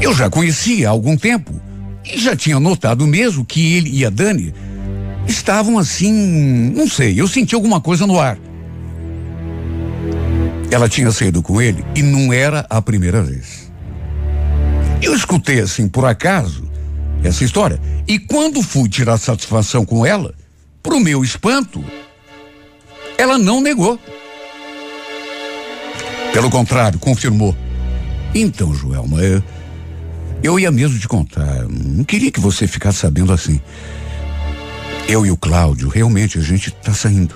eu 0.00 0.14
já 0.14 0.30
conhecia 0.30 0.88
há 0.88 0.90
algum 0.90 1.16
tempo 1.16 1.52
e 2.04 2.18
já 2.18 2.34
tinha 2.34 2.58
notado 2.60 3.06
mesmo 3.06 3.44
que 3.44 3.74
ele 3.74 3.90
e 3.90 4.04
a 4.04 4.10
Dani 4.10 4.54
estavam 5.26 5.78
assim, 5.78 6.12
não 6.74 6.88
sei, 6.88 7.20
eu 7.20 7.26
senti 7.28 7.54
alguma 7.54 7.80
coisa 7.80 8.06
no 8.06 8.18
ar. 8.18 8.38
Ela 10.70 10.88
tinha 10.88 11.10
saído 11.10 11.42
com 11.42 11.60
ele 11.60 11.84
e 11.94 12.02
não 12.02 12.32
era 12.32 12.64
a 12.70 12.80
primeira 12.80 13.22
vez. 13.22 13.70
Eu 15.02 15.14
escutei 15.14 15.60
assim, 15.60 15.88
por 15.88 16.04
acaso, 16.04 16.70
essa 17.24 17.44
história. 17.44 17.80
E 18.06 18.18
quando 18.18 18.62
fui 18.62 18.88
tirar 18.88 19.18
satisfação 19.18 19.84
com 19.84 20.04
ela, 20.04 20.34
pro 20.82 21.00
meu 21.00 21.24
espanto, 21.24 21.84
ela 23.18 23.38
não 23.38 23.60
negou. 23.60 23.98
Pelo 26.32 26.50
contrário, 26.50 26.98
confirmou. 26.98 27.56
Então, 28.34 28.72
Joelma, 28.74 29.20
eu, 29.20 29.42
eu 30.42 30.60
ia 30.60 30.70
mesmo 30.70 30.98
te 30.98 31.08
contar. 31.08 31.66
Não 31.68 32.04
queria 32.04 32.30
que 32.30 32.40
você 32.40 32.66
ficasse 32.66 32.98
sabendo 32.98 33.32
assim. 33.32 33.60
Eu 35.08 35.26
e 35.26 35.30
o 35.30 35.36
Cláudio, 35.36 35.88
realmente, 35.88 36.38
a 36.38 36.42
gente 36.42 36.68
está 36.68 36.94
saindo. 36.94 37.34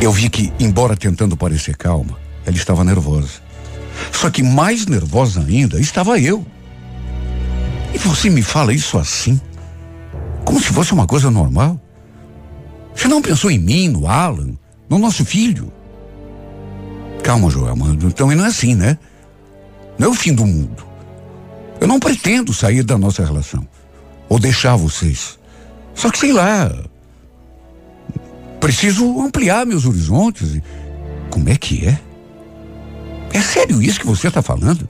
Eu 0.00 0.10
vi 0.10 0.30
que, 0.30 0.52
embora 0.58 0.96
tentando 0.96 1.36
parecer 1.36 1.76
calma, 1.76 2.18
ela 2.46 2.56
estava 2.56 2.82
nervosa. 2.82 3.40
Só 4.10 4.30
que 4.30 4.42
mais 4.42 4.86
nervosa 4.86 5.40
ainda 5.40 5.78
estava 5.78 6.18
eu. 6.18 6.44
E 7.92 7.98
você 7.98 8.30
me 8.30 8.42
fala 8.42 8.72
isso 8.72 8.98
assim? 8.98 9.38
Como 10.44 10.58
se 10.58 10.72
fosse 10.72 10.92
uma 10.92 11.06
coisa 11.06 11.30
normal? 11.30 11.78
Você 12.94 13.08
não 13.08 13.20
pensou 13.20 13.50
em 13.50 13.58
mim, 13.58 13.88
no 13.88 14.06
Alan, 14.06 14.54
no 14.88 14.98
nosso 14.98 15.24
filho? 15.24 15.70
Calma, 17.22 17.50
Joel, 17.50 17.76
mano. 17.76 18.08
Então 18.08 18.30
não 18.30 18.44
é 18.44 18.48
assim, 18.48 18.74
né? 18.74 18.98
Não 19.98 20.08
é 20.08 20.10
o 20.10 20.14
fim 20.14 20.32
do 20.32 20.46
mundo. 20.46 20.82
Eu 21.78 21.86
não 21.86 22.00
pretendo 22.00 22.54
sair 22.54 22.82
da 22.82 22.96
nossa 22.96 23.24
relação. 23.24 23.66
Ou 24.28 24.38
deixar 24.38 24.76
vocês. 24.76 25.38
Só 25.94 26.10
que 26.10 26.18
sei 26.18 26.32
lá. 26.32 26.72
Preciso 28.60 29.20
ampliar 29.22 29.64
meus 29.64 29.86
horizontes 29.86 30.60
Como 31.30 31.48
é 31.48 31.56
que 31.56 31.86
é? 31.86 31.98
É 33.32 33.40
sério 33.40 33.82
isso 33.82 34.00
que 34.00 34.06
você 34.06 34.28
está 34.28 34.42
falando? 34.42 34.88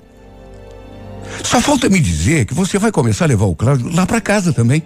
Só 1.44 1.60
falta 1.60 1.88
me 1.88 2.00
dizer 2.00 2.46
que 2.46 2.54
você 2.54 2.78
vai 2.78 2.90
começar 2.90 3.26
a 3.26 3.28
levar 3.28 3.44
o 3.44 3.54
Cláudio 3.54 3.94
lá 3.94 4.06
para 4.06 4.20
casa 4.20 4.52
também. 4.52 4.82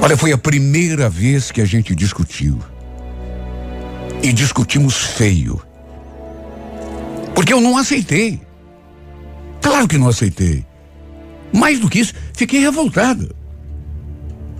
Olha, 0.00 0.16
foi 0.16 0.32
a 0.32 0.38
primeira 0.38 1.08
vez 1.08 1.50
que 1.50 1.60
a 1.60 1.64
gente 1.64 1.94
discutiu. 1.94 2.58
E 4.22 4.32
discutimos 4.32 4.96
feio. 4.96 5.60
Porque 7.34 7.52
eu 7.52 7.60
não 7.60 7.76
aceitei. 7.76 8.40
Claro 9.60 9.86
que 9.86 9.98
não 9.98 10.08
aceitei. 10.08 10.64
Mais 11.52 11.78
do 11.78 11.88
que 11.88 12.00
isso, 12.00 12.14
fiquei 12.32 12.60
revoltada. 12.60 13.28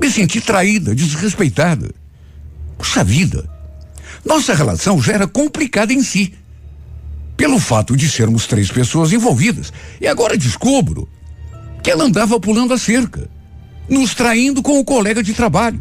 Me 0.03 0.11
senti 0.11 0.41
traída, 0.41 0.97
desrespeitada. 0.97 1.95
Puxa 2.77 3.05
vida. 3.05 3.49
Nossa 4.25 4.53
relação 4.53 5.01
já 5.01 5.13
era 5.13 5.29
complicada 5.29 5.93
em 5.93 6.03
si. 6.03 6.35
Pelo 7.37 7.61
fato 7.61 7.97
de 7.97 8.11
sermos 8.11 8.49
três 8.49 8.69
pessoas 8.69 9.13
envolvidas. 9.13 9.73
E 10.01 10.09
agora 10.09 10.37
descubro 10.37 11.09
que 11.85 11.89
ela 11.89 12.03
andava 12.03 12.41
pulando 12.41 12.75
a 12.75 12.79
cerca, 12.79 13.31
nos 13.89 14.13
traindo 14.13 14.61
com 14.61 14.81
o 14.81 14.85
colega 14.85 15.23
de 15.23 15.35
trabalho. 15.35 15.81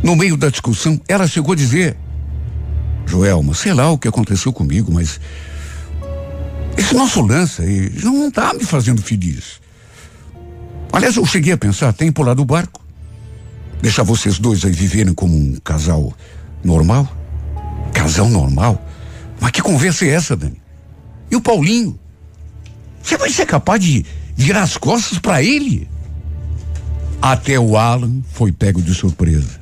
No 0.00 0.14
meio 0.14 0.36
da 0.36 0.48
discussão, 0.48 1.00
ela 1.08 1.26
chegou 1.26 1.52
a 1.52 1.56
dizer: 1.56 1.96
Joelma, 3.06 3.54
sei 3.54 3.74
lá 3.74 3.90
o 3.90 3.98
que 3.98 4.06
aconteceu 4.06 4.52
comigo, 4.52 4.92
mas 4.92 5.20
esse 6.78 6.94
nosso 6.94 7.22
lance 7.22 7.60
aí 7.60 7.90
não 8.04 8.28
está 8.28 8.54
me 8.54 8.64
fazendo 8.64 9.02
feliz. 9.02 9.65
Aliás, 10.96 11.14
eu 11.14 11.26
cheguei 11.26 11.52
a 11.52 11.58
pensar 11.58 11.90
até 11.90 12.06
em 12.06 12.10
pular 12.10 12.32
do 12.32 12.42
barco. 12.42 12.82
Deixar 13.82 14.02
vocês 14.02 14.38
dois 14.38 14.64
aí 14.64 14.72
viverem 14.72 15.12
como 15.12 15.36
um 15.36 15.56
casal 15.62 16.10
normal. 16.64 17.06
Casal 17.92 18.30
normal? 18.30 18.82
Mas 19.38 19.50
que 19.50 19.60
conversa 19.60 20.06
é 20.06 20.08
essa, 20.08 20.34
Dani? 20.34 20.58
E 21.30 21.36
o 21.36 21.40
Paulinho? 21.42 22.00
Você 23.02 23.18
vai 23.18 23.28
ser 23.28 23.44
capaz 23.44 23.78
de 23.84 24.06
virar 24.34 24.62
as 24.62 24.78
costas 24.78 25.18
para 25.18 25.42
ele? 25.42 25.86
Até 27.20 27.60
o 27.60 27.76
Alan 27.76 28.22
foi 28.32 28.50
pego 28.50 28.80
de 28.80 28.94
surpresa. 28.94 29.60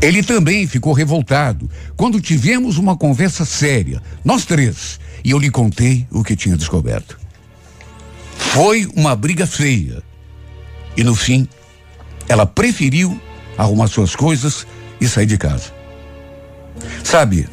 Ele 0.00 0.22
também 0.22 0.66
ficou 0.66 0.94
revoltado 0.94 1.68
quando 1.94 2.22
tivemos 2.22 2.78
uma 2.78 2.96
conversa 2.96 3.44
séria, 3.44 4.02
nós 4.24 4.46
três, 4.46 4.98
e 5.22 5.30
eu 5.32 5.38
lhe 5.38 5.50
contei 5.50 6.06
o 6.10 6.24
que 6.24 6.34
tinha 6.34 6.56
descoberto. 6.56 7.25
Foi 8.56 8.88
uma 8.96 9.14
briga 9.14 9.46
feia. 9.46 10.02
E 10.96 11.04
no 11.04 11.14
fim, 11.14 11.46
ela 12.26 12.46
preferiu 12.46 13.20
arrumar 13.58 13.86
suas 13.86 14.16
coisas 14.16 14.66
e 14.98 15.06
sair 15.06 15.26
de 15.26 15.36
casa. 15.36 15.74
Sabe, 17.04 17.46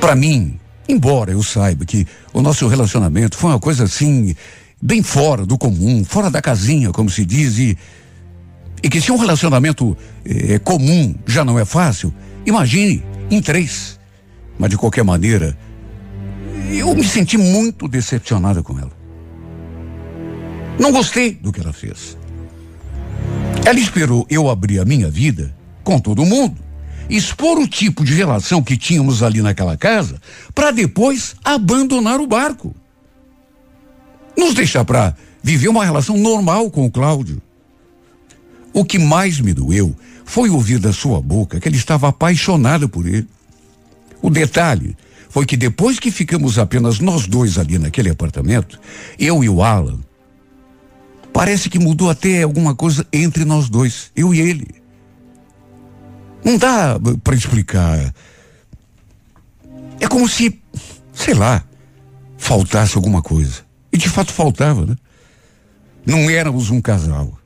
para 0.00 0.14
mim, 0.14 0.58
embora 0.88 1.32
eu 1.32 1.42
saiba 1.42 1.84
que 1.84 2.06
o 2.32 2.40
nosso 2.40 2.66
relacionamento 2.68 3.36
foi 3.36 3.50
uma 3.50 3.60
coisa 3.60 3.84
assim, 3.84 4.34
bem 4.80 5.02
fora 5.02 5.44
do 5.44 5.58
comum, 5.58 6.04
fora 6.04 6.30
da 6.30 6.40
casinha, 6.40 6.90
como 6.90 7.10
se 7.10 7.26
diz, 7.26 7.58
e, 7.58 7.76
e 8.82 8.88
que 8.88 8.98
se 8.98 9.12
um 9.12 9.18
relacionamento 9.18 9.94
eh, 10.24 10.58
comum 10.60 11.14
já 11.26 11.44
não 11.44 11.58
é 11.58 11.66
fácil, 11.66 12.14
imagine 12.46 13.04
em 13.30 13.42
três. 13.42 14.00
Mas 14.58 14.70
de 14.70 14.78
qualquer 14.78 15.04
maneira, 15.04 15.54
eu 16.70 16.94
me 16.94 17.04
senti 17.04 17.36
muito 17.36 17.86
decepcionada 17.86 18.62
com 18.62 18.78
ela. 18.78 18.99
Não 20.80 20.92
gostei 20.92 21.32
do 21.32 21.52
que 21.52 21.60
ela 21.60 21.74
fez. 21.74 22.16
Ela 23.66 23.78
esperou 23.78 24.26
eu 24.30 24.48
abrir 24.48 24.80
a 24.80 24.84
minha 24.86 25.10
vida 25.10 25.54
com 25.84 25.98
todo 25.98 26.24
mundo, 26.24 26.56
expor 27.10 27.58
o 27.58 27.68
tipo 27.68 28.02
de 28.02 28.14
relação 28.14 28.62
que 28.62 28.78
tínhamos 28.78 29.22
ali 29.22 29.42
naquela 29.42 29.76
casa, 29.76 30.18
para 30.54 30.70
depois 30.70 31.36
abandonar 31.44 32.18
o 32.18 32.26
barco. 32.26 32.74
Nos 34.34 34.54
deixar 34.54 34.82
para 34.86 35.14
viver 35.42 35.68
uma 35.68 35.84
relação 35.84 36.16
normal 36.16 36.70
com 36.70 36.86
o 36.86 36.90
Cláudio. 36.90 37.42
O 38.72 38.82
que 38.82 38.98
mais 38.98 39.38
me 39.38 39.52
doeu 39.52 39.94
foi 40.24 40.48
ouvir 40.48 40.78
da 40.78 40.94
sua 40.94 41.20
boca 41.20 41.60
que 41.60 41.68
ele 41.68 41.76
estava 41.76 42.08
apaixonado 42.08 42.88
por 42.88 43.06
ele. 43.06 43.28
O 44.22 44.30
detalhe 44.30 44.96
foi 45.28 45.44
que 45.44 45.58
depois 45.58 46.00
que 46.00 46.10
ficamos 46.10 46.58
apenas 46.58 47.00
nós 47.00 47.26
dois 47.26 47.58
ali 47.58 47.78
naquele 47.78 48.08
apartamento, 48.08 48.80
eu 49.18 49.44
e 49.44 49.48
o 49.48 49.62
Alan, 49.62 50.00
Parece 51.32 51.70
que 51.70 51.78
mudou 51.78 52.10
até 52.10 52.42
alguma 52.42 52.74
coisa 52.74 53.06
entre 53.12 53.44
nós 53.44 53.68
dois, 53.68 54.10
eu 54.14 54.34
e 54.34 54.40
ele. 54.40 54.66
Não 56.44 56.56
dá 56.56 56.98
para 57.22 57.34
explicar. 57.34 58.14
É 60.00 60.08
como 60.08 60.28
se, 60.28 60.60
sei 61.12 61.34
lá, 61.34 61.62
faltasse 62.38 62.96
alguma 62.96 63.22
coisa. 63.22 63.62
E 63.92 63.98
de 63.98 64.08
fato 64.08 64.32
faltava, 64.32 64.86
né? 64.86 64.96
Não 66.06 66.30
éramos 66.30 66.70
um 66.70 66.80
casal. 66.80 67.38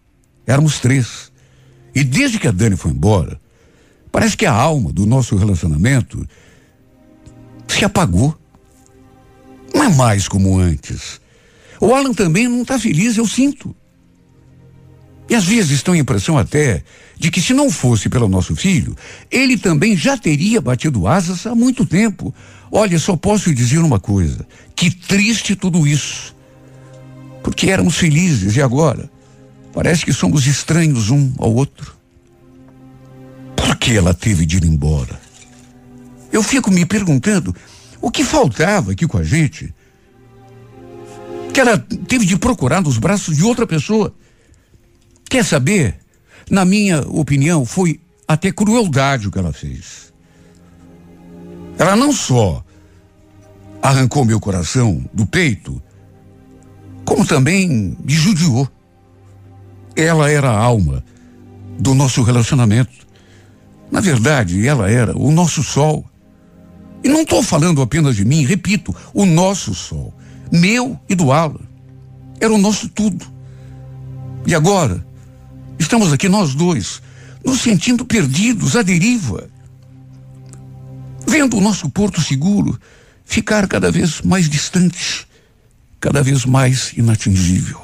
Éramos 0.47 0.79
três. 0.79 1.33
E 1.95 2.05
desde 2.05 2.39
que 2.39 2.49
a 2.49 2.53
Dani 2.53 2.77
foi 2.77 2.93
embora, 2.93 3.41
parece 4.13 4.37
que 4.37 4.47
a 4.47 4.53
alma 4.53 4.93
do 4.93 5.07
nosso 5.07 5.37
relacionamento 5.37 6.27
se 7.67 7.85
apagou. 7.85 8.37
Não 9.75 9.83
é 9.83 9.89
mais 9.89 10.29
como 10.29 10.59
antes. 10.59 11.21
O 11.85 11.95
Alan 11.95 12.15
também 12.15 12.49
não 12.49 12.63
está 12.63 12.79
feliz, 12.79 13.19
eu 13.19 13.27
sinto. 13.27 13.77
E 15.29 15.35
às 15.35 15.45
vezes 15.45 15.83
tenho 15.83 15.99
a 15.99 16.01
impressão 16.01 16.39
até 16.39 16.83
de 17.19 17.31
que 17.31 17.43
se 17.43 17.53
não 17.53 17.71
fosse 17.71 18.09
pelo 18.09 18.27
nosso 18.27 18.57
filho, 18.57 18.97
ele 19.31 19.59
também 19.59 19.95
já 19.95 20.17
teria 20.17 20.63
batido 20.63 21.07
asas 21.07 21.47
há 21.47 21.55
muito 21.55 21.85
tempo. 21.85 22.35
Olha, 22.73 22.99
só 22.99 23.17
posso 23.17 23.55
dizer 23.55 23.81
uma 23.81 24.01
coisa: 24.01 24.47
que 24.75 24.91
triste 24.91 25.55
tudo 25.55 25.87
isso. 25.87 26.35
Porque 27.43 27.69
éramos 27.69 27.97
felizes 27.97 28.57
e 28.57 28.63
agora 28.63 29.11
parece 29.71 30.07
que 30.07 30.13
somos 30.15 30.47
estranhos 30.47 31.11
um 31.11 31.35
ao 31.37 31.53
outro. 31.53 31.95
Por 33.55 33.77
que 33.77 33.95
ela 33.95 34.15
teve 34.15 34.47
de 34.47 34.57
ir 34.57 34.65
embora? 34.65 35.21
Eu 36.33 36.43
fico 36.43 36.71
me 36.71 36.87
perguntando 36.87 37.55
o 38.01 38.11
que 38.11 38.25
faltava 38.25 38.93
aqui 38.93 39.07
com 39.07 39.19
a 39.19 39.23
gente 39.23 39.75
que 41.55 41.61
ela 41.61 41.79
teve 41.79 42.27
de 42.27 42.37
procurar 42.37 42.83
nos 42.83 42.99
braços 42.99 43.37
de 43.37 43.45
outra 43.45 43.65
pessoa. 43.65 44.13
Quer 45.31 45.45
saber? 45.45 46.01
Na 46.51 46.65
minha 46.65 47.01
opinião, 47.03 47.65
foi 47.65 48.01
até 48.27 48.51
crueldade 48.51 49.29
o 49.29 49.31
que 49.31 49.39
ela 49.39 49.53
fez. 49.53 50.13
Ela 51.79 51.95
não 51.95 52.13
só 52.13 52.63
arrancou 53.81 54.25
meu 54.25 54.41
coração 54.41 55.05
do 55.13 55.25
peito, 55.25 55.81
como 57.05 57.25
também 57.25 57.97
me 58.03 58.13
judiou. 58.13 58.69
Ela 59.95 60.29
era 60.29 60.51
a 60.51 60.59
alma 60.59 61.05
do 61.79 61.95
nosso 61.95 62.23
relacionamento. 62.23 63.07
Na 63.93 64.01
verdade, 64.01 64.67
ela 64.67 64.91
era 64.91 65.17
o 65.17 65.31
nosso 65.31 65.63
sol. 65.63 66.05
E 67.05 67.09
não 67.09 67.23
estou 67.23 67.45
falando 67.45 67.81
apenas 67.81 68.17
de 68.17 68.25
mim, 68.25 68.45
repito, 68.45 68.95
o 69.13 69.25
nosso 69.25 69.73
sol 69.73 70.13
meu 70.51 70.99
e 71.09 71.15
do 71.15 71.33
Alan. 71.33 71.61
Era 72.41 72.53
o 72.53 72.59
nosso 72.59 72.89
tudo. 72.89 73.27
E 74.47 74.55
agora, 74.55 75.05
estamos 75.79 76.13
aqui 76.13 76.29
nós 76.29 76.55
dois, 76.55 77.01
nos 77.45 77.61
sentindo 77.61 78.05
perdidos, 78.05 78.77
à 78.77 78.83
deriva. 78.83 79.49
Vendo 81.27 81.57
o 81.57 81.61
nosso 81.61 81.89
porto 81.89 82.21
seguro 82.21 82.79
ficar 83.25 83.67
cada 83.67 83.91
vez 83.91 84.21
mais 84.21 84.49
distante, 84.49 85.27
cada 86.01 86.23
vez 86.23 86.45
mais 86.45 86.93
inatingível. 86.97 87.84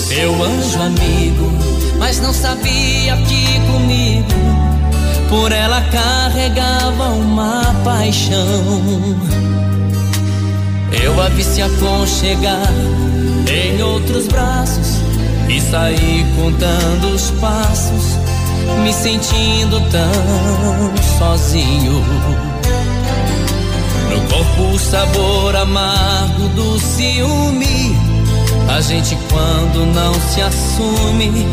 seu 0.00 0.42
anjo 0.42 0.80
amigo, 0.80 1.52
mas 1.98 2.20
não 2.20 2.32
sabia 2.32 3.16
que 3.18 3.60
comigo 3.70 4.70
por 5.28 5.52
ela 5.52 5.80
carregava 5.82 7.10
uma 7.10 7.62
paixão. 7.84 9.16
Eu 10.90 11.22
a 11.22 11.28
vi 11.28 11.44
se 11.44 11.62
aconchegar 11.62 12.72
em 13.48 13.80
outros 13.82 14.26
braços 14.26 14.96
e 15.48 15.60
saí 15.60 16.26
contando 16.34 17.14
os 17.14 17.30
passos, 17.32 18.18
me 18.82 18.92
sentindo 18.92 19.80
tão 19.90 21.18
sozinho. 21.18 22.04
No 24.10 24.20
corpo 24.28 24.74
o 24.74 24.78
sabor 24.78 25.54
amargo 25.54 26.48
do 26.56 26.80
ciúme. 26.80 28.09
A 28.68 28.80
gente 28.80 29.16
quando 29.30 29.86
não 29.86 30.14
se 30.14 30.40
assume, 30.40 31.46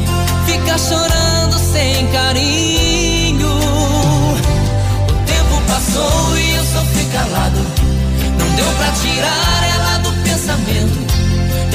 fica 0.45 0.77
chorando 0.77 1.57
sem 1.59 2.07
carinho. 2.07 3.49
O 3.49 5.13
tempo 5.25 5.61
passou 5.67 6.37
e 6.37 6.55
eu 6.55 6.63
sofri 6.63 7.05
calado. 7.05 7.59
Não 8.39 8.55
deu 8.55 8.71
pra 8.77 8.91
tirar 8.91 9.63
ela 9.75 9.97
do 9.99 10.11
pensamento. 10.23 11.07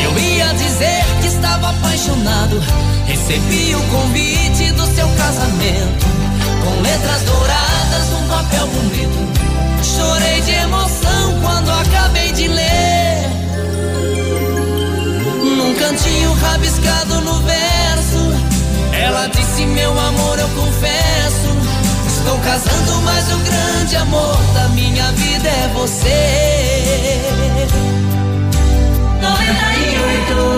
Eu 0.03 0.19
ia 0.19 0.53
dizer 0.55 1.05
que 1.21 1.29
estava 1.29 1.71
apaixonado. 1.71 2.61
Recebi 3.07 3.75
o 3.75 3.83
convite 3.91 4.73
do 4.73 4.87
seu 4.95 5.09
casamento. 5.09 6.07
Com 6.65 6.83
letras 6.83 7.23
douradas 7.23 8.11
num 8.11 8.29
papel 8.29 8.67
bonito. 8.69 9.43
Chorei 9.83 10.41
de 10.43 10.53
emoção 10.53 11.41
quando 11.43 11.71
acabei 11.71 12.33
de 12.33 12.49
ler. 12.49 13.02
Cantinho 15.83 16.33
rabiscado 16.35 17.21
no 17.23 17.41
verso. 17.41 18.19
Ela 18.93 19.27
disse: 19.27 19.67
Meu 19.67 19.91
amor, 19.99 20.39
eu 20.39 20.49
confesso. 20.51 21.49
Estou 22.07 22.39
casando, 22.39 23.03
mas 23.03 23.33
o 23.33 23.39
grande 23.39 23.97
amor 23.97 24.39
da 24.55 24.69
minha 24.69 25.11
vida 25.11 25.49
é 25.49 25.69
você. 25.75 27.21
98 29.21 30.53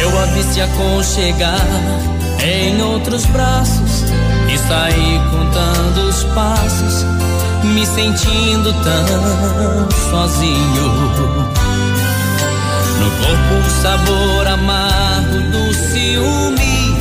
Eu 0.00 0.18
a 0.18 0.24
vi 0.26 0.42
se 0.42 0.62
aconchegar 0.62 2.23
em 2.44 2.82
outros 2.82 3.24
braços 3.26 4.04
e 4.52 4.58
saí 4.58 5.20
contando 5.30 6.08
os 6.08 6.24
passos, 6.34 7.04
me 7.64 7.86
sentindo 7.86 8.72
tão 8.82 9.88
sozinho. 10.10 10.84
No 13.00 13.10
corpo 13.10 13.54
o 13.66 13.70
sabor 13.82 14.46
amargo 14.46 15.40
do 15.50 15.74
ciúme. 15.74 16.94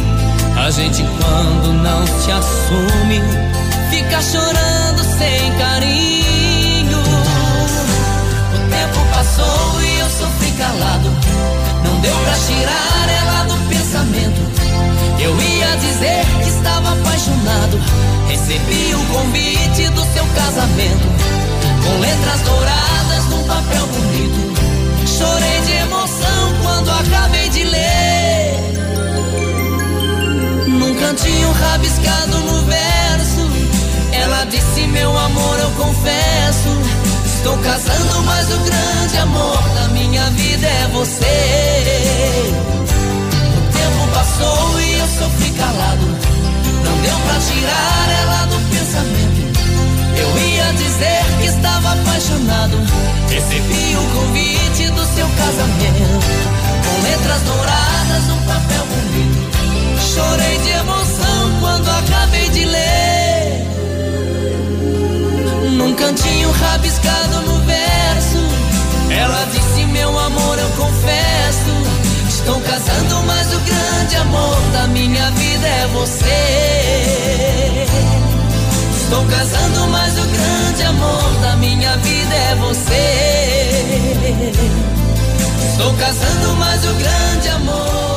A 0.56 0.70
gente 0.72 1.04
quando 1.04 1.74
não 1.74 2.08
se 2.08 2.32
assume, 2.32 3.22
fica 3.90 4.22
chorando 4.22 5.04
sem 5.18 5.52
carinho. 5.58 7.00
O 8.54 8.70
tempo 8.70 9.06
passou 9.14 9.82
e 9.82 10.00
eu 10.00 10.10
sofri 10.10 10.52
calado. 10.52 11.10
Não 11.84 12.00
deu 12.00 12.16
pra 12.16 12.34
tirar 12.34 13.10
ela 13.10 13.44
do. 13.46 13.63
Dizer 15.80 16.24
que 16.44 16.50
estava 16.50 16.94
apaixonado. 16.94 17.80
Recebi 18.28 18.94
o 18.94 19.06
convite 19.14 19.90
do 19.90 20.02
seu 20.14 20.26
casamento. 20.36 21.08
Com 21.84 22.00
letras 22.00 22.42
douradas 22.42 23.26
num 23.30 23.44
papel 23.44 23.88
bonito. 23.88 24.54
Chorei 25.08 25.62
de 25.62 25.72
emoção 25.72 26.54
quando 26.62 26.92
acabei 26.92 27.50
de 27.50 27.64
ler. 27.64 28.64
Num 30.68 30.96
cantinho 30.96 31.52
rabiscado 31.52 32.38
no 32.38 32.66
verso, 32.66 33.50
ela 34.12 34.46
disse: 34.46 34.88
Meu 34.88 35.18
amor, 35.18 35.60
eu 35.60 35.72
confesso. 35.72 36.70
Estou 37.26 37.58
casando, 37.58 38.24
mas 38.26 38.54
o 38.54 38.58
grande 38.60 39.18
amor 39.18 39.62
da 39.76 39.88
minha 39.90 40.30
vida 40.32 40.68
é 40.68 40.88
você. 40.94 42.73
Passou 44.24 44.80
e 44.80 45.00
eu 45.00 45.08
sofri 45.08 45.50
calado. 45.52 46.06
Não 46.86 46.98
deu 47.02 47.20
pra 47.26 47.40
tirar 47.42 48.08
ela 48.22 48.46
do 48.46 48.56
pensamento. 48.72 49.42
Eu 50.18 50.30
ia 50.48 50.74
dizer 50.76 51.26
que 51.42 51.48
estava 51.48 51.92
apaixonado. 51.92 52.78
Recebi 53.28 53.98
o 53.98 54.04
convite 54.16 54.90
do 54.92 55.06
seu 55.14 55.28
casamento. 55.28 56.08
Com 56.86 57.02
letras 57.04 57.42
douradas, 57.42 58.24
um 58.32 58.42
papel 58.48 58.86
bonito. 58.94 59.40
Chorei 60.16 60.58
de 60.60 60.70
emoção 60.70 61.60
quando 61.60 61.90
acabei 61.90 62.50
de 62.50 62.64
ler. 62.64 63.68
Num 65.70 65.94
cantinho 65.96 66.50
rabiscado 66.50 67.42
no 67.42 67.60
verso. 67.66 68.40
Ela 69.10 69.46
disse: 69.52 69.86
Meu 69.88 70.18
amor, 70.18 70.60
eu 70.60 70.70
confesso. 70.70 71.73
Estou 72.46 72.60
casando, 72.60 73.24
mas 73.26 73.54
o 73.54 73.60
grande 73.60 74.16
amor 74.18 74.60
da 74.74 74.86
minha 74.88 75.32
vida 75.32 75.66
é 75.66 75.88
você. 75.94 77.86
Estou 79.02 79.26
casando, 79.28 79.88
mas 79.88 80.14
o 80.20 80.26
grande 80.28 80.84
amor 80.84 81.34
da 81.42 81.56
minha 81.56 81.96
vida 81.96 82.36
é 82.36 82.56
você. 82.56 83.86
Estou 85.72 85.94
casando, 85.94 86.56
mas 86.58 86.84
o 86.84 86.94
grande 86.96 87.48
amor 87.48 88.13